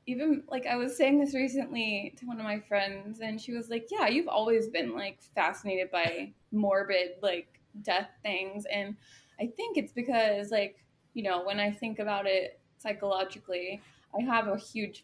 even 0.05 0.43
like 0.47 0.65
I 0.65 0.77
was 0.77 0.95
saying 0.95 1.19
this 1.19 1.35
recently 1.35 2.13
to 2.17 2.25
one 2.25 2.39
of 2.39 2.45
my 2.45 2.59
friends, 2.59 3.19
and 3.19 3.39
she 3.39 3.53
was 3.53 3.69
like, 3.69 3.87
Yeah, 3.91 4.07
you've 4.07 4.27
always 4.27 4.67
been 4.67 4.93
like 4.93 5.21
fascinated 5.35 5.91
by 5.91 6.33
morbid, 6.51 7.11
like 7.21 7.59
death 7.81 8.09
things. 8.23 8.65
And 8.71 8.95
I 9.39 9.47
think 9.47 9.77
it's 9.77 9.91
because, 9.91 10.51
like, 10.51 10.83
you 11.17 11.23
know, 11.23 11.43
when 11.43 11.59
I 11.59 11.71
think 11.71 11.97
about 11.97 12.27
it 12.27 12.59
psychologically, 12.77 13.81
I 14.15 14.23
have 14.23 14.47
a 14.47 14.55
huge 14.55 15.03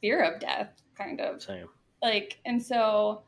fear 0.00 0.22
of 0.22 0.40
death, 0.40 0.72
kind 0.96 1.20
of. 1.20 1.42
Same. 1.42 1.68
Like, 2.02 2.38
and 2.46 2.60
so 2.62 3.24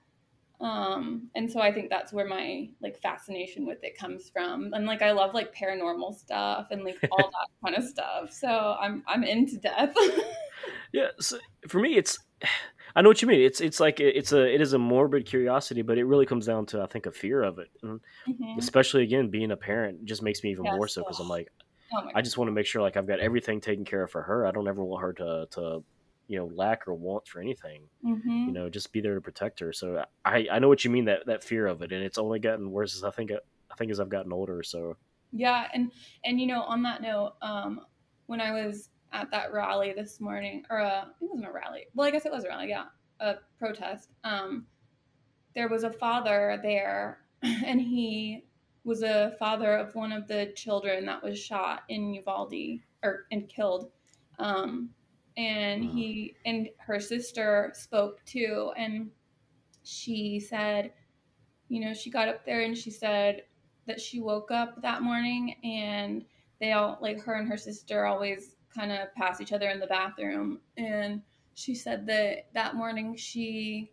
um 0.62 1.28
and 1.34 1.50
so 1.50 1.58
i 1.58 1.72
think 1.72 1.90
that's 1.90 2.12
where 2.12 2.28
my 2.28 2.68
like 2.80 2.96
fascination 3.02 3.66
with 3.66 3.82
it 3.82 3.98
comes 3.98 4.30
from 4.30 4.72
and 4.74 4.86
like 4.86 5.02
i 5.02 5.10
love 5.10 5.34
like 5.34 5.52
paranormal 5.52 6.14
stuff 6.14 6.68
and 6.70 6.84
like 6.84 6.96
all 7.10 7.32
that 7.32 7.48
kind 7.64 7.76
of 7.76 7.82
stuff 7.82 8.30
so 8.30 8.76
i'm 8.80 9.02
i'm 9.08 9.24
into 9.24 9.56
death 9.56 9.92
yeah 10.92 11.08
so 11.18 11.36
for 11.66 11.80
me 11.80 11.96
it's 11.96 12.16
i 12.94 13.02
know 13.02 13.08
what 13.08 13.22
you 13.22 13.28
mean. 13.28 13.40
It's 13.40 13.60
it's 13.60 13.80
like 13.80 14.00
it's 14.00 14.32
a 14.32 14.54
it 14.54 14.60
is 14.60 14.72
a 14.72 14.78
morbid 14.78 15.26
curiosity 15.26 15.82
but 15.82 15.98
it 15.98 16.04
really 16.04 16.26
comes 16.26 16.46
down 16.46 16.66
to 16.66 16.82
i 16.82 16.86
think 16.86 17.06
a 17.06 17.12
fear 17.12 17.42
of 17.42 17.58
it. 17.58 17.70
Mm-hmm. 17.82 18.58
especially 18.58 19.02
again 19.02 19.28
being 19.28 19.50
a 19.50 19.56
parent 19.56 20.04
just 20.04 20.22
makes 20.22 20.42
me 20.42 20.50
even 20.50 20.64
yes. 20.64 20.76
more 20.76 20.88
so 20.88 21.02
because 21.02 21.20
i'm 21.20 21.28
like 21.28 21.48
oh 21.94 22.08
i 22.14 22.22
just 22.22 22.38
want 22.38 22.48
to 22.48 22.52
make 22.52 22.66
sure 22.66 22.82
like 22.82 22.96
i've 22.96 23.06
got 23.06 23.20
everything 23.20 23.60
taken 23.60 23.84
care 23.84 24.02
of 24.04 24.10
for 24.10 24.22
her. 24.22 24.46
I 24.46 24.50
don't 24.50 24.68
ever 24.68 24.84
want 24.84 25.02
her 25.02 25.12
to 25.14 25.46
to 25.52 25.84
you 26.28 26.38
know 26.38 26.46
lack 26.54 26.86
or 26.88 26.94
want 26.94 27.26
for 27.26 27.40
anything 27.40 27.82
mm-hmm. 28.04 28.46
you 28.46 28.52
know 28.52 28.68
just 28.70 28.92
be 28.92 29.00
there 29.00 29.14
to 29.14 29.20
protect 29.20 29.60
her. 29.60 29.72
So 29.72 30.04
i 30.24 30.46
i 30.50 30.58
know 30.58 30.68
what 30.68 30.84
you 30.84 30.90
mean 30.90 31.06
that 31.06 31.26
that 31.26 31.44
fear 31.44 31.66
of 31.66 31.82
it 31.82 31.92
and 31.92 32.02
it's 32.02 32.18
only 32.18 32.38
gotten 32.38 32.70
worse 32.70 32.96
as 32.96 33.04
i 33.04 33.10
think 33.10 33.30
i 33.32 33.74
think 33.76 33.90
as 33.90 34.00
i've 34.00 34.08
gotten 34.08 34.32
older 34.32 34.62
so. 34.62 34.96
Yeah 35.32 35.68
and 35.72 35.90
and 36.24 36.40
you 36.40 36.46
know 36.46 36.62
on 36.62 36.82
that 36.82 37.00
note 37.02 37.34
um 37.42 37.80
when 38.26 38.40
i 38.40 38.52
was 38.52 38.88
at 39.12 39.30
that 39.30 39.52
rally 39.52 39.92
this 39.94 40.20
morning 40.20 40.64
or 40.70 40.80
uh 40.80 41.04
it 41.20 41.28
wasn't 41.28 41.48
a 41.48 41.52
rally. 41.52 41.86
Well 41.94 42.06
i 42.06 42.10
guess 42.10 42.26
it 42.26 42.32
was 42.32 42.44
a 42.44 42.48
rally 42.48 42.68
yeah 42.68 42.84
a 43.20 43.36
protest. 43.58 44.10
Um 44.24 44.66
there 45.54 45.68
was 45.68 45.84
a 45.84 45.92
father 45.92 46.58
there 46.62 47.18
and 47.42 47.80
he 47.80 48.44
was 48.84 49.02
a 49.02 49.34
father 49.38 49.76
of 49.76 49.94
one 49.94 50.12
of 50.12 50.26
the 50.26 50.52
children 50.56 51.06
that 51.06 51.22
was 51.22 51.38
shot 51.38 51.82
in 51.88 52.14
Uvalde 52.14 52.80
or 53.02 53.26
and 53.30 53.48
killed. 53.48 53.90
Um 54.38 54.90
and 55.36 55.84
mm-hmm. 55.84 55.96
he 55.96 56.36
and 56.44 56.68
her 56.78 57.00
sister 57.00 57.72
spoke 57.74 58.24
too 58.24 58.72
and 58.76 59.10
she 59.84 60.38
said 60.38 60.92
you 61.68 61.80
know 61.80 61.94
she 61.94 62.10
got 62.10 62.28
up 62.28 62.44
there 62.44 62.62
and 62.62 62.76
she 62.76 62.90
said 62.90 63.42
that 63.86 64.00
she 64.00 64.20
woke 64.20 64.50
up 64.50 64.80
that 64.82 65.02
morning 65.02 65.56
and 65.64 66.24
they 66.60 66.72
all 66.72 66.98
like 67.00 67.20
her 67.22 67.34
and 67.34 67.48
her 67.48 67.56
sister 67.56 68.04
always 68.04 68.56
kind 68.74 68.92
of 68.92 69.14
pass 69.14 69.40
each 69.40 69.52
other 69.52 69.68
in 69.68 69.80
the 69.80 69.86
bathroom. 69.86 70.60
And 70.76 71.22
she 71.54 71.74
said 71.74 72.06
that 72.06 72.46
that 72.54 72.74
morning 72.74 73.16
she 73.16 73.92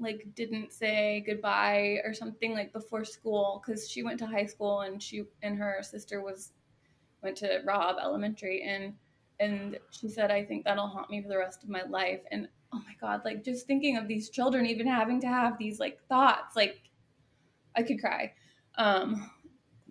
like 0.00 0.26
didn't 0.34 0.72
say 0.72 1.22
goodbye 1.26 2.00
or 2.04 2.12
something 2.12 2.52
like 2.52 2.72
before 2.72 3.04
school 3.04 3.62
because 3.64 3.88
she 3.88 4.02
went 4.02 4.18
to 4.18 4.26
high 4.26 4.46
school 4.46 4.80
and 4.80 5.02
she 5.02 5.24
and 5.42 5.56
her 5.56 5.78
sister 5.82 6.20
was 6.20 6.52
went 7.22 7.36
to 7.38 7.62
Robb 7.64 7.96
Elementary. 8.02 8.62
And 8.62 8.94
and 9.40 9.78
she 9.90 10.08
said 10.08 10.30
I 10.30 10.44
think 10.44 10.64
that'll 10.64 10.88
haunt 10.88 11.10
me 11.10 11.22
for 11.22 11.28
the 11.28 11.38
rest 11.38 11.62
of 11.62 11.68
my 11.68 11.82
life. 11.82 12.20
And 12.30 12.48
oh 12.72 12.78
my 12.78 12.94
god 13.00 13.22
like 13.24 13.44
just 13.44 13.66
thinking 13.66 13.96
of 13.96 14.08
these 14.08 14.30
children 14.30 14.66
even 14.66 14.86
having 14.86 15.20
to 15.20 15.28
have 15.28 15.58
these 15.58 15.78
like 15.78 16.00
thoughts 16.08 16.56
like 16.56 16.80
I 17.76 17.82
could 17.82 18.00
cry. 18.00 18.32
Um 18.76 19.30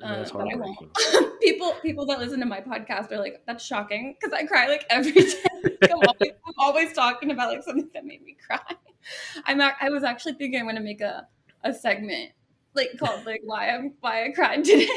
uh, 0.04 0.26
but 0.32 0.41
I 0.41 0.56
won't. 0.56 1.39
people 1.41 1.74
people 1.82 2.06
that 2.08 2.20
listen 2.20 2.39
to 2.39 2.45
my 2.45 2.62
podcast 2.62 3.12
are 3.12 3.20
like, 3.20 3.41
that's 3.45 3.64
shocking 3.64 4.16
because 4.20 4.34
I 4.34 4.45
cry 4.45 4.68
like 4.68 4.86
every 4.89 5.12
day. 5.12 5.43
I'm, 5.84 5.99
always, 6.08 6.32
I'm, 6.45 6.54
always, 6.58 6.93
talking 6.93 7.32
about 7.32 7.49
like 7.49 7.64
something 7.64 7.89
that 7.93 8.06
made 8.06 8.24
me 8.24 8.38
cry. 8.45 8.60
I'm 9.45 9.62
I 9.62 9.89
was 9.89 10.04
actually 10.04 10.34
thinking 10.34 10.60
I'm 10.60 10.66
going 10.66 10.76
to 10.76 10.82
make 10.82 11.01
a 11.01 11.28
a 11.64 11.74
segment 11.74 12.32
like 12.74 12.97
called 12.97 13.26
like 13.26 13.41
why 13.45 13.70
I'm 13.70 13.93
why 14.01 14.26
I 14.26 14.32
cried 14.32 14.64
today. 14.64 14.89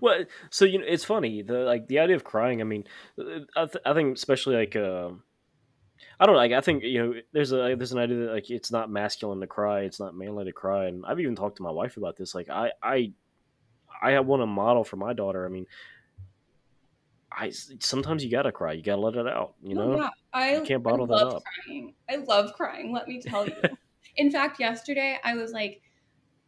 well, 0.00 0.24
so 0.50 0.64
you 0.64 0.78
know, 0.78 0.84
it's 0.86 1.04
funny 1.04 1.42
the 1.42 1.58
like 1.58 1.88
the 1.88 1.98
idea 1.98 2.16
of 2.16 2.24
crying. 2.24 2.60
I 2.60 2.64
mean, 2.64 2.84
I, 3.56 3.66
th- 3.66 3.82
I 3.84 3.94
think 3.94 4.16
especially 4.16 4.56
like. 4.56 4.76
Uh, 4.76 5.10
I 6.18 6.26
don't 6.26 6.34
know. 6.34 6.40
Like, 6.40 6.52
I 6.52 6.60
think 6.60 6.82
you 6.82 6.98
know, 7.02 7.14
there's 7.32 7.52
a 7.52 7.74
there's 7.76 7.92
an 7.92 7.98
idea 7.98 8.26
that 8.26 8.32
like 8.32 8.50
it's 8.50 8.70
not 8.70 8.90
masculine 8.90 9.40
to 9.40 9.46
cry, 9.46 9.80
it's 9.80 9.98
not 9.98 10.14
manly 10.14 10.44
to 10.44 10.52
cry, 10.52 10.86
and 10.86 11.02
I've 11.06 11.18
even 11.18 11.34
talked 11.34 11.56
to 11.56 11.62
my 11.62 11.70
wife 11.70 11.96
about 11.96 12.18
this. 12.18 12.34
Like, 12.34 12.50
I 12.50 12.72
I 12.82 13.12
I 14.00 14.18
want 14.20 14.42
a 14.42 14.46
model 14.46 14.84
for 14.84 14.96
my 14.96 15.12
daughter. 15.12 15.44
I 15.44 15.48
mean, 15.48 15.66
I 17.32 17.50
sometimes 17.50 18.24
you 18.24 18.30
gotta 18.30 18.52
cry. 18.52 18.72
You 18.72 18.82
gotta 18.82 19.00
let 19.00 19.14
it 19.14 19.26
out. 19.26 19.54
You 19.62 19.74
know, 19.74 19.96
yeah, 19.96 20.08
I 20.32 20.56
you 20.56 20.62
can't 20.62 20.82
bottle 20.82 21.12
I 21.12 21.18
that 21.18 21.26
up. 21.26 21.42
Crying. 21.64 21.94
I 22.08 22.16
love 22.16 22.52
crying. 22.54 22.92
Let 22.92 23.08
me 23.08 23.20
tell 23.20 23.46
you. 23.46 23.54
In 24.16 24.30
fact, 24.30 24.58
yesterday 24.58 25.18
I 25.22 25.34
was 25.36 25.52
like 25.52 25.82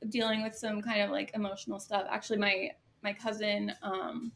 dealing 0.09 0.43
with 0.43 0.57
some 0.57 0.83
kind 0.83 1.03
of 1.03 1.11
like 1.11 1.31
emotional 1.35 1.79
stuff. 1.79 2.07
Actually, 2.11 2.39
my 2.39 2.71
my 3.03 3.13
cousin, 3.13 3.73
um, 3.83 4.33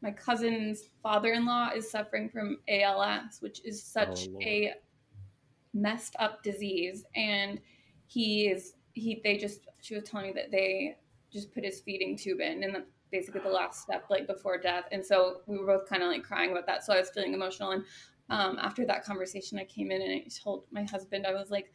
my 0.00 0.10
cousin's 0.10 0.84
father-in-law 1.02 1.70
is 1.74 1.90
suffering 1.90 2.28
from 2.28 2.58
ALS, 2.68 3.38
which 3.40 3.64
is 3.64 3.82
such 3.82 4.28
oh, 4.28 4.38
a 4.42 4.74
messed 5.74 6.16
up 6.18 6.42
disease, 6.42 7.04
and 7.14 7.60
he 8.06 8.48
is 8.48 8.74
he. 8.94 9.20
They 9.22 9.36
just 9.36 9.60
she 9.80 9.94
was 9.94 10.04
telling 10.04 10.28
me 10.28 10.32
that 10.32 10.50
they 10.50 10.96
just 11.34 11.52
put 11.52 11.64
his 11.64 11.80
feeding 11.80 12.16
tube 12.16 12.40
in 12.40 12.62
and 12.62 12.74
the, 12.74 12.84
basically 13.10 13.40
the 13.40 13.48
last 13.48 13.82
step 13.82 14.04
like 14.08 14.26
before 14.26 14.56
death. 14.56 14.84
And 14.92 15.04
so 15.04 15.40
we 15.46 15.58
were 15.58 15.66
both 15.66 15.88
kind 15.88 16.02
of 16.02 16.08
like 16.08 16.22
crying 16.22 16.52
about 16.52 16.66
that. 16.66 16.84
So 16.84 16.94
i 16.94 16.98
was 16.98 17.10
feeling 17.10 17.34
emotional. 17.34 17.72
And 17.72 17.84
um, 18.30 18.58
after 18.58 18.86
that 18.86 19.04
conversation 19.04 19.58
i 19.58 19.64
came 19.64 19.90
in 19.90 20.00
and 20.00 20.10
i 20.10 20.24
told 20.42 20.64
my 20.70 20.82
husband 20.84 21.26
i 21.26 21.34
was 21.34 21.50
like 21.50 21.70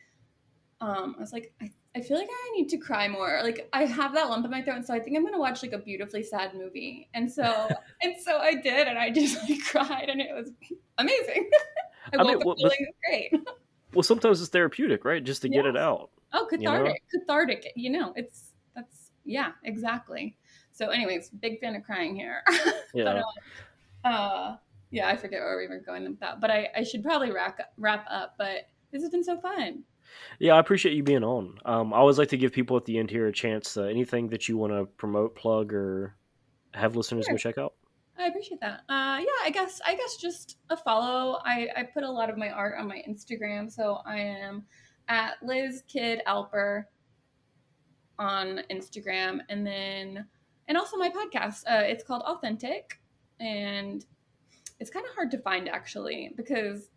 um, 0.81 1.13
i 1.15 1.21
was 1.21 1.31
like 1.31 1.53
I, 1.61 1.69
I 1.95 2.01
feel 2.01 2.17
like 2.17 2.27
i 2.27 2.51
need 2.55 2.69
to 2.69 2.77
cry 2.77 3.07
more. 3.07 3.41
Like 3.43 3.69
i 3.71 3.85
have 3.85 4.15
that 4.15 4.29
lump 4.29 4.45
in 4.45 4.49
my 4.49 4.63
throat 4.63 4.77
and 4.77 4.85
so 4.85 4.95
i 4.95 4.99
think 4.99 5.15
i'm 5.15 5.23
gonna 5.23 5.37
watch 5.37 5.61
like 5.61 5.73
a 5.73 5.77
beautifully 5.77 6.23
sad 6.23 6.55
movie. 6.55 7.07
And 7.13 7.31
so 7.31 7.43
and 8.01 8.15
so 8.19 8.37
i 8.37 8.55
did 8.55 8.87
and 8.87 8.97
i 8.97 9.11
just 9.11 9.37
like 9.49 9.63
cried 9.63 10.09
and 10.09 10.21
it 10.21 10.33
was 10.33 10.49
amazing. 10.97 11.49
I, 12.13 12.17
I 12.17 12.23
mean, 12.23 12.39
well, 12.43 12.55
feeling 12.55 12.87
great. 13.07 13.33
Well 13.93 14.01
sometimes 14.01 14.41
it's 14.41 14.49
therapeutic 14.49 15.05
right? 15.05 15.23
Just 15.23 15.43
to 15.43 15.49
yes. 15.49 15.57
get 15.57 15.65
it 15.67 15.77
out 15.77 16.09
oh 16.33 16.45
cathartic 16.49 17.01
you 17.11 17.19
know? 17.19 17.25
cathartic 17.25 17.73
you 17.75 17.89
know 17.89 18.13
it's 18.15 18.48
yeah, 19.25 19.51
exactly. 19.63 20.37
So, 20.71 20.89
anyways, 20.89 21.29
big 21.29 21.59
fan 21.59 21.75
of 21.75 21.83
crying 21.83 22.15
here. 22.15 22.41
Yeah. 22.91 23.21
but, 24.03 24.09
uh, 24.09 24.11
uh, 24.11 24.57
yeah, 24.89 25.09
I 25.09 25.15
forget 25.15 25.41
where 25.41 25.57
we 25.57 25.67
were 25.67 25.79
going 25.79 26.03
with 26.03 26.19
that, 26.21 26.41
but 26.41 26.49
I, 26.49 26.69
I 26.75 26.81
should 26.81 27.03
probably 27.03 27.31
wrap 27.31 27.59
wrap 27.77 28.03
up. 28.09 28.33
But 28.39 28.67
this 28.91 29.03
has 29.03 29.11
been 29.11 29.23
so 29.23 29.39
fun. 29.39 29.83
Yeah, 30.39 30.55
I 30.55 30.59
appreciate 30.59 30.95
you 30.95 31.03
being 31.03 31.23
on. 31.23 31.59
Um, 31.65 31.93
I 31.93 31.97
always 31.97 32.17
like 32.17 32.29
to 32.29 32.37
give 32.37 32.51
people 32.51 32.77
at 32.77 32.85
the 32.85 32.97
end 32.97 33.11
here 33.11 33.27
a 33.27 33.31
chance. 33.31 33.77
Uh, 33.77 33.83
anything 33.83 34.29
that 34.29 34.49
you 34.49 34.57
want 34.57 34.73
to 34.73 34.85
promote, 34.85 35.35
plug, 35.35 35.71
or 35.71 36.15
have 36.73 36.95
listeners 36.95 37.25
sure. 37.25 37.35
go 37.35 37.37
check 37.37 37.59
out. 37.59 37.73
I 38.17 38.27
appreciate 38.27 38.59
that. 38.61 38.81
Uh, 38.89 39.19
yeah, 39.19 39.45
I 39.45 39.51
guess 39.53 39.79
I 39.85 39.95
guess 39.95 40.17
just 40.17 40.57
a 40.69 40.77
follow. 40.77 41.39
I, 41.45 41.67
I 41.77 41.83
put 41.83 42.03
a 42.03 42.11
lot 42.11 42.29
of 42.29 42.37
my 42.37 42.49
art 42.49 42.75
on 42.79 42.87
my 42.87 43.01
Instagram, 43.07 43.71
so 43.71 43.99
I 44.05 44.17
am 44.17 44.65
at 45.07 45.35
Liz 45.41 45.83
Kidd 45.87 46.21
Alper 46.27 46.85
on 48.19 48.61
Instagram, 48.69 49.39
and 49.49 49.65
then 49.65 50.25
and 50.67 50.77
also 50.77 50.97
my 50.97 51.09
podcast. 51.09 51.63
Uh, 51.67 51.83
it's 51.83 52.03
called 52.03 52.21
Authentic, 52.23 52.99
and 53.39 54.05
it's 54.79 54.89
kind 54.89 55.05
of 55.05 55.13
hard 55.13 55.31
to 55.31 55.37
find 55.39 55.67
actually 55.67 56.31
because 56.37 56.89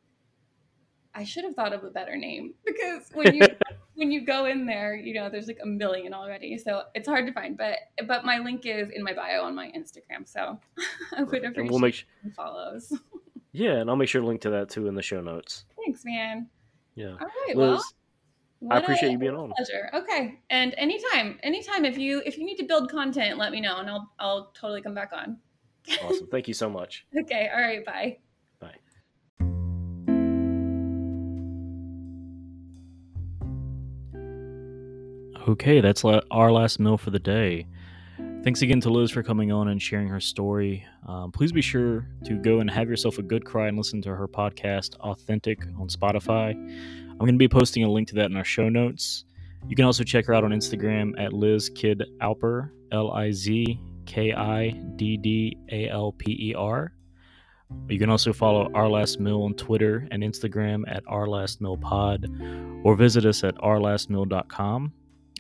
I 1.15 1.25
should 1.25 1.45
have 1.45 1.55
thought 1.55 1.73
of 1.73 1.85
a 1.85 1.91
better 1.91 2.17
name 2.17 2.55
because 2.67 3.09
when 3.15 3.35
you 3.35 3.47
when 3.95 4.11
you 4.11 4.25
go 4.25 4.47
in 4.47 4.67
there, 4.67 4.95
you 4.95 5.15
know, 5.15 5.29
there's 5.29 5.47
like 5.47 5.61
a 5.63 5.67
million 5.67 6.15
already, 6.15 6.59
so 6.59 6.85
it's 6.95 7.09
hard 7.09 7.27
to 7.27 7.33
find. 7.33 7.57
But 7.57 7.79
but 8.07 8.25
my 8.25 8.39
link 8.39 8.67
is 8.67 8.91
in 8.91 9.03
my 9.03 9.13
bio 9.13 9.43
on 9.43 9.55
my 9.55 9.71
Instagram, 9.77 10.27
so 10.27 10.59
I 11.17 11.23
would 11.23 11.45
appreciate 11.45 11.71
we'll 11.71 11.79
make 11.79 11.95
sure, 11.95 12.09
follows. 12.37 12.93
yeah, 13.53 13.77
and 13.77 13.91
I'll 13.91 13.97
make 13.97 14.09
sure 14.09 14.21
to 14.21 14.27
link 14.27 14.41
to 14.43 14.51
that 14.51 14.71
too 14.71 14.87
in 14.87 14.95
the 14.95 15.03
show 15.03 15.21
notes. 15.21 15.65
Thanks, 15.85 16.05
man. 16.05 16.49
Yeah. 16.95 17.13
All 17.13 17.27
right. 17.47 17.57
Liz, 17.57 17.57
well, 17.57 17.85
what 18.63 18.77
I 18.77 18.81
appreciate 18.81 19.09
a, 19.09 19.13
you 19.13 19.19
being 19.19 19.35
on. 19.35 19.53
Pleasure. 19.57 19.91
Okay. 19.93 20.39
And 20.51 20.75
anytime, 20.79 21.39
anytime 21.43 21.85
if 21.85 21.99
you 21.99 22.23
if 22.25 22.39
you 22.39 22.45
need 22.45 22.57
to 22.57 22.65
build 22.65 22.91
content, 22.91 23.37
let 23.37 23.51
me 23.51 23.61
know 23.61 23.79
and 23.79 23.91
I'll 23.91 24.13
I'll 24.21 24.53
totally 24.55 24.81
come 24.83 24.95
back 24.95 25.11
on. 25.13 25.39
awesome. 26.05 26.27
Thank 26.31 26.47
you 26.47 26.55
so 26.55 26.71
much. 26.71 27.05
Okay. 27.19 27.51
All 27.53 27.61
right. 27.61 27.85
Bye. 27.85 28.19
Bye. 28.61 28.77
Okay, 35.49 35.81
that's 35.81 36.05
our 36.05 36.53
last 36.53 36.79
meal 36.79 36.97
for 36.97 37.11
the 37.11 37.19
day. 37.19 37.67
Thanks 38.45 38.63
again 38.63 38.81
to 38.81 38.91
Liz 38.91 39.13
for 39.13 39.23
coming 39.23 39.53
on 39.53 39.69
and 39.69 39.81
sharing 39.81 40.09
her 40.09 40.19
story. 40.19 40.85
Um, 41.07 41.31
please 41.31 41.53
be 41.53 41.63
sure 41.63 42.09
to 42.25 42.35
go 42.35 42.59
and 42.59 42.69
have 42.69 42.89
yourself 42.89 43.19
a 43.19 43.23
good 43.23 43.45
cry 43.45 43.69
and 43.69 43.77
listen 43.77 44.03
to 44.03 44.17
her 44.17 44.27
podcast, 44.27 44.97
Authentic, 44.97 45.65
on 45.79 45.89
Spotify. 45.89 46.55
I'm 47.13 47.19
going 47.19 47.35
to 47.35 47.39
be 47.39 47.49
posting 47.49 47.85
a 47.85 47.91
link 47.91 48.09
to 48.09 48.15
that 48.17 48.31
in 48.31 48.37
our 48.37 48.45
show 48.45 48.69
notes. 48.69 49.25
You 49.69 49.77
can 49.77 49.85
also 49.85 50.03
check 50.03 50.27
her 50.27 50.35
out 50.35 50.45
on 50.45 50.51
Instagram 50.51 51.13
at 51.19 51.33
Liz 51.33 51.69
Kidd 51.69 52.03
Alper, 52.21 52.71
L 52.91 53.13
I 53.13 53.31
Z 53.31 53.81
K 54.07 54.33
I 54.33 54.71
D 54.97 55.17
D 55.17 55.57
A 55.71 55.89
L 55.89 56.13
P 56.13 56.51
E 56.51 56.55
R. 56.55 56.93
You 57.89 57.99
can 57.99 58.11
also 58.11 58.33
follow 58.33 58.71
Our 58.75 58.89
Last 58.89 59.19
Meal 59.19 59.43
on 59.43 59.55
Twitter 59.55 60.07
and 60.11 60.23
Instagram 60.23 60.83
at 60.89 61.03
Our 61.07 61.27
Last 61.27 61.61
Meal 61.61 61.79
Pod, 61.79 62.27
or 62.85 62.97
visit 62.97 63.25
us 63.25 63.45
at 63.45 63.55
ourlastmeal.com. 63.57 64.93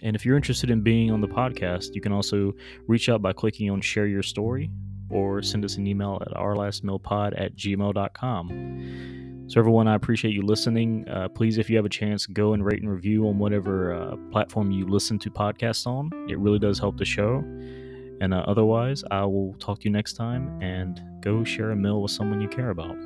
And 0.02 0.16
if 0.16 0.24
you're 0.24 0.36
interested 0.36 0.70
in 0.70 0.80
being 0.80 1.10
on 1.10 1.20
the 1.20 1.28
podcast, 1.28 1.94
you 1.94 2.00
can 2.00 2.12
also 2.12 2.52
reach 2.86 3.08
out 3.08 3.20
by 3.22 3.32
clicking 3.32 3.70
on 3.70 3.80
Share 3.80 4.06
Your 4.06 4.22
Story 4.22 4.70
or 5.12 5.42
send 5.42 5.64
us 5.64 5.76
an 5.76 5.86
email 5.86 6.20
at 6.26 6.32
ourlastmealpod 6.32 7.40
at 7.40 7.54
gmail.com. 7.54 9.21
So, 9.52 9.60
everyone, 9.60 9.86
I 9.86 9.96
appreciate 9.96 10.32
you 10.32 10.40
listening. 10.40 11.06
Uh, 11.06 11.28
please, 11.28 11.58
if 11.58 11.68
you 11.68 11.76
have 11.76 11.84
a 11.84 11.90
chance, 11.90 12.24
go 12.24 12.54
and 12.54 12.64
rate 12.64 12.80
and 12.80 12.90
review 12.90 13.28
on 13.28 13.38
whatever 13.38 13.92
uh, 13.92 14.16
platform 14.30 14.70
you 14.70 14.86
listen 14.86 15.18
to 15.18 15.30
podcasts 15.30 15.86
on. 15.86 16.08
It 16.26 16.38
really 16.38 16.58
does 16.58 16.78
help 16.78 16.96
the 16.96 17.04
show. 17.04 17.44
And 18.22 18.32
uh, 18.32 18.44
otherwise, 18.46 19.04
I 19.10 19.26
will 19.26 19.52
talk 19.58 19.80
to 19.80 19.84
you 19.84 19.90
next 19.90 20.14
time 20.14 20.58
and 20.62 21.02
go 21.20 21.44
share 21.44 21.70
a 21.70 21.76
meal 21.76 22.00
with 22.00 22.12
someone 22.12 22.40
you 22.40 22.48
care 22.48 22.70
about. 22.70 22.96